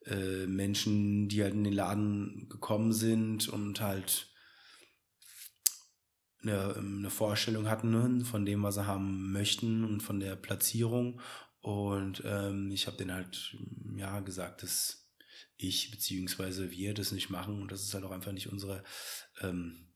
äh, 0.07 0.47
Menschen, 0.47 1.29
die 1.29 1.43
halt 1.43 1.53
in 1.53 1.65
den 1.65 1.73
Laden 1.73 2.49
gekommen 2.49 2.91
sind 2.91 3.47
und 3.47 3.79
halt 3.79 4.33
eine, 6.41 6.77
eine 6.77 7.11
Vorstellung 7.11 7.69
hatten 7.69 7.91
ne, 7.91 8.25
von 8.25 8.43
dem, 8.43 8.63
was 8.63 8.73
sie 8.73 8.87
haben 8.87 9.31
möchten 9.33 9.83
und 9.83 10.01
von 10.01 10.19
der 10.19 10.35
Platzierung. 10.35 11.21
Und 11.59 12.23
ähm, 12.25 12.71
ich 12.71 12.87
habe 12.87 12.97
denen 12.97 13.13
halt 13.13 13.55
ja 13.95 14.19
gesagt, 14.21 14.63
dass 14.63 15.06
ich 15.57 15.91
beziehungsweise 15.91 16.71
wir 16.71 16.93
das 16.93 17.11
nicht 17.11 17.29
machen 17.29 17.61
und 17.61 17.71
das 17.71 17.83
ist 17.83 17.93
halt 17.93 18.03
auch 18.03 18.11
einfach 18.11 18.31
nicht 18.31 18.51
unsere, 18.51 18.83
ähm, 19.41 19.87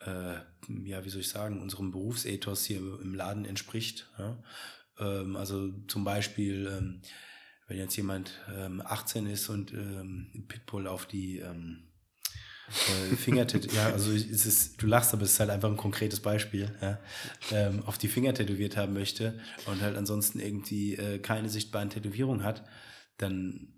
äh, 0.00 0.36
ja, 0.84 1.04
wie 1.04 1.10
soll 1.10 1.20
ich 1.20 1.28
sagen, 1.28 1.60
unserem 1.60 1.90
Berufsethos 1.90 2.64
hier 2.64 2.78
im 2.78 3.14
Laden 3.14 3.44
entspricht. 3.44 4.10
Ja? 4.18 4.42
Ähm, 4.98 5.36
also 5.36 5.70
zum 5.88 6.04
Beispiel, 6.04 6.66
ähm, 6.66 7.02
wenn 7.66 7.78
jetzt 7.78 7.96
jemand 7.96 8.40
ähm, 8.54 8.82
18 8.84 9.26
ist 9.26 9.48
und 9.48 9.72
ähm, 9.72 10.46
Pitbull 10.48 10.86
auf 10.86 11.06
die 11.06 11.38
ähm, 11.38 11.90
äh, 12.68 13.16
Fingertät, 13.16 13.72
ja, 13.72 13.90
also 13.90 14.12
es 14.12 14.46
ist, 14.46 14.82
du 14.82 14.86
lachst, 14.86 15.12
aber 15.12 15.22
es 15.22 15.32
ist 15.32 15.40
halt 15.40 15.50
einfach 15.50 15.70
ein 15.70 15.76
konkretes 15.76 16.20
Beispiel, 16.20 16.74
ja, 16.80 16.98
ähm, 17.52 17.82
auf 17.84 17.98
die 17.98 18.08
Finger 18.08 18.34
tätowiert 18.34 18.76
haben 18.76 18.94
möchte 18.94 19.38
und 19.66 19.82
halt 19.82 19.96
ansonsten 19.96 20.40
irgendwie 20.40 20.94
äh, 20.94 21.18
keine 21.18 21.50
sichtbaren 21.50 21.90
Tätowierungen 21.90 22.42
hat, 22.42 22.66
dann 23.18 23.73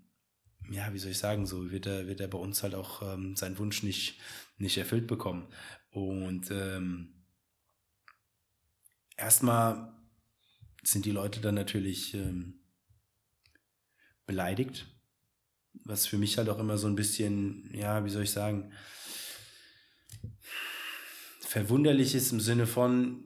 ja, 0.69 0.93
wie 0.93 0.99
soll 0.99 1.11
ich 1.11 1.17
sagen, 1.17 1.45
so 1.45 1.71
wird 1.71 1.85
er, 1.85 2.07
wird 2.07 2.19
er 2.19 2.27
bei 2.27 2.37
uns 2.37 2.63
halt 2.63 2.75
auch 2.75 3.01
ähm, 3.01 3.35
seinen 3.35 3.57
Wunsch 3.57 3.83
nicht, 3.83 4.19
nicht 4.57 4.77
erfüllt 4.77 5.07
bekommen. 5.07 5.47
Und 5.91 6.51
ähm, 6.51 7.25
erstmal 9.15 9.93
sind 10.83 11.05
die 11.05 11.11
Leute 11.11 11.41
dann 11.41 11.55
natürlich 11.55 12.13
ähm, 12.13 12.59
beleidigt, 14.25 14.87
was 15.83 16.05
für 16.05 16.17
mich 16.17 16.37
halt 16.37 16.49
auch 16.49 16.59
immer 16.59 16.77
so 16.77 16.87
ein 16.87 16.95
bisschen, 16.95 17.69
ja, 17.73 18.03
wie 18.05 18.09
soll 18.09 18.23
ich 18.23 18.31
sagen, 18.31 18.71
verwunderlich 21.39 22.13
ist 22.13 22.31
im 22.31 22.39
Sinne 22.39 22.67
von, 22.67 23.23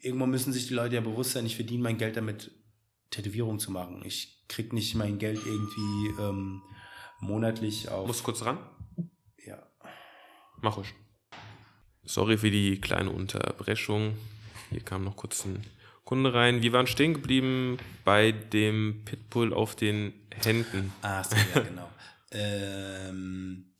irgendwo 0.00 0.26
müssen 0.26 0.52
sich 0.52 0.68
die 0.68 0.74
Leute 0.74 0.94
ja 0.94 1.00
bewusst 1.00 1.32
sein, 1.32 1.46
ich 1.46 1.56
verdiene 1.56 1.82
mein 1.82 1.98
Geld 1.98 2.16
damit, 2.16 2.52
Tätowierung 3.14 3.58
zu 3.60 3.70
machen. 3.70 4.02
Ich 4.04 4.44
krieg 4.48 4.72
nicht 4.72 4.94
mein 4.96 5.18
Geld 5.18 5.38
irgendwie 5.46 6.20
ähm, 6.20 6.62
monatlich 7.20 7.88
auf. 7.88 8.06
Muss 8.06 8.22
kurz 8.22 8.44
ran? 8.44 8.58
Ja. 9.46 9.62
Mach 10.60 10.78
ich. 10.78 10.92
Sorry 12.04 12.36
für 12.36 12.50
die 12.50 12.80
kleine 12.80 13.10
Unterbrechung. 13.10 14.16
Hier 14.70 14.80
kam 14.80 15.04
noch 15.04 15.16
kurz 15.16 15.44
ein 15.44 15.64
Kunde 16.04 16.34
rein. 16.34 16.62
Wir 16.62 16.72
waren 16.72 16.88
stehen 16.88 17.14
geblieben 17.14 17.78
bei 18.04 18.32
dem 18.32 19.02
Pitbull 19.04 19.54
auf 19.54 19.76
den 19.76 20.12
Händen. 20.42 20.92
Ah, 21.02 21.22
so, 21.22 21.36
ja, 21.54 21.60
genau. 21.60 21.90
ähm, 22.32 23.74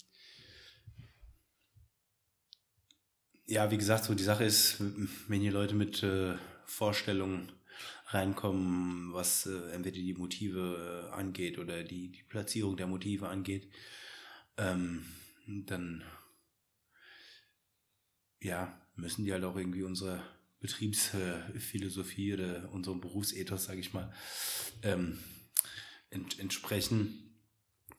ja, 3.47 3.70
wie 3.70 3.78
gesagt, 3.78 4.05
so 4.05 4.14
die 4.14 4.22
Sache 4.22 4.45
ist, 4.45 4.76
wenn 5.28 5.41
die 5.41 5.51
Leute 5.51 5.74
mit 5.74 6.03
äh, 6.05 6.35
Vorstellungen 6.64 7.53
reinkommen, 8.07 9.13
was 9.13 9.47
äh, 9.47 9.71
entweder 9.73 9.97
die 9.97 10.15
Motive 10.15 11.11
äh, 11.11 11.15
angeht 11.15 11.59
oder 11.59 11.83
die, 11.83 12.11
die 12.11 12.23
Platzierung 12.23 12.77
der 12.77 12.87
Motive 12.87 13.29
angeht, 13.29 13.69
ähm, 14.57 15.05
dann 15.47 16.05
ja, 18.41 18.79
müssen 18.95 19.25
die 19.25 19.33
halt 19.33 19.45
auch 19.45 19.57
irgendwie 19.57 19.83
unsere 19.83 20.23
Betriebsphilosophie 20.61 22.35
oder 22.35 22.71
unserem 22.73 23.01
Berufsethos, 23.01 23.65
sage 23.65 23.81
ich 23.81 23.93
mal, 23.93 24.13
ähm, 24.83 25.19
ent 26.11 26.39
entsprechen. 26.39 27.21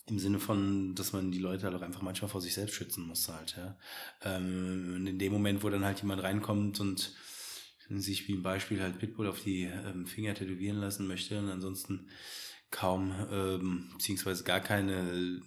Im 0.08 0.20
Sinne 0.20 0.40
von, 0.40 0.94
dass 0.94 1.14
man 1.14 1.32
die 1.32 1.40
Leute 1.40 1.66
halt 1.66 1.76
auch 1.76 1.82
einfach 1.82 2.04
manchmal 2.04 2.30
vor 2.30 2.42
sich 2.42 2.54
selbst 2.54 2.76
schützen 2.76 3.08
muss 3.08 3.28
halt, 3.28 3.56
ja. 3.58 3.78
Ähm, 4.22 5.08
in 5.08 5.18
dem 5.18 5.34
Moment, 5.34 5.64
wo 5.64 5.70
dann 5.70 5.84
halt 5.84 6.00
jemand 6.02 6.22
reinkommt 6.22 6.80
und 6.80 7.16
sich 7.90 8.28
wie 8.28 8.34
ein 8.34 8.44
Beispiel 8.44 8.82
halt 8.82 9.00
Pitbull 9.00 9.28
auf 9.28 9.42
die 9.42 9.64
ähm, 9.64 10.06
Finger 10.06 10.34
tätowieren 10.34 10.78
lassen 10.78 11.08
möchte 11.08 11.40
und 11.40 11.50
ansonsten 11.50 12.10
kaum 12.72 13.14
ähm, 13.32 13.90
beziehungsweise 13.94 14.44
gar 14.44 14.60
keine 14.60 15.12
äh, 15.12 15.42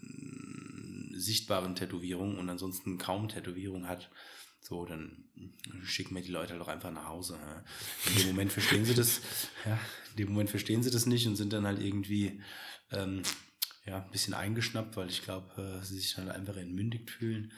sichtbaren 1.19 1.75
Tätowierungen 1.75 2.39
und 2.39 2.49
ansonsten 2.49 2.99
kaum 2.99 3.29
Tätowierung 3.29 3.89
hat, 3.89 4.11
so, 4.61 4.85
dann 4.85 5.25
schicken 5.83 6.15
wir 6.15 6.23
die 6.23 6.31
Leute 6.31 6.53
halt 6.53 6.63
auch 6.63 6.69
einfach 6.69 6.91
nach 6.91 7.09
Hause. 7.09 7.39
Ja. 7.41 7.65
In 8.11 8.19
dem 8.19 8.27
Moment 8.29 8.53
verstehen 8.53 8.85
sie 8.85 8.95
das, 8.95 9.21
ja, 9.65 9.79
in 10.11 10.17
dem 10.19 10.29
Moment 10.29 10.51
verstehen 10.51 10.83
sie 10.83 10.91
das 10.91 11.07
nicht 11.07 11.27
und 11.27 11.37
sind 11.37 11.53
dann 11.53 11.67
halt 11.67 11.81
irgendwie 11.81 12.43
ähm, 12.93 13.23
ja, 13.87 14.03
ein 14.05 14.11
bisschen 14.11 14.35
eingeschnappt, 14.35 14.97
weil 14.97 15.09
ich 15.09 15.23
glaube, 15.23 15.81
äh, 15.81 15.85
sie 15.85 15.99
sich 15.99 16.15
dann 16.15 16.31
einfach 16.31 16.57
entmündigt 16.57 17.11
fühlen. 17.11 17.53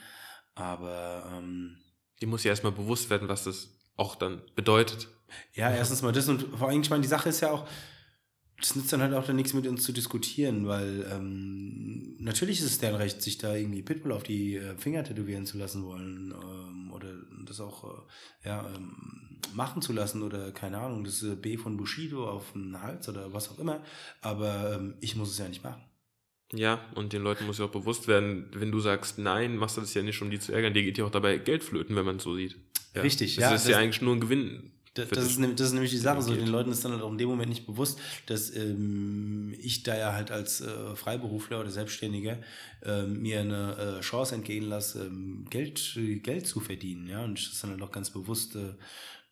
Aber 0.54 1.30
ähm, 1.32 1.78
die 2.20 2.26
muss 2.26 2.44
ja 2.44 2.50
erstmal 2.50 2.72
bewusst 2.72 3.10
werden, 3.10 3.28
was 3.28 3.44
das 3.44 3.79
auch 3.96 4.14
dann 4.14 4.42
bedeutet. 4.54 5.08
Ja, 5.54 5.70
erstens 5.70 6.02
mal 6.02 6.12
das 6.12 6.28
und 6.28 6.42
vor 6.56 6.68
allem, 6.68 6.82
ich 6.82 6.90
meine, 6.90 7.02
die 7.02 7.08
Sache 7.08 7.28
ist 7.28 7.40
ja 7.40 7.50
auch, 7.50 7.66
das 8.60 8.76
nützt 8.76 8.92
dann 8.92 9.00
halt 9.00 9.14
auch 9.14 9.24
dann 9.24 9.36
nichts 9.36 9.54
mit 9.54 9.66
uns 9.66 9.84
zu 9.84 9.92
diskutieren, 9.92 10.66
weil 10.66 11.06
ähm, 11.10 12.16
natürlich 12.18 12.60
ist 12.60 12.66
es 12.66 12.78
deren 12.78 12.96
Recht, 12.96 13.22
sich 13.22 13.38
da 13.38 13.54
irgendwie 13.54 13.82
Pitbull 13.82 14.12
auf 14.12 14.22
die 14.22 14.56
äh, 14.56 14.76
Finger 14.76 15.02
tätowieren 15.02 15.46
zu 15.46 15.56
lassen 15.56 15.84
wollen 15.84 16.34
ähm, 16.34 16.92
oder 16.92 17.08
das 17.46 17.60
auch 17.60 17.84
äh, 17.84 18.48
ja, 18.48 18.68
ähm, 18.74 19.40
machen 19.54 19.80
zu 19.82 19.92
lassen 19.92 20.22
oder 20.22 20.52
keine 20.52 20.78
Ahnung, 20.78 21.04
das 21.04 21.22
äh, 21.22 21.36
B 21.36 21.56
von 21.56 21.76
Bushido 21.76 22.28
auf 22.28 22.52
den 22.52 22.82
Hals 22.82 23.08
oder 23.08 23.32
was 23.32 23.50
auch 23.50 23.58
immer, 23.58 23.82
aber 24.20 24.74
ähm, 24.74 24.94
ich 25.00 25.16
muss 25.16 25.30
es 25.30 25.38
ja 25.38 25.48
nicht 25.48 25.64
machen. 25.64 25.82
Ja, 26.52 26.84
und 26.96 27.12
den 27.12 27.22
Leuten 27.22 27.46
muss 27.46 27.58
ja 27.58 27.66
auch 27.66 27.70
bewusst 27.70 28.08
werden, 28.08 28.48
wenn 28.52 28.72
du 28.72 28.80
sagst 28.80 29.18
nein, 29.18 29.56
machst 29.56 29.76
du 29.76 29.80
das 29.80 29.94
ja 29.94 30.02
nicht, 30.02 30.20
um 30.20 30.30
die 30.30 30.40
zu 30.40 30.52
ärgern, 30.52 30.74
dir 30.74 30.82
geht 30.82 30.98
ja 30.98 31.04
auch 31.04 31.10
dabei 31.10 31.38
Geld 31.38 31.62
flöten, 31.62 31.94
wenn 31.96 32.04
man 32.04 32.16
es 32.16 32.24
so 32.24 32.34
sieht. 32.34 32.56
Ja. 32.94 33.02
Richtig, 33.02 33.36
das 33.36 33.42
ja. 33.42 33.50
Das 33.50 33.62
ist 33.62 33.68
ja 33.68 33.78
eigentlich 33.78 34.02
nur 34.02 34.14
ein 34.14 34.20
Gewinn. 34.20 34.72
Das, 34.94 35.08
das, 35.08 35.26
ist, 35.26 35.40
das 35.40 35.68
ist 35.68 35.72
nämlich 35.72 35.92
die 35.92 35.98
Sache, 35.98 36.20
so 36.20 36.34
den 36.34 36.48
Leuten 36.48 36.72
ist 36.72 36.84
dann 36.84 36.92
halt 36.92 37.02
auch 37.02 37.12
in 37.12 37.18
dem 37.18 37.28
Moment 37.28 37.48
nicht 37.48 37.64
bewusst, 37.64 38.00
dass 38.26 38.54
ähm, 38.56 39.54
ich 39.60 39.84
da 39.84 39.96
ja 39.96 40.12
halt 40.12 40.32
als 40.32 40.60
äh, 40.62 40.96
Freiberufler 40.96 41.60
oder 41.60 41.70
Selbstständiger 41.70 42.38
äh, 42.82 43.04
mir 43.04 43.40
eine 43.40 43.98
äh, 43.98 44.00
Chance 44.00 44.34
entgehen 44.34 44.64
lasse, 44.64 45.06
ähm, 45.06 45.46
Geld, 45.48 45.96
Geld 46.24 46.46
zu 46.46 46.58
verdienen, 46.58 47.06
ja, 47.06 47.24
und 47.24 47.38
ich 47.38 47.50
das 47.50 47.60
dann 47.60 47.70
halt 47.70 47.82
auch 47.82 47.92
ganz 47.92 48.10
bewusst, 48.10 48.56
äh, 48.56 48.74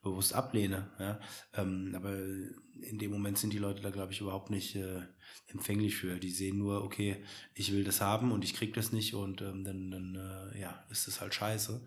bewusst 0.01 0.33
ablehne, 0.33 0.91
ja, 1.01 1.19
ähm, 1.55 1.93
aber 1.97 2.15
in 2.15 2.99
dem 2.99 3.11
Moment 3.11 3.39
sind 3.39 3.53
die 3.53 3.59
Leute 3.59 3.83
da, 3.83 3.91
glaube 3.91 4.13
ich, 4.13 4.21
überhaupt 4.21 4.51
nicht 4.51 4.77
äh, 4.77 5.03
empfänglich 5.49 5.97
für. 5.97 6.21
Die 6.21 6.31
sehen 6.31 6.59
nur, 6.59 6.85
okay, 6.85 7.17
ich 7.55 7.73
will 7.73 7.83
das 7.83 8.01
haben 8.01 8.31
und 8.31 8.45
ich 8.45 8.55
krieg 8.55 8.75
das 8.75 8.93
nicht 8.93 9.15
und 9.15 9.43
ähm, 9.43 9.65
dann, 9.65 9.91
dann 9.91 10.15
äh, 10.55 10.61
ja, 10.61 10.85
ist 10.89 11.09
das 11.09 11.21
halt 11.21 11.35
scheiße. 11.35 11.85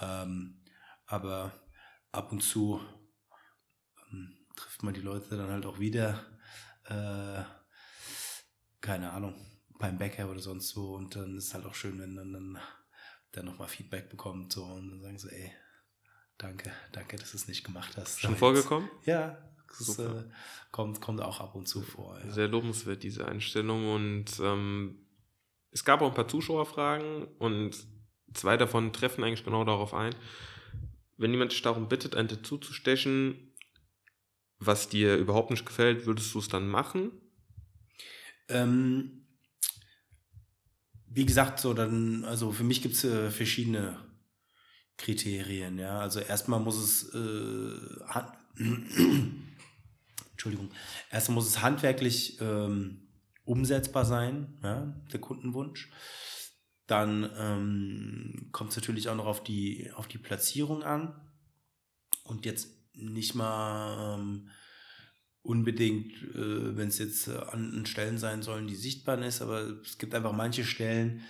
Ähm, 0.00 0.56
aber 1.14 1.52
ab 2.10 2.32
und 2.32 2.40
zu 2.40 2.80
ähm, 4.10 4.36
trifft 4.56 4.82
man 4.82 4.94
die 4.94 5.00
Leute 5.00 5.36
dann 5.36 5.48
halt 5.48 5.64
auch 5.64 5.78
wieder, 5.78 6.24
äh, 6.86 7.42
keine 8.80 9.12
Ahnung, 9.12 9.34
beim 9.78 9.96
Bäcker 9.96 10.28
oder 10.28 10.40
sonst 10.40 10.70
so. 10.70 10.94
Und 10.94 11.14
dann 11.14 11.36
ist 11.36 11.48
es 11.48 11.54
halt 11.54 11.66
auch 11.66 11.74
schön, 11.74 12.00
wenn 12.00 12.16
dann, 12.16 12.32
dann, 12.32 12.58
dann 13.32 13.44
nochmal 13.44 13.68
Feedback 13.68 14.10
bekommt 14.10 14.52
so, 14.52 14.64
und 14.64 14.90
dann 14.90 15.00
sagen 15.00 15.18
sie, 15.18 15.30
ey, 15.30 15.52
danke, 16.36 16.72
danke, 16.92 17.16
dass 17.16 17.30
du 17.30 17.36
es 17.36 17.48
nicht 17.48 17.64
gemacht 17.64 17.96
hast. 17.96 18.20
Schon 18.20 18.36
vorgekommen? 18.36 18.88
Ja, 19.04 19.38
das 19.78 19.98
äh, 19.98 20.24
kommt, 20.72 21.00
kommt 21.00 21.20
auch 21.20 21.40
ab 21.40 21.54
und 21.54 21.66
zu 21.66 21.82
vor. 21.82 22.18
Ja. 22.18 22.30
Sehr 22.30 22.48
lobenswert, 22.48 23.04
diese 23.04 23.26
Einstellung. 23.26 23.92
Und 23.92 24.40
ähm, 24.40 25.06
es 25.70 25.84
gab 25.84 26.02
auch 26.02 26.08
ein 26.08 26.14
paar 26.14 26.28
Zuschauerfragen 26.28 27.24
und 27.38 27.76
zwei 28.32 28.56
davon 28.56 28.92
treffen 28.92 29.22
eigentlich 29.22 29.44
genau 29.44 29.64
darauf 29.64 29.94
ein 29.94 30.14
wenn 31.16 31.30
jemand 31.30 31.52
dich 31.52 31.62
darum 31.62 31.88
bittet, 31.88 32.14
ein 32.16 32.28
Tattoo 32.28 32.58
zu 32.58 32.72
stechen, 32.72 33.54
was 34.58 34.88
dir 34.88 35.16
überhaupt 35.16 35.50
nicht 35.50 35.66
gefällt, 35.66 36.06
würdest 36.06 36.34
du 36.34 36.38
es 36.38 36.48
dann 36.48 36.68
machen? 36.68 37.12
Ähm, 38.48 39.26
wie 41.06 41.26
gesagt, 41.26 41.60
so 41.60 41.74
dann, 41.74 42.24
also 42.24 42.52
für 42.52 42.64
mich 42.64 42.82
gibt 42.82 42.96
es 42.96 43.04
äh, 43.04 43.30
verschiedene 43.30 43.98
Kriterien, 44.96 45.78
ja. 45.78 46.00
Also 46.00 46.20
erstmal 46.20 46.60
muss 46.60 46.76
es 46.76 47.14
äh, 47.14 47.76
Entschuldigung, 50.32 50.70
erstmal 51.10 51.36
muss 51.36 51.48
es 51.48 51.62
handwerklich 51.62 52.40
ähm, 52.40 53.08
umsetzbar 53.44 54.04
sein, 54.04 54.58
ja, 54.62 54.94
der 55.12 55.20
Kundenwunsch. 55.20 55.90
Dann 56.86 57.30
ähm, 57.36 58.48
kommt 58.52 58.70
es 58.70 58.76
natürlich 58.76 59.08
auch 59.08 59.16
noch 59.16 59.26
auf 59.26 59.42
die, 59.42 59.90
auf 59.94 60.06
die 60.06 60.18
Platzierung 60.18 60.82
an. 60.82 61.14
Und 62.24 62.44
jetzt 62.44 62.68
nicht 62.94 63.34
mal 63.34 64.18
ähm, 64.18 64.50
unbedingt, 65.42 66.12
äh, 66.34 66.76
wenn 66.76 66.88
es 66.88 66.98
jetzt 66.98 67.28
äh, 67.28 67.36
an 67.36 67.84
Stellen 67.86 68.18
sein 68.18 68.42
sollen, 68.42 68.66
die 68.66 68.76
sichtbar 68.76 69.22
ist, 69.22 69.42
aber 69.42 69.80
es 69.82 69.98
gibt 69.98 70.14
einfach 70.14 70.32
manche 70.32 70.64
Stellen, 70.64 71.22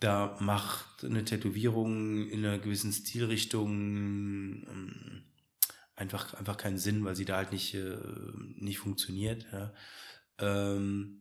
da 0.00 0.38
macht 0.40 1.04
eine 1.04 1.24
Tätowierung 1.24 2.26
in 2.28 2.44
einer 2.44 2.58
gewissen 2.58 2.92
Stilrichtung 2.92 3.70
ähm, 4.66 5.22
einfach, 5.94 6.32
einfach 6.34 6.56
keinen 6.56 6.78
Sinn, 6.78 7.04
weil 7.04 7.14
sie 7.14 7.26
da 7.26 7.36
halt 7.36 7.52
nicht, 7.52 7.74
äh, 7.74 7.98
nicht 8.56 8.78
funktioniert. 8.78 9.46
Ja. 9.52 9.74
Ähm, 10.38 11.20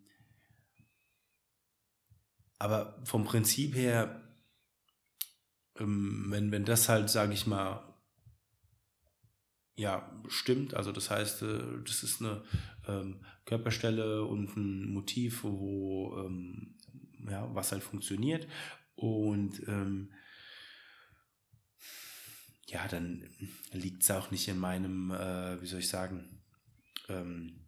aber 2.60 3.02
vom 3.06 3.24
Prinzip 3.24 3.76
her, 3.76 4.22
ähm, 5.78 6.26
wenn, 6.28 6.52
wenn 6.52 6.66
das 6.66 6.90
halt, 6.90 7.10
sage 7.10 7.34
ich 7.34 7.48
mal, 7.48 7.86
ja, 9.76 10.12
stimmt, 10.28 10.74
also 10.74 10.92
das 10.92 11.10
heißt, 11.10 11.42
äh, 11.44 11.82
das 11.86 12.04
ist 12.04 12.22
eine 12.22 12.44
ähm, 12.86 13.26
Körperstelle 13.46 14.26
und 14.26 14.56
ein 14.58 14.86
Motiv, 14.90 15.44
wo 15.44 16.18
ähm, 16.26 16.76
ja, 17.30 17.54
was 17.56 17.72
halt 17.72 17.82
funktioniert 17.82 18.46
und 18.96 19.66
ähm, 19.68 20.12
ja, 22.68 22.88
dann 22.88 23.28
liegt 23.72 24.04
es 24.04 24.12
auch 24.12 24.32
nicht 24.32 24.48
in 24.50 24.60
meinem, 24.60 25.12
äh, 25.12 25.62
wie 25.62 25.66
soll 25.66 25.80
ich 25.80 25.90
sagen, 25.90 26.44
ähm, 27.08 27.59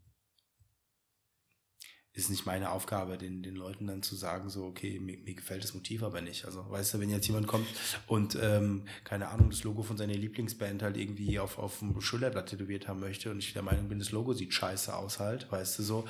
ist 2.14 2.30
nicht 2.30 2.46
meine 2.46 2.72
Aufgabe, 2.72 3.18
den, 3.18 3.42
den 3.42 3.56
Leuten 3.56 3.88
dann 3.88 4.04
zu 4.04 4.16
sagen, 4.16 4.50
so, 4.50 4.66
okay, 4.66 5.00
mir, 5.00 5.18
mir 5.18 5.34
gefällt 5.34 5.64
das 5.64 5.74
Motiv 5.74 6.04
aber 6.04 6.22
nicht. 6.22 6.46
Also, 6.46 6.70
weißt 6.70 6.94
du, 6.94 7.00
wenn 7.00 7.10
jetzt 7.10 7.28
jemand 7.28 7.48
kommt 7.48 7.68
und, 8.08 8.38
ähm, 8.42 8.84
keine 9.06 9.30
Ahnung, 9.30 9.50
das 9.50 9.64
Logo 9.64 9.82
von 9.82 9.98
seiner 9.98 10.14
Lieblingsband 10.14 10.84
halt 10.84 10.98
irgendwie 10.98 11.40
auf, 11.40 11.58
auf 11.58 11.80
dem 11.80 12.00
Schulterblatt 12.02 12.50
tätowiert 12.50 12.88
haben 12.88 13.00
möchte 13.00 13.32
und 13.32 13.40
ich 13.40 13.54
der 13.54 13.64
Meinung 13.64 13.88
bin, 13.88 14.00
das 14.00 14.12
Logo 14.12 14.34
sieht 14.34 14.54
scheiße 14.54 14.94
aus 14.96 15.20
halt, 15.20 15.50
weißt 15.52 15.80
du, 15.80 15.84
so, 15.84 16.08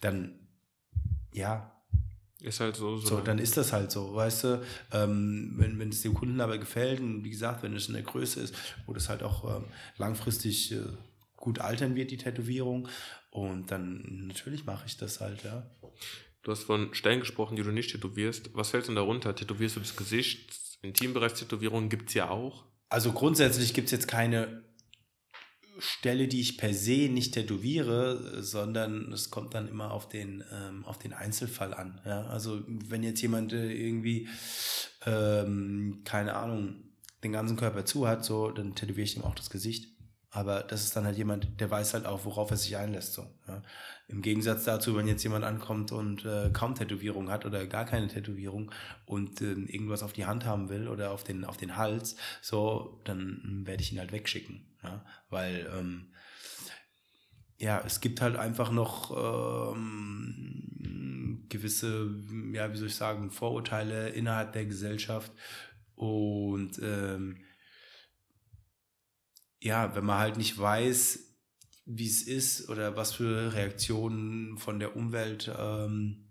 dann, 0.00 0.40
ja, 1.32 1.70
ist 2.44 2.60
halt 2.60 2.76
so, 2.76 2.98
so. 2.98 3.06
So, 3.06 3.20
dann 3.20 3.38
ist 3.38 3.56
das 3.56 3.72
halt 3.72 3.90
so, 3.90 4.14
weißt 4.14 4.44
du. 4.44 4.62
Ähm, 4.92 5.54
wenn, 5.56 5.78
wenn 5.78 5.88
es 5.88 6.02
dem 6.02 6.12
Kunden 6.12 6.42
aber 6.42 6.58
gefällt 6.58 7.00
und 7.00 7.24
wie 7.24 7.30
gesagt, 7.30 7.62
wenn 7.62 7.74
es 7.74 7.86
in 7.88 7.94
der 7.94 8.02
Größe 8.02 8.38
ist, 8.40 8.54
wo 8.84 8.92
das 8.92 9.08
halt 9.08 9.22
auch 9.22 9.56
ähm, 9.56 9.64
langfristig 9.96 10.72
äh, 10.72 10.82
gut 11.36 11.58
altern 11.60 11.94
wird, 11.94 12.10
die 12.10 12.18
Tätowierung. 12.18 12.88
Und 13.34 13.72
dann 13.72 14.28
natürlich 14.28 14.64
mache 14.64 14.86
ich 14.86 14.96
das 14.96 15.20
halt, 15.20 15.42
ja. 15.42 15.68
Du 16.42 16.52
hast 16.52 16.62
von 16.62 16.94
Stellen 16.94 17.18
gesprochen, 17.18 17.56
die 17.56 17.64
du 17.64 17.72
nicht 17.72 17.90
tätowierst. 17.90 18.50
Was 18.54 18.70
fällt 18.70 18.86
denn 18.86 18.94
darunter? 18.94 19.34
Tätowierst 19.34 19.74
du 19.74 19.80
das 19.80 19.96
Gesicht? 19.96 20.56
Intimbereichstätowierungen 20.82 21.88
gibt 21.88 22.10
es 22.10 22.14
ja 22.14 22.30
auch. 22.30 22.64
Also 22.90 23.10
grundsätzlich 23.10 23.74
gibt 23.74 23.86
es 23.86 23.90
jetzt 23.90 24.06
keine 24.06 24.62
Stelle, 25.80 26.28
die 26.28 26.40
ich 26.40 26.58
per 26.58 26.72
se 26.72 27.08
nicht 27.08 27.34
tätowiere, 27.34 28.40
sondern 28.40 29.12
es 29.12 29.30
kommt 29.30 29.54
dann 29.54 29.66
immer 29.66 29.90
auf 29.90 30.08
den, 30.08 30.44
ähm, 30.52 30.84
auf 30.84 30.98
den 30.98 31.12
Einzelfall 31.12 31.74
an. 31.74 32.00
Ja? 32.04 32.26
Also 32.26 32.62
wenn 32.68 33.02
jetzt 33.02 33.20
jemand 33.20 33.52
äh, 33.52 33.72
irgendwie, 33.72 34.28
ähm, 35.06 36.02
keine 36.04 36.36
Ahnung, 36.36 36.84
den 37.24 37.32
ganzen 37.32 37.56
Körper 37.56 37.84
zu 37.84 38.06
hat, 38.06 38.24
so, 38.24 38.52
dann 38.52 38.76
tätowiere 38.76 39.02
ich 39.02 39.16
ihm 39.16 39.24
auch 39.24 39.34
das 39.34 39.50
Gesicht. 39.50 39.93
Aber 40.34 40.64
das 40.64 40.82
ist 40.82 40.96
dann 40.96 41.04
halt 41.04 41.16
jemand, 41.16 41.60
der 41.60 41.70
weiß 41.70 41.94
halt 41.94 42.06
auch, 42.06 42.24
worauf 42.24 42.50
er 42.50 42.56
sich 42.56 42.76
einlässt. 42.76 43.12
So, 43.12 43.24
ja? 43.46 43.62
Im 44.08 44.20
Gegensatz 44.20 44.64
dazu, 44.64 44.96
wenn 44.96 45.06
jetzt 45.06 45.22
jemand 45.22 45.44
ankommt 45.44 45.92
und 45.92 46.24
äh, 46.24 46.50
kaum 46.52 46.74
Tätowierung 46.74 47.30
hat 47.30 47.46
oder 47.46 47.64
gar 47.68 47.84
keine 47.84 48.08
Tätowierung 48.08 48.72
und 49.06 49.40
äh, 49.40 49.52
irgendwas 49.52 50.02
auf 50.02 50.12
die 50.12 50.26
Hand 50.26 50.44
haben 50.44 50.70
will 50.70 50.88
oder 50.88 51.12
auf 51.12 51.22
den, 51.22 51.44
auf 51.44 51.56
den 51.56 51.76
Hals, 51.76 52.16
so, 52.42 53.00
dann 53.04 53.62
werde 53.64 53.84
ich 53.84 53.92
ihn 53.92 54.00
halt 54.00 54.10
wegschicken. 54.10 54.66
Ja? 54.82 55.04
Weil 55.30 55.70
ähm, 55.72 56.08
ja, 57.58 57.80
es 57.86 58.00
gibt 58.00 58.20
halt 58.20 58.34
einfach 58.34 58.72
noch 58.72 59.72
ähm, 59.72 61.46
gewisse, 61.48 62.10
ja, 62.52 62.72
wie 62.72 62.76
soll 62.76 62.88
ich 62.88 62.96
sagen, 62.96 63.30
Vorurteile 63.30 64.08
innerhalb 64.08 64.52
der 64.52 64.66
Gesellschaft 64.66 65.30
und 65.94 66.80
ähm, 66.82 67.36
ja, 69.64 69.96
wenn 69.96 70.04
man 70.04 70.18
halt 70.18 70.36
nicht 70.36 70.58
weiß, 70.58 71.20
wie 71.86 72.06
es 72.06 72.22
ist 72.22 72.68
oder 72.68 72.96
was 72.96 73.14
für 73.14 73.54
Reaktionen 73.54 74.58
von 74.58 74.78
der 74.78 74.94
Umwelt 74.94 75.50
ähm, 75.58 76.28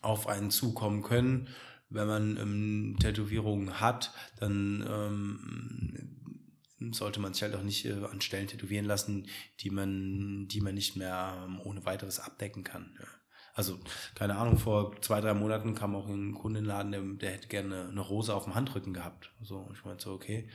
auf 0.00 0.28
einen 0.28 0.50
zukommen 0.50 1.02
können. 1.02 1.48
Wenn 1.88 2.06
man 2.06 2.36
ähm, 2.36 2.96
Tätowierungen 3.00 3.80
hat, 3.80 4.14
dann 4.38 4.86
ähm, 4.88 6.92
sollte 6.92 7.20
man 7.20 7.34
sich 7.34 7.42
halt 7.42 7.56
auch 7.56 7.62
nicht 7.62 7.86
äh, 7.86 8.04
an 8.04 8.20
Stellen 8.20 8.46
tätowieren 8.46 8.86
lassen, 8.86 9.26
die 9.60 9.70
man, 9.70 10.46
die 10.46 10.60
man 10.60 10.74
nicht 10.74 10.96
mehr 10.96 11.44
ähm, 11.44 11.60
ohne 11.60 11.84
weiteres 11.84 12.20
abdecken 12.20 12.62
kann. 12.62 12.96
Ja. 13.00 13.06
Also, 13.54 13.80
keine 14.14 14.36
Ahnung, 14.36 14.58
vor 14.58 15.00
zwei, 15.02 15.20
drei 15.20 15.34
Monaten 15.34 15.74
kam 15.74 15.96
auch 15.96 16.08
ein 16.08 16.34
Kundenladen, 16.34 16.92
der, 16.92 17.02
der 17.02 17.32
hätte 17.32 17.48
gerne 17.48 17.88
eine 17.88 18.00
Rose 18.00 18.34
auf 18.34 18.44
dem 18.44 18.54
Handrücken 18.54 18.94
gehabt. 18.94 19.32
So, 19.42 19.68
ich 19.74 19.84
meinte 19.84 20.04
so, 20.04 20.12
okay, 20.12 20.48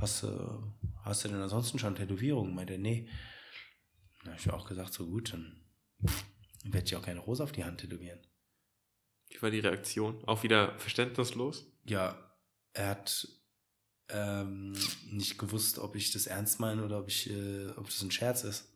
hast, 0.00 0.24
äh, 0.24 0.28
hast 1.04 1.24
du 1.24 1.28
denn 1.28 1.40
ansonsten 1.40 1.78
schon 1.78 1.94
Tätowierungen? 1.94 2.54
Meinte 2.54 2.74
er, 2.74 2.78
nee. 2.78 3.08
Da 4.24 4.30
habe 4.30 4.40
ich 4.40 4.50
auch 4.50 4.66
gesagt, 4.66 4.92
so 4.92 5.06
gut, 5.06 5.32
dann 5.32 5.64
werde 6.64 6.86
ich 6.86 6.96
auch 6.96 7.02
keine 7.02 7.20
Rose 7.20 7.42
auf 7.42 7.52
die 7.52 7.64
Hand 7.64 7.80
tätowieren. 7.80 8.20
Wie 9.28 9.42
war 9.42 9.50
die 9.50 9.60
Reaktion? 9.60 10.24
Auch 10.26 10.42
wieder 10.42 10.78
verständnislos? 10.78 11.66
Ja, 11.84 12.18
er 12.72 12.88
hat 12.88 13.28
ähm, 14.08 14.72
nicht 15.10 15.38
gewusst, 15.38 15.78
ob 15.78 15.96
ich 15.96 16.12
das 16.12 16.26
ernst 16.26 16.60
meine 16.60 16.84
oder 16.84 16.98
ob 17.00 17.08
ich, 17.08 17.30
äh, 17.30 17.68
ob 17.76 17.86
das 17.86 18.02
ein 18.02 18.10
Scherz 18.10 18.44
ist. 18.44 18.72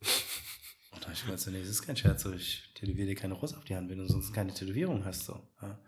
Und 0.90 1.02
da 1.02 1.08
habe 1.08 1.14
ich 1.14 1.24
gesagt, 1.24 1.46
nee, 1.52 1.60
das 1.60 1.68
ist 1.68 1.82
kein 1.82 1.96
Scherz, 1.96 2.22
so, 2.22 2.32
ich 2.32 2.72
tätowiere 2.74 3.08
dir 3.08 3.14
keine 3.14 3.34
Rose 3.34 3.56
auf 3.56 3.64
die 3.64 3.76
Hand, 3.76 3.88
wenn 3.90 3.98
du 3.98 4.06
sonst 4.06 4.32
keine 4.32 4.52
Tätowierung 4.52 5.04
hast. 5.04 5.24
So. 5.24 5.48
Ja. 5.62 5.78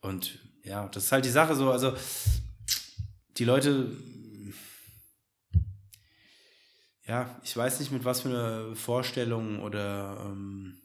Und 0.00 0.38
ja, 0.62 0.88
das 0.88 1.04
ist 1.04 1.12
halt 1.12 1.24
die 1.24 1.30
Sache 1.30 1.54
so, 1.54 1.70
also 1.70 1.96
die 3.38 3.44
Leute, 3.44 3.96
ja, 7.06 7.40
ich 7.44 7.56
weiß 7.56 7.80
nicht, 7.80 7.92
mit 7.92 8.04
was 8.04 8.22
für 8.22 8.28
einer 8.28 8.76
Vorstellung 8.76 9.60
oder 9.60 10.24
ähm, 10.26 10.82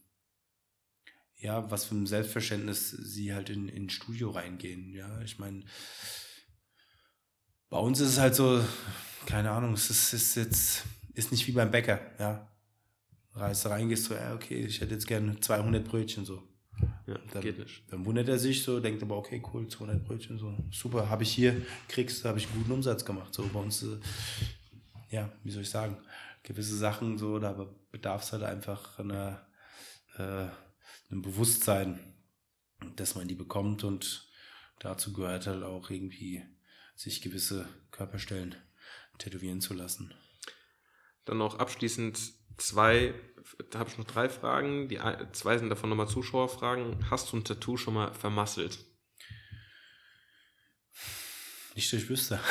ja, 1.38 1.70
was 1.70 1.86
für 1.86 1.96
ein 1.96 2.06
Selbstverständnis 2.06 2.92
sie 2.92 3.34
halt 3.34 3.50
in, 3.50 3.68
in 3.68 3.90
Studio 3.90 4.30
reingehen. 4.30 4.94
Ja, 4.94 5.22
ich 5.22 5.40
meine, 5.40 5.66
bei 7.70 7.78
uns 7.80 8.00
ist 8.00 8.10
es 8.10 8.20
halt 8.20 8.36
so, 8.36 8.64
keine 9.26 9.52
Ahnung, 9.52 9.74
es 9.74 9.90
ist, 9.90 10.14
ist 10.14 10.36
jetzt, 10.36 10.84
ist 11.14 11.32
nicht 11.32 11.48
wie 11.48 11.52
beim 11.52 11.72
Bäcker, 11.72 12.00
ja. 12.20 12.50
Reist 13.36 13.66
rein, 13.66 13.90
gehst 13.90 14.06
so, 14.06 14.14
ja, 14.14 14.36
okay, 14.36 14.64
ich 14.64 14.80
hätte 14.80 14.94
jetzt 14.94 15.08
gerne 15.08 15.40
200 15.40 15.84
Brötchen 15.84 16.24
so. 16.24 16.53
Ja, 17.08 17.20
dann, 17.32 17.42
geht 17.42 17.60
nicht. 17.60 17.84
Dann 17.92 18.06
wundert 18.06 18.30
er 18.30 18.40
sich 18.40 18.64
so, 18.64 18.80
denkt 18.80 19.02
aber, 19.04 19.18
okay, 19.18 19.42
cool, 19.54 19.68
200 19.68 20.04
Brötchen, 20.04 20.38
so, 20.38 20.56
super, 20.72 21.10
habe 21.10 21.24
ich 21.24 21.32
hier, 21.32 21.66
kriegst, 21.88 22.26
habe 22.26 22.38
ich 22.38 22.48
einen 22.48 22.60
guten 22.60 22.72
Umsatz 22.72 23.06
gemacht. 23.06 23.34
So 23.34 23.48
bei 23.52 23.60
uns, 23.60 23.84
äh, 23.84 23.98
ja, 25.10 25.32
wie 25.44 25.52
soll 25.52 25.64
ich 25.64 25.70
sagen, 25.70 25.98
gewisse 26.44 26.78
Sachen 26.78 27.18
so, 27.18 27.40
da 27.40 27.68
bedarf 27.92 28.24
es 28.24 28.34
halt 28.34 28.44
einfach 28.44 29.00
einer, 29.00 29.46
äh, 30.18 30.48
einem 31.10 31.22
Bewusstsein, 31.22 32.00
dass 32.96 33.16
man 33.16 33.28
die 33.28 33.36
bekommt 33.36 33.84
und 33.84 34.30
dazu 34.80 35.14
gehört 35.14 35.48
halt 35.48 35.64
auch 35.64 35.90
irgendwie, 35.90 36.44
sich 36.96 37.22
gewisse 37.22 37.68
Körperstellen 37.92 38.56
tätowieren 39.18 39.62
zu 39.62 39.74
lassen. 39.74 40.14
Dann 41.26 41.38
noch 41.38 41.60
abschließend 41.60 42.20
zwei, 42.58 43.14
da 43.72 43.80
habe 43.80 43.90
ich 43.90 43.98
noch 43.98 44.06
drei 44.06 44.30
Fragen. 44.30 44.88
Die 44.90 45.00
zwei 45.34 45.58
sind 45.58 45.70
davon 45.70 45.90
nochmal 45.90 46.08
Zuschauerfragen. 46.08 47.10
Hast 47.10 47.32
du 47.32 47.38
ein 47.38 47.44
Tattoo 47.44 47.78
schon 47.78 47.96
mal 47.96 48.14
vermasselt? 48.14 48.80
Nicht, 51.76 51.92
dass 51.92 52.02
ich 52.02 52.10
wüsste. 52.10 52.40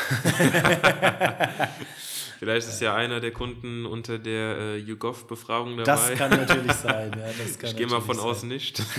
Vielleicht 2.39 2.67
ist 2.67 2.81
ja 2.81 2.97
einer 2.97 3.21
der 3.21 3.31
Kunden 3.31 3.87
unter 3.87 4.19
der 4.19 4.59
äh, 4.59 4.77
YouGov-Befragung 4.79 5.77
dabei. 5.77 5.85
Das 5.85 6.19
kann 6.19 6.31
natürlich 6.31 6.73
sein, 6.73 7.13
ja. 7.17 7.27
Das 7.27 7.57
kann 7.61 7.71
ich 7.71 7.77
gehe 7.77 7.87
mal 7.87 8.01
von 8.01 8.17
sein. 8.17 8.25
aus 8.25 8.43
nicht. 8.43 8.83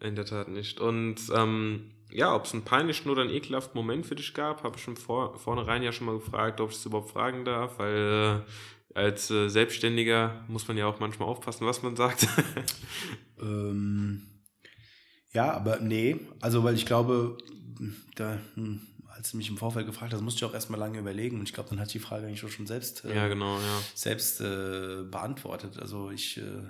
In 0.00 0.16
der 0.16 0.24
Tat 0.24 0.48
nicht. 0.48 0.80
Und 0.80 1.16
ähm, 1.34 1.90
ja, 2.10 2.34
ob 2.34 2.46
es 2.46 2.54
einen 2.54 2.64
peinlichen 2.64 3.10
oder 3.10 3.20
einen 3.20 3.30
ekelhaften 3.30 3.76
Moment 3.78 4.06
für 4.06 4.14
dich 4.14 4.32
gab, 4.32 4.62
habe 4.62 4.76
ich 4.78 4.82
schon 4.82 4.96
vor, 4.96 5.36
vornherein 5.38 5.82
ja 5.82 5.92
schon 5.92 6.06
mal 6.06 6.16
gefragt, 6.16 6.62
ob 6.62 6.70
ich 6.70 6.76
es 6.76 6.86
überhaupt 6.86 7.10
fragen 7.10 7.44
darf, 7.44 7.78
weil 7.78 8.44
äh, 8.46 8.50
als 8.98 9.30
äh, 9.30 9.48
Selbstständiger 9.48 10.44
muss 10.48 10.66
man 10.66 10.76
ja 10.76 10.86
auch 10.86 10.98
manchmal 10.98 11.28
aufpassen, 11.28 11.66
was 11.66 11.82
man 11.82 11.94
sagt. 11.94 12.26
ähm, 13.40 14.26
ja, 15.32 15.52
aber 15.52 15.78
nee, 15.78 16.16
also 16.40 16.64
weil 16.64 16.74
ich 16.74 16.84
glaube, 16.84 17.38
da, 18.16 18.40
hm, 18.54 18.80
als 19.08 19.30
du 19.30 19.36
mich 19.36 19.48
im 19.48 19.56
Vorfeld 19.56 19.86
gefragt 19.86 20.12
hast, 20.12 20.20
musste 20.20 20.44
ich 20.44 20.50
auch 20.50 20.54
erstmal 20.54 20.80
lange 20.80 20.98
überlegen 20.98 21.38
und 21.38 21.48
ich 21.48 21.54
glaube, 21.54 21.70
dann 21.70 21.78
hat 21.78 21.94
die 21.94 22.00
Frage 22.00 22.26
eigentlich 22.26 22.52
schon 22.52 22.66
selbst, 22.66 23.04
äh, 23.04 23.14
ja, 23.14 23.28
genau, 23.28 23.58
ja. 23.58 23.82
selbst 23.94 24.40
äh, 24.40 25.04
beantwortet. 25.04 25.78
Also 25.78 26.10
ich 26.10 26.38
äh, 26.38 26.62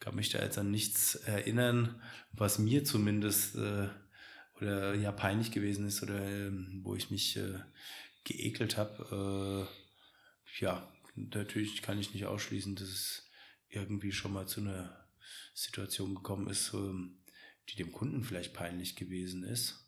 kann 0.00 0.16
mich 0.16 0.30
da 0.30 0.40
jetzt 0.40 0.58
an 0.58 0.72
nichts 0.72 1.14
erinnern, 1.14 2.02
was 2.32 2.58
mir 2.58 2.84
zumindest 2.84 3.54
äh, 3.56 3.88
oder 4.56 4.94
ja 4.94 5.12
peinlich 5.12 5.52
gewesen 5.52 5.86
ist 5.86 6.02
oder 6.02 6.20
ähm, 6.20 6.80
wo 6.82 6.96
ich 6.96 7.10
mich 7.10 7.36
äh, 7.36 7.60
geekelt 8.24 8.76
habe. 8.76 9.68
Ja, 10.58 10.88
natürlich 11.16 11.82
kann 11.82 11.98
ich 11.98 12.12
nicht 12.12 12.26
ausschließen, 12.26 12.76
dass 12.76 12.88
es 12.88 13.30
irgendwie 13.68 14.12
schon 14.12 14.32
mal 14.32 14.46
zu 14.46 14.60
einer 14.60 15.08
Situation 15.54 16.14
gekommen 16.14 16.48
ist, 16.48 16.72
ähm, 16.74 17.18
die 17.68 17.76
dem 17.76 17.92
Kunden 17.92 18.22
vielleicht 18.22 18.54
peinlich 18.54 18.94
gewesen 18.96 19.42
ist 19.42 19.84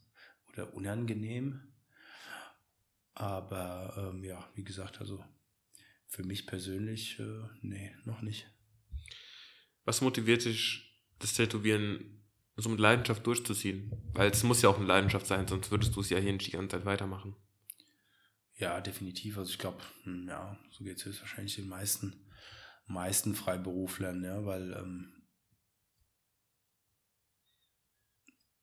oder 0.49 0.75
unangenehm. 0.75 1.63
Aber 3.15 4.13
ähm, 4.15 4.25
ja, 4.25 4.49
wie 4.55 4.65
gesagt, 4.65 5.01
also 5.01 5.25
für 6.07 6.25
mich 6.25 6.47
persönlich, 6.47 7.19
äh, 7.19 7.43
nee, 7.61 7.95
noch 8.05 8.23
nicht. 8.23 8.51
Was 9.85 10.01
motiviert 10.01 10.45
dich, 10.45 10.97
das 11.19 11.35
Tätowieren 11.35 12.25
so 12.57 12.69
mit 12.69 12.81
Leidenschaft 12.81 13.27
durchzuziehen? 13.27 13.93
Weil 14.13 14.31
es 14.31 14.43
muss 14.43 14.63
ja 14.63 14.69
auch 14.69 14.79
eine 14.79 14.87
Leidenschaft 14.87 15.27
sein, 15.27 15.47
sonst 15.47 15.71
würdest 15.71 15.95
du 15.95 16.01
es 16.01 16.11
ja 16.11 16.19
hier 16.19 16.33
nicht 16.33 16.47
die 16.47 16.53
ganze 16.53 16.77
Zeit 16.77 16.85
weitermachen. 16.85 17.37
Ja, 18.59 18.81
definitiv. 18.81 19.39
Also 19.39 19.51
ich 19.53 19.59
glaube, 19.59 19.79
hm, 20.03 20.29
ja, 20.29 20.59
so 20.71 20.85
geht 20.85 20.99
es 20.99 21.05
höchstwahrscheinlich 21.05 21.55
den 21.55 21.69
meisten, 21.69 22.29
meisten 22.87 23.35
Freiberuflern, 23.35 24.25
ja, 24.25 24.45
weil 24.45 24.73
ähm, 24.73 25.13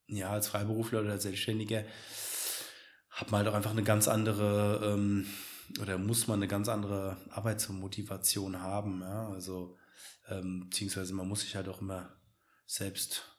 ja, 0.07 0.29
als 0.31 0.49
Freiberufler 0.49 1.01
oder 1.01 1.11
als 1.13 1.23
Selbstständiger 1.23 1.83
hat 3.09 3.31
man 3.31 3.39
halt 3.39 3.47
auch 3.49 3.53
einfach 3.55 3.71
eine 3.71 3.83
ganz 3.83 4.07
andere 4.07 4.81
ähm, 4.93 5.25
oder 5.81 5.97
muss 5.97 6.27
man 6.27 6.39
eine 6.39 6.47
ganz 6.47 6.67
andere 6.67 7.17
Arbeitsmotivation 7.29 8.59
haben, 8.61 9.01
ja, 9.01 9.29
also 9.29 9.77
ähm, 10.27 10.67
beziehungsweise 10.69 11.13
man 11.13 11.27
muss 11.27 11.41
sich 11.41 11.55
halt 11.55 11.69
auch 11.69 11.81
immer 11.81 12.15
selbst 12.67 13.31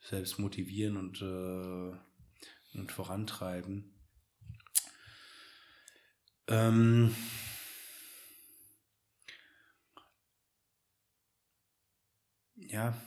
selbst 0.00 0.38
motivieren 0.38 0.96
und, 0.96 1.20
äh, 1.22 2.78
und 2.78 2.92
vorantreiben. 2.92 3.97
Ähm, 6.48 7.14
ja, 12.56 13.00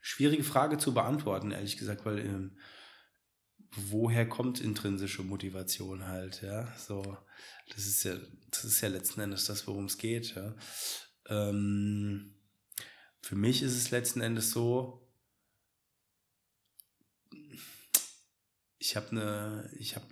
schwierige 0.00 0.44
Frage 0.44 0.78
zu 0.78 0.94
beantworten, 0.94 1.50
ehrlich 1.50 1.76
gesagt, 1.76 2.04
weil 2.06 2.18
ähm, 2.20 2.58
woher 3.72 4.28
kommt 4.28 4.60
intrinsische 4.60 5.22
Motivation 5.22 6.06
halt, 6.06 6.42
ja? 6.42 6.74
So, 6.76 7.16
das 7.68 7.86
ist 7.86 8.02
ja, 8.04 8.16
das 8.50 8.64
ist 8.64 8.80
ja 8.80 8.88
letzten 8.88 9.20
Endes 9.20 9.44
das, 9.44 9.66
worum 9.66 9.84
es 9.84 9.98
geht, 9.98 10.34
ja. 10.34 10.54
Ähm, 11.26 12.34
für 13.20 13.36
mich 13.36 13.62
ist 13.62 13.76
es 13.76 13.90
letzten 13.90 14.22
Endes 14.22 14.50
so, 14.50 15.06
ich 18.78 18.96
habe 18.96 19.10
eine, 19.10 19.70
ich 19.76 19.96
habe 19.96 20.06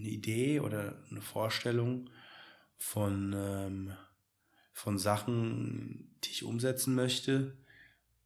eine 0.00 0.08
Idee 0.08 0.60
oder 0.60 1.02
eine 1.10 1.22
Vorstellung 1.22 2.10
von, 2.78 3.34
ähm, 3.36 3.92
von 4.72 4.98
Sachen, 4.98 6.16
die 6.24 6.30
ich 6.30 6.44
umsetzen 6.44 6.94
möchte. 6.94 7.56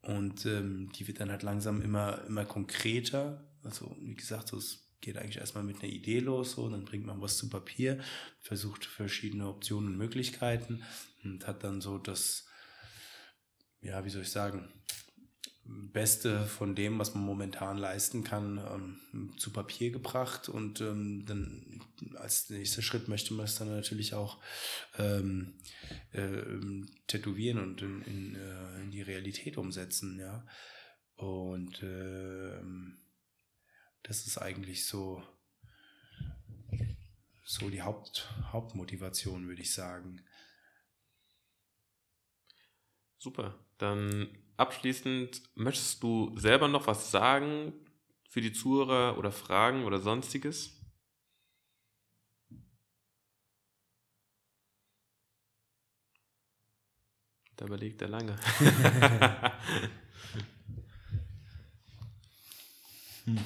Und 0.00 0.46
ähm, 0.46 0.90
die 0.92 1.06
wird 1.06 1.20
dann 1.20 1.30
halt 1.30 1.42
langsam 1.42 1.80
immer, 1.80 2.24
immer 2.26 2.44
konkreter. 2.44 3.44
Also, 3.62 3.96
wie 4.00 4.14
gesagt, 4.14 4.48
so, 4.48 4.58
es 4.58 4.84
geht 5.00 5.18
eigentlich 5.18 5.38
erstmal 5.38 5.64
mit 5.64 5.82
einer 5.82 5.92
Idee 5.92 6.20
los, 6.20 6.52
so, 6.52 6.68
dann 6.68 6.84
bringt 6.84 7.06
man 7.06 7.20
was 7.20 7.36
zu 7.36 7.48
Papier, 7.50 8.00
versucht 8.40 8.84
verschiedene 8.84 9.48
Optionen 9.48 9.90
und 9.90 9.98
Möglichkeiten 9.98 10.82
und 11.22 11.46
hat 11.46 11.62
dann 11.64 11.80
so 11.80 11.98
das, 11.98 12.46
ja, 13.82 14.04
wie 14.04 14.10
soll 14.10 14.22
ich 14.22 14.30
sagen, 14.30 14.72
Beste 15.66 16.44
von 16.44 16.74
dem, 16.74 16.98
was 16.98 17.14
man 17.14 17.24
momentan 17.24 17.78
leisten 17.78 18.22
kann, 18.22 18.58
ähm, 18.58 19.38
zu 19.38 19.50
Papier 19.50 19.90
gebracht. 19.90 20.48
Und 20.48 20.80
ähm, 20.82 21.24
dann 21.24 21.80
als 22.16 22.50
nächster 22.50 22.82
Schritt 22.82 23.08
möchte 23.08 23.32
man 23.32 23.46
es 23.46 23.56
dann 23.56 23.68
natürlich 23.68 24.12
auch 24.12 24.42
ähm, 24.98 25.54
äh, 26.12 26.42
tätowieren 27.06 27.58
und 27.58 27.80
in, 27.80 28.02
in, 28.02 28.34
äh, 28.34 28.82
in, 28.82 28.90
die 28.90 29.02
Realität 29.02 29.56
umsetzen. 29.56 30.18
Ja. 30.20 30.46
Und 31.16 31.82
äh, 31.82 32.60
das 34.02 34.26
ist 34.26 34.36
eigentlich 34.36 34.86
so, 34.86 35.22
so 37.42 37.70
die 37.70 37.82
Haupt, 37.82 38.30
Hauptmotivation, 38.52 39.48
würde 39.48 39.62
ich 39.62 39.72
sagen. 39.72 40.22
Super. 43.16 43.58
Dann 43.78 44.43
abschließend, 44.56 45.42
möchtest 45.54 46.02
du 46.02 46.36
selber 46.38 46.68
noch 46.68 46.86
was 46.86 47.10
sagen 47.10 47.72
für 48.28 48.40
die 48.40 48.52
Zuhörer 48.52 49.18
oder 49.18 49.32
Fragen 49.32 49.84
oder 49.84 50.00
sonstiges? 50.00 50.80
Da 57.56 57.66
überlegt 57.66 58.02
er 58.02 58.08
lange. 58.08 58.36
hm. 63.24 63.38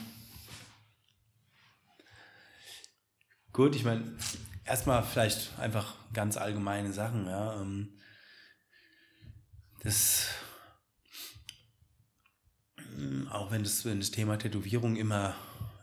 Gut, 3.52 3.74
ich 3.76 3.84
meine, 3.84 4.04
erstmal 4.64 5.02
vielleicht 5.02 5.59
einfach 5.59 5.94
ganz 6.12 6.36
allgemeine 6.36 6.92
Sachen, 6.92 7.26
ja. 7.26 7.61
Ähm, 7.61 7.88
das 9.82 10.28
auch 13.30 13.51
wenn 13.51 13.62
das, 13.62 13.84
wenn 13.84 14.01
das 14.01 14.11
Thema 14.11 14.38
Tätowierung 14.38 14.96
immer, 14.96 15.36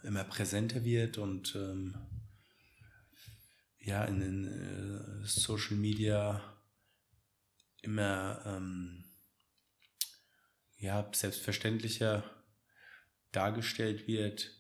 immer 0.04 0.24
präsenter 0.24 0.84
wird 0.84 1.18
und 1.18 1.56
ähm, 1.56 1.96
ja, 3.80 4.04
in 4.06 4.20
den 4.20 4.46
äh, 4.46 5.26
Social 5.26 5.78
Media 5.78 6.42
immer 7.82 8.42
ähm, 8.46 9.06
ja, 10.78 11.08
selbstverständlicher 11.14 12.24
dargestellt 13.32 14.08
wird, 14.08 14.52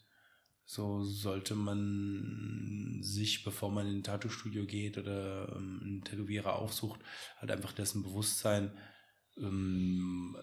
so 0.65 1.03
sollte 1.03 1.55
man 1.55 2.99
sich, 3.01 3.43
bevor 3.43 3.71
man 3.71 3.87
in 3.87 3.97
ein 3.97 4.03
Tattoo-Studio 4.03 4.65
geht 4.65 4.97
oder 4.97 5.55
ähm, 5.55 5.79
einen 5.81 6.03
Tätowierer 6.03 6.55
aufsucht, 6.55 6.99
halt 7.37 7.51
einfach 7.51 7.71
dessen 7.71 8.03
bewusst 8.03 8.39
sein, 8.39 8.77
ähm, 9.37 10.35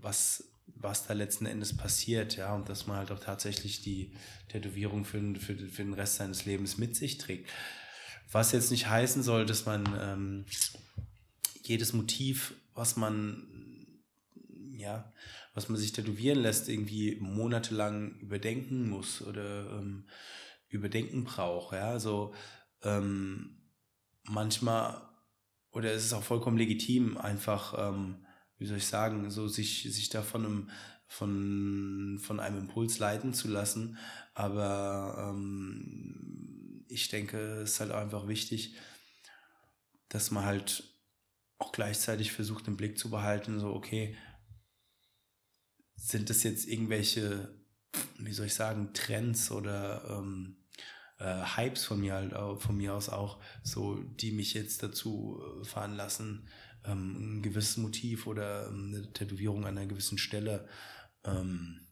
was 0.00 0.51
was 0.74 1.06
da 1.06 1.14
letzten 1.14 1.46
Endes 1.46 1.76
passiert, 1.76 2.36
ja, 2.36 2.54
und 2.54 2.68
dass 2.68 2.86
man 2.86 2.96
halt 2.96 3.12
auch 3.12 3.20
tatsächlich 3.20 3.82
die 3.82 4.12
Tätowierung 4.48 5.04
für, 5.04 5.20
für, 5.36 5.56
für 5.56 5.84
den 5.84 5.94
Rest 5.94 6.16
seines 6.16 6.44
Lebens 6.44 6.78
mit 6.78 6.96
sich 6.96 7.18
trägt. 7.18 7.50
Was 8.30 8.52
jetzt 8.52 8.70
nicht 8.70 8.88
heißen 8.88 9.22
soll, 9.22 9.46
dass 9.46 9.66
man 9.66 9.86
ähm, 10.00 10.46
jedes 11.62 11.92
Motiv, 11.92 12.54
was 12.74 12.96
man, 12.96 13.46
ja, 14.76 15.12
was 15.54 15.68
man 15.68 15.78
sich 15.78 15.92
tätowieren 15.92 16.40
lässt, 16.40 16.68
irgendwie 16.68 17.16
monatelang 17.20 18.16
überdenken 18.18 18.88
muss 18.88 19.22
oder 19.22 19.78
ähm, 19.78 20.08
überdenken 20.68 21.24
braucht, 21.24 21.74
ja, 21.74 21.98
so 21.98 22.34
ähm, 22.82 23.62
manchmal, 24.24 25.00
oder 25.70 25.92
es 25.92 26.06
ist 26.06 26.12
auch 26.12 26.22
vollkommen 26.22 26.56
legitim, 26.56 27.18
einfach 27.18 27.74
ähm, 27.78 28.24
wie 28.62 28.66
soll 28.66 28.76
ich 28.76 28.86
sagen, 28.86 29.28
so 29.28 29.48
sich, 29.48 29.92
sich 29.92 30.08
da 30.08 30.22
von 30.22 30.46
einem, 30.46 30.70
von, 31.08 32.20
von 32.22 32.38
einem 32.38 32.58
Impuls 32.58 33.00
leiten 33.00 33.34
zu 33.34 33.48
lassen. 33.48 33.98
Aber 34.34 35.32
ähm, 35.34 36.84
ich 36.88 37.08
denke, 37.08 37.38
es 37.62 37.72
ist 37.72 37.80
halt 37.80 37.90
einfach 37.90 38.28
wichtig, 38.28 38.76
dass 40.08 40.30
man 40.30 40.44
halt 40.44 40.84
auch 41.58 41.72
gleichzeitig 41.72 42.30
versucht, 42.30 42.68
den 42.68 42.76
Blick 42.76 42.98
zu 42.98 43.10
behalten, 43.10 43.58
so, 43.58 43.72
okay, 43.74 44.16
sind 45.96 46.30
das 46.30 46.44
jetzt 46.44 46.68
irgendwelche, 46.68 47.52
wie 48.18 48.32
soll 48.32 48.46
ich 48.46 48.54
sagen, 48.54 48.94
Trends 48.94 49.50
oder 49.50 50.04
ähm, 50.08 50.56
äh, 51.18 51.42
Hypes 51.56 51.84
von 51.84 52.00
mir 52.00 52.14
halt, 52.14 52.62
von 52.62 52.76
mir 52.76 52.94
aus 52.94 53.08
auch, 53.08 53.42
so, 53.64 53.96
die 53.96 54.30
mich 54.30 54.54
jetzt 54.54 54.84
dazu 54.84 55.42
äh, 55.60 55.64
fahren 55.64 55.94
lassen, 55.94 56.48
ähm, 56.84 57.38
ein 57.38 57.42
gewisses 57.42 57.76
Motiv 57.76 58.26
oder 58.26 58.68
ähm, 58.68 58.94
eine 58.94 59.12
Tätowierung 59.12 59.64
an 59.64 59.78
einer 59.78 59.86
gewissen 59.86 60.18
Stelle 60.18 60.68
ähm, 61.24 61.86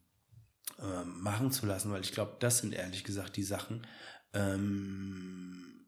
äh, 0.78 1.04
machen 1.04 1.52
zu 1.52 1.66
lassen, 1.66 1.90
weil 1.92 2.02
ich 2.02 2.12
glaube, 2.12 2.36
das 2.40 2.58
sind 2.58 2.74
ehrlich 2.74 3.04
gesagt 3.04 3.36
die 3.36 3.42
Sachen, 3.42 3.86
ähm, 4.32 5.86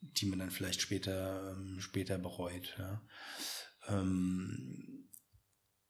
die 0.00 0.26
man 0.26 0.38
dann 0.38 0.50
vielleicht 0.50 0.80
später, 0.80 1.56
ähm, 1.56 1.80
später 1.80 2.18
bereut. 2.18 2.74
Ja. 2.78 3.02
Ähm, 3.88 5.08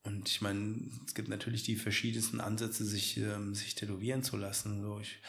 und 0.05 0.29
ich 0.29 0.43
meine, 0.43 0.91
es 1.07 1.15
gibt 1.15 1.29
natürlich 1.29 1.63
die 1.63 1.77
verschiedensten 1.77 2.41
Ansätze, 2.41 2.85
sich, 2.85 3.17
ähm, 3.17 3.55
sich 3.55 3.75
tätowieren 3.75 4.23
zu 4.23 4.37
lassen. 4.37 4.83
So 4.83 5.01
ich, 5.01 5.21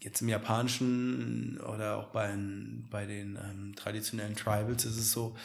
jetzt 0.00 0.22
im 0.22 0.28
Japanischen 0.28 1.60
oder 1.60 1.96
auch 1.96 2.08
bei, 2.08 2.32
bei 2.90 3.06
den 3.06 3.36
ähm, 3.36 3.74
traditionellen 3.74 4.36
Tribals 4.36 4.84
ist 4.84 4.96
es 4.96 5.10
so, 5.12 5.36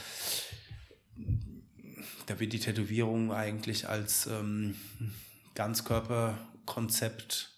da 2.25 2.39
wird 2.39 2.53
die 2.53 2.59
Tätowierung 2.59 3.31
eigentlich 3.33 3.89
als 3.89 4.27
ähm, 4.27 4.75
Ganzkörperkonzept 5.55 7.51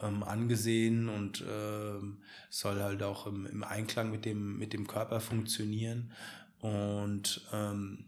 ähm, 0.00 0.22
angesehen 0.22 1.08
und 1.08 1.42
ähm, 1.48 2.18
soll 2.50 2.82
halt 2.82 3.02
auch 3.02 3.26
im, 3.26 3.46
im, 3.46 3.64
Einklang 3.64 4.10
mit 4.10 4.24
dem, 4.24 4.58
mit 4.58 4.72
dem 4.72 4.86
Körper 4.86 5.20
funktionieren 5.20 6.12
und 6.60 7.46
ähm, 7.52 8.04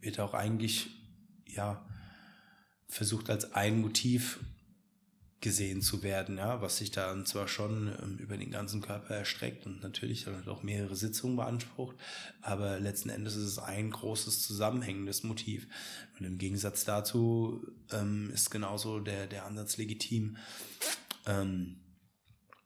wird 0.00 0.20
auch 0.20 0.34
eigentlich 0.34 0.88
ja 1.46 1.84
versucht 2.88 3.28
als 3.30 3.52
ein 3.52 3.80
Motiv 3.80 4.40
gesehen 5.40 5.82
zu 5.82 6.02
werden, 6.02 6.38
ja, 6.38 6.62
was 6.62 6.78
sich 6.78 6.90
dann 6.90 7.26
zwar 7.26 7.46
schon 7.46 7.94
ähm, 8.02 8.16
über 8.18 8.36
den 8.36 8.50
ganzen 8.50 8.80
Körper 8.80 9.14
erstreckt 9.14 9.66
und 9.66 9.82
natürlich 9.82 10.24
dann 10.24 10.48
auch 10.48 10.62
mehrere 10.62 10.96
Sitzungen 10.96 11.36
beansprucht, 11.36 11.96
aber 12.40 12.80
letzten 12.80 13.10
Endes 13.10 13.36
ist 13.36 13.44
es 13.44 13.58
ein 13.58 13.90
großes 13.90 14.42
zusammenhängendes 14.42 15.24
Motiv. 15.24 15.68
Und 16.18 16.24
im 16.24 16.38
Gegensatz 16.38 16.84
dazu 16.84 17.66
ähm, 17.92 18.30
ist 18.32 18.50
genauso 18.50 19.00
der, 19.00 19.26
der 19.26 19.44
Ansatz 19.44 19.76
legitim, 19.76 20.38
ähm, 21.26 21.80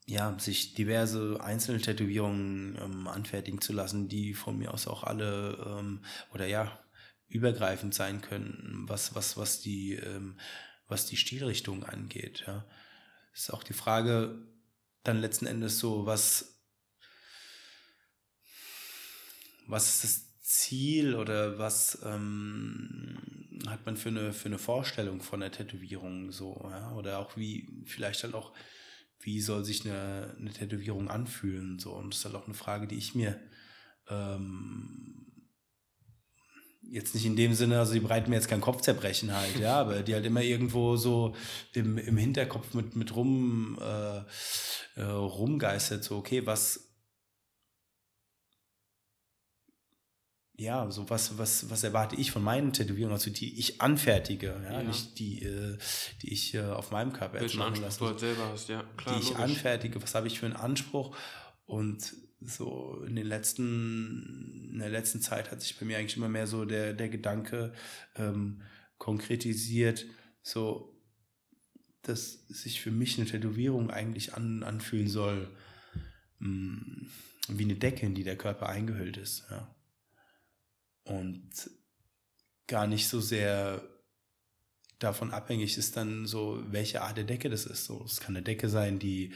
ja, 0.07 0.37
sich 0.39 0.75
diverse 0.75 1.41
einzelne 1.41 1.81
Tätowierungen 1.81 2.79
ähm, 2.83 3.09
anfertigen 3.09 3.61
zu 3.61 3.73
lassen, 3.73 4.09
die 4.09 4.35
von 4.35 4.59
mir 4.59 4.73
aus 4.73 4.87
auch 4.87 5.05
alle 5.05 5.57
ähm, 5.67 6.01
oder 6.33 6.47
ja 6.47 6.81
übergreifend 7.29 7.95
sein 7.95 8.21
können, 8.21 8.85
was 8.89 9.15
was 9.15 9.37
was 9.37 9.61
die 9.61 9.95
ähm, 9.95 10.37
was 10.91 11.07
die 11.07 11.17
Stilrichtung 11.17 11.85
angeht. 11.85 12.45
Ja. 12.47 12.65
Ist 13.33 13.53
auch 13.53 13.63
die 13.63 13.73
Frage 13.73 14.47
dann 15.03 15.21
letzten 15.21 15.47
Endes 15.47 15.79
so, 15.79 16.07
was, 16.07 16.61
was 19.67 19.89
ist 19.89 20.05
das 20.05 20.41
Ziel 20.43 21.15
oder 21.15 21.59
was 21.59 22.01
ähm, 22.05 23.19
hat 23.67 23.87
man 23.87 23.97
für 23.97 24.09
eine, 24.09 24.33
für 24.33 24.47
eine 24.47 24.59
Vorstellung 24.59 25.21
von 25.21 25.41
der 25.41 25.53
Tätowierung 25.53 26.33
so, 26.33 26.69
ja? 26.71 26.93
Oder 26.93 27.19
auch 27.19 27.37
wie, 27.37 27.69
vielleicht 27.87 28.25
halt 28.25 28.35
auch, 28.35 28.53
wie 29.21 29.41
soll 29.41 29.65
sich 29.65 29.85
eine, 29.85 30.37
eine 30.39 30.53
Tätowierung 30.53 31.09
anfühlen? 31.09 31.79
So. 31.79 31.93
Und 31.93 32.13
das 32.13 32.21
ist 32.21 32.25
halt 32.25 32.35
auch 32.35 32.47
eine 32.47 32.55
Frage, 32.55 32.87
die 32.87 32.97
ich 32.97 33.15
mir 33.15 33.41
ähm, 34.09 35.20
jetzt 36.91 37.15
nicht 37.15 37.25
in 37.25 37.37
dem 37.37 37.55
Sinne, 37.55 37.79
also 37.79 37.93
die 37.93 38.01
bereiten 38.01 38.31
mir 38.31 38.37
jetzt 38.37 38.49
kein 38.49 38.61
Kopfzerbrechen 38.61 39.33
halt, 39.33 39.59
ja, 39.59 39.81
aber 39.81 40.03
die 40.03 40.15
halt 40.15 40.27
immer 40.27 40.43
irgendwo 40.43 40.97
so 40.97 41.35
im, 41.73 41.97
im 41.99 42.17
Hinterkopf 42.17 42.75
mit, 42.75 42.97
mit 42.97 43.15
rum 43.15 43.79
äh, 43.81 44.21
äh, 45.01 45.05
rumgeistert, 45.05 46.05
so, 46.05 46.17
okay, 46.17 46.45
was 46.47 46.91
ja, 50.61 50.91
so 50.91 51.09
was, 51.09 51.39
was, 51.39 51.71
was 51.71 51.85
erwarte 51.85 52.17
ich 52.17 52.31
von 52.31 52.43
meinen 52.43 52.75
Tätowierungen, 52.75 53.15
also 53.15 53.31
die 53.31 53.59
ich 53.59 53.81
anfertige, 53.81 54.61
ja, 54.63 54.73
ja. 54.73 54.83
nicht 54.83 55.19
die, 55.19 55.43
äh, 55.43 55.79
die 56.21 56.35
ich 56.35 56.55
äh, 56.55 56.61
auf 56.61 56.91
meinem 56.91 57.15
Körper 57.15 57.41
Welchen 57.41 57.59
machen 57.59 57.81
lasse. 57.81 57.99
Du 57.99 58.07
halt 58.07 58.21
selber 58.21 58.47
hast, 58.53 58.69
ja, 58.69 58.85
klar. 58.99 59.15
Die 59.15 59.23
ich 59.23 59.31
logisch. 59.31 59.43
anfertige, 59.43 60.03
was 60.03 60.15
habe 60.15 60.27
ich 60.27 60.39
für 60.39 60.47
einen 60.47 60.57
Anspruch 60.57 61.17
und 61.65 62.13
so 62.41 63.05
in 63.07 63.17
den 63.17 63.27
letzten, 63.27 64.71
in 64.73 64.79
der 64.79 64.89
letzten 64.89 65.21
Zeit 65.21 65.51
hat 65.51 65.61
sich 65.61 65.79
bei 65.79 65.85
mir 65.85 65.99
eigentlich 65.99 66.17
immer 66.17 66.29
mehr 66.29 66.47
so 66.47 66.65
der, 66.65 66.95
der 66.95 67.09
Gedanke 67.09 67.73
ähm, 68.17 68.63
konkretisiert, 68.99 70.07
so, 70.43 70.99
dass 72.03 72.47
sich 72.49 72.81
für 72.81 72.91
mich 72.91 73.19
eine 73.19 73.29
Tätowierung 73.29 73.91
eigentlich 73.91 74.35
an, 74.35 74.63
anfühlen 74.63 75.09
soll, 75.09 75.55
mh, 76.39 76.49
mm, 76.49 77.11
wie 77.49 77.65
eine 77.65 77.75
Decke, 77.75 78.07
in 78.07 78.15
die 78.15 78.23
der 78.23 78.37
Körper 78.37 78.69
eingehüllt 78.69 79.17
ist. 79.17 79.45
Ja. 79.51 79.75
Und 81.05 81.51
gar 82.67 82.87
nicht 82.87 83.09
so 83.09 83.21
sehr 83.21 83.83
davon 85.01 85.33
abhängig 85.33 85.77
ist 85.77 85.97
dann 85.97 86.27
so, 86.27 86.63
welche 86.71 87.03
Art 87.03 87.17
der 87.17 87.25
Decke 87.25 87.51
das 87.51 87.67
ist. 87.67 87.87
So, 87.87 88.05
es 88.05 88.21
kann 88.21 88.37
eine 88.37 88.45
Decke 88.45 88.69
sein, 88.69 88.99
die 88.99 89.35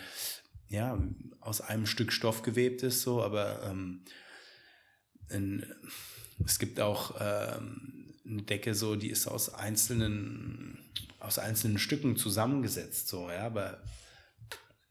ja, 0.69 0.99
aus 1.41 1.61
einem 1.61 1.87
Stück 1.87 2.13
Stoff 2.13 2.43
gewebt 2.43 2.83
ist, 2.83 3.03
so, 3.03 3.23
aber 3.23 3.63
ähm, 3.65 4.05
in, 5.29 5.65
es 6.45 6.59
gibt 6.59 6.81
auch 6.81 7.17
ähm, 7.21 8.15
eine 8.27 8.43
Decke, 8.43 8.75
so, 8.75 8.97
die 8.97 9.11
ist 9.11 9.27
aus 9.27 9.53
einzelnen, 9.53 10.79
aus 11.21 11.39
einzelnen 11.39 11.79
Stücken 11.79 12.17
zusammengesetzt, 12.17 13.09
so, 13.09 13.31
ja, 13.31 13.47
aber 13.47 13.83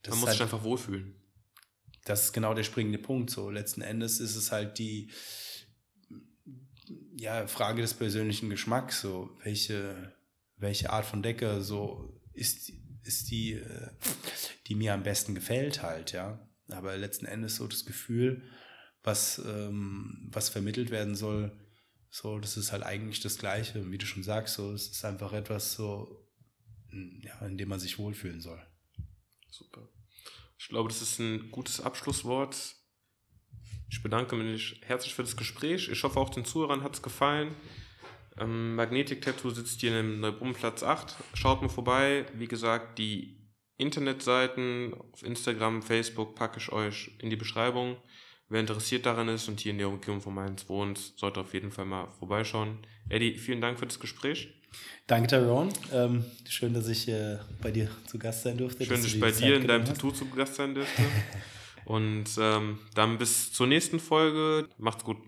man 0.08 0.18
muss 0.18 0.28
halt, 0.28 0.36
sich 0.36 0.42
einfach 0.42 0.62
wohlfühlen. 0.62 1.14
Das 2.04 2.24
ist 2.24 2.32
genau 2.32 2.54
der 2.54 2.64
springende 2.64 2.98
Punkt, 2.98 3.30
so. 3.30 3.50
Letzten 3.50 3.80
Endes 3.80 4.20
ist 4.20 4.36
es 4.36 4.52
halt 4.52 4.78
die, 4.78 5.10
ja, 7.16 7.46
Frage 7.46 7.82
des 7.82 7.94
persönlichen 7.94 8.50
Geschmacks, 8.50 9.00
so, 9.00 9.30
welche, 9.42 10.14
welche 10.56 10.90
Art 10.90 11.06
von 11.06 11.22
Decke, 11.22 11.62
so, 11.62 12.20
ist, 12.32 12.72
ist 13.06 13.30
die, 13.30 13.52
äh, 13.54 13.90
die 14.66 14.74
mir 14.74 14.94
am 14.94 15.02
besten 15.02 15.34
gefällt 15.34 15.82
halt, 15.82 16.12
ja. 16.12 16.46
Aber 16.68 16.96
letzten 16.96 17.26
Endes 17.26 17.56
so 17.56 17.66
das 17.66 17.84
Gefühl, 17.84 18.42
was, 19.02 19.38
ähm, 19.38 20.28
was 20.32 20.48
vermittelt 20.48 20.90
werden 20.90 21.14
soll, 21.14 21.52
so, 22.10 22.38
das 22.38 22.56
ist 22.56 22.70
halt 22.70 22.84
eigentlich 22.84 23.20
das 23.20 23.38
Gleiche. 23.38 23.80
Und 23.80 23.90
wie 23.90 23.98
du 23.98 24.06
schon 24.06 24.22
sagst, 24.22 24.54
so, 24.54 24.72
es 24.72 24.88
ist 24.88 25.04
einfach 25.04 25.32
etwas 25.32 25.74
so, 25.74 26.28
ja, 27.20 27.44
in 27.44 27.58
dem 27.58 27.68
man 27.68 27.80
sich 27.80 27.98
wohlfühlen 27.98 28.40
soll. 28.40 28.64
Super. 29.50 29.88
Ich 30.56 30.68
glaube, 30.68 30.88
das 30.88 31.02
ist 31.02 31.18
ein 31.18 31.50
gutes 31.50 31.80
Abschlusswort. 31.80 32.76
Ich 33.90 34.02
bedanke 34.02 34.36
mich 34.36 34.80
herzlich 34.82 35.14
für 35.14 35.24
das 35.24 35.36
Gespräch. 35.36 35.88
Ich 35.88 36.02
hoffe, 36.04 36.18
auch 36.18 36.30
den 36.30 36.44
Zuhörern 36.44 36.82
hat 36.82 36.94
es 36.94 37.02
gefallen. 37.02 37.54
Ähm, 38.38 38.74
Magnetic 38.74 39.22
Tattoo 39.22 39.50
sitzt 39.50 39.80
hier 39.80 39.98
im 39.98 40.20
Neubrunnenplatz 40.20 40.82
8. 40.82 41.14
Schaut 41.34 41.62
mal 41.62 41.68
vorbei. 41.68 42.26
Wie 42.34 42.48
gesagt, 42.48 42.98
die 42.98 43.44
Internetseiten 43.76 44.94
auf 45.12 45.22
Instagram, 45.22 45.82
Facebook 45.82 46.34
packe 46.34 46.58
ich 46.58 46.72
euch 46.72 47.12
in 47.18 47.30
die 47.30 47.36
Beschreibung. 47.36 47.96
Wer 48.48 48.60
interessiert 48.60 49.06
daran 49.06 49.28
ist 49.28 49.48
und 49.48 49.60
hier 49.60 49.72
in 49.72 49.78
der 49.78 49.88
Umgebung 49.88 50.20
von 50.20 50.34
Mainz 50.34 50.68
wohnt, 50.68 50.98
sollte 51.16 51.40
auf 51.40 51.54
jeden 51.54 51.70
Fall 51.70 51.86
mal 51.86 52.08
vorbeischauen. 52.18 52.78
Eddie, 53.08 53.34
vielen 53.36 53.60
Dank 53.60 53.78
für 53.78 53.86
das 53.86 53.98
Gespräch. 53.98 54.60
Danke, 55.06 55.28
Tyrone. 55.28 55.72
Ähm, 55.92 56.24
schön, 56.48 56.74
dass 56.74 56.88
ich 56.88 57.08
äh, 57.08 57.38
bei 57.62 57.70
dir 57.70 57.88
zu 58.06 58.18
Gast 58.18 58.42
sein 58.42 58.58
durfte. 58.58 58.84
Schön, 58.84 58.96
dass 58.96 59.06
ich 59.06 59.20
bei 59.20 59.30
dir 59.30 59.56
in 59.56 59.66
deinem 59.66 59.84
Tattoo 59.84 60.10
zu 60.10 60.26
Gast 60.26 60.56
sein 60.56 60.74
durfte. 60.74 61.02
und 61.84 62.26
ähm, 62.38 62.78
dann 62.94 63.18
bis 63.18 63.52
zur 63.52 63.66
nächsten 63.66 64.00
Folge. 64.00 64.68
Macht's 64.78 65.04
gut. 65.04 65.18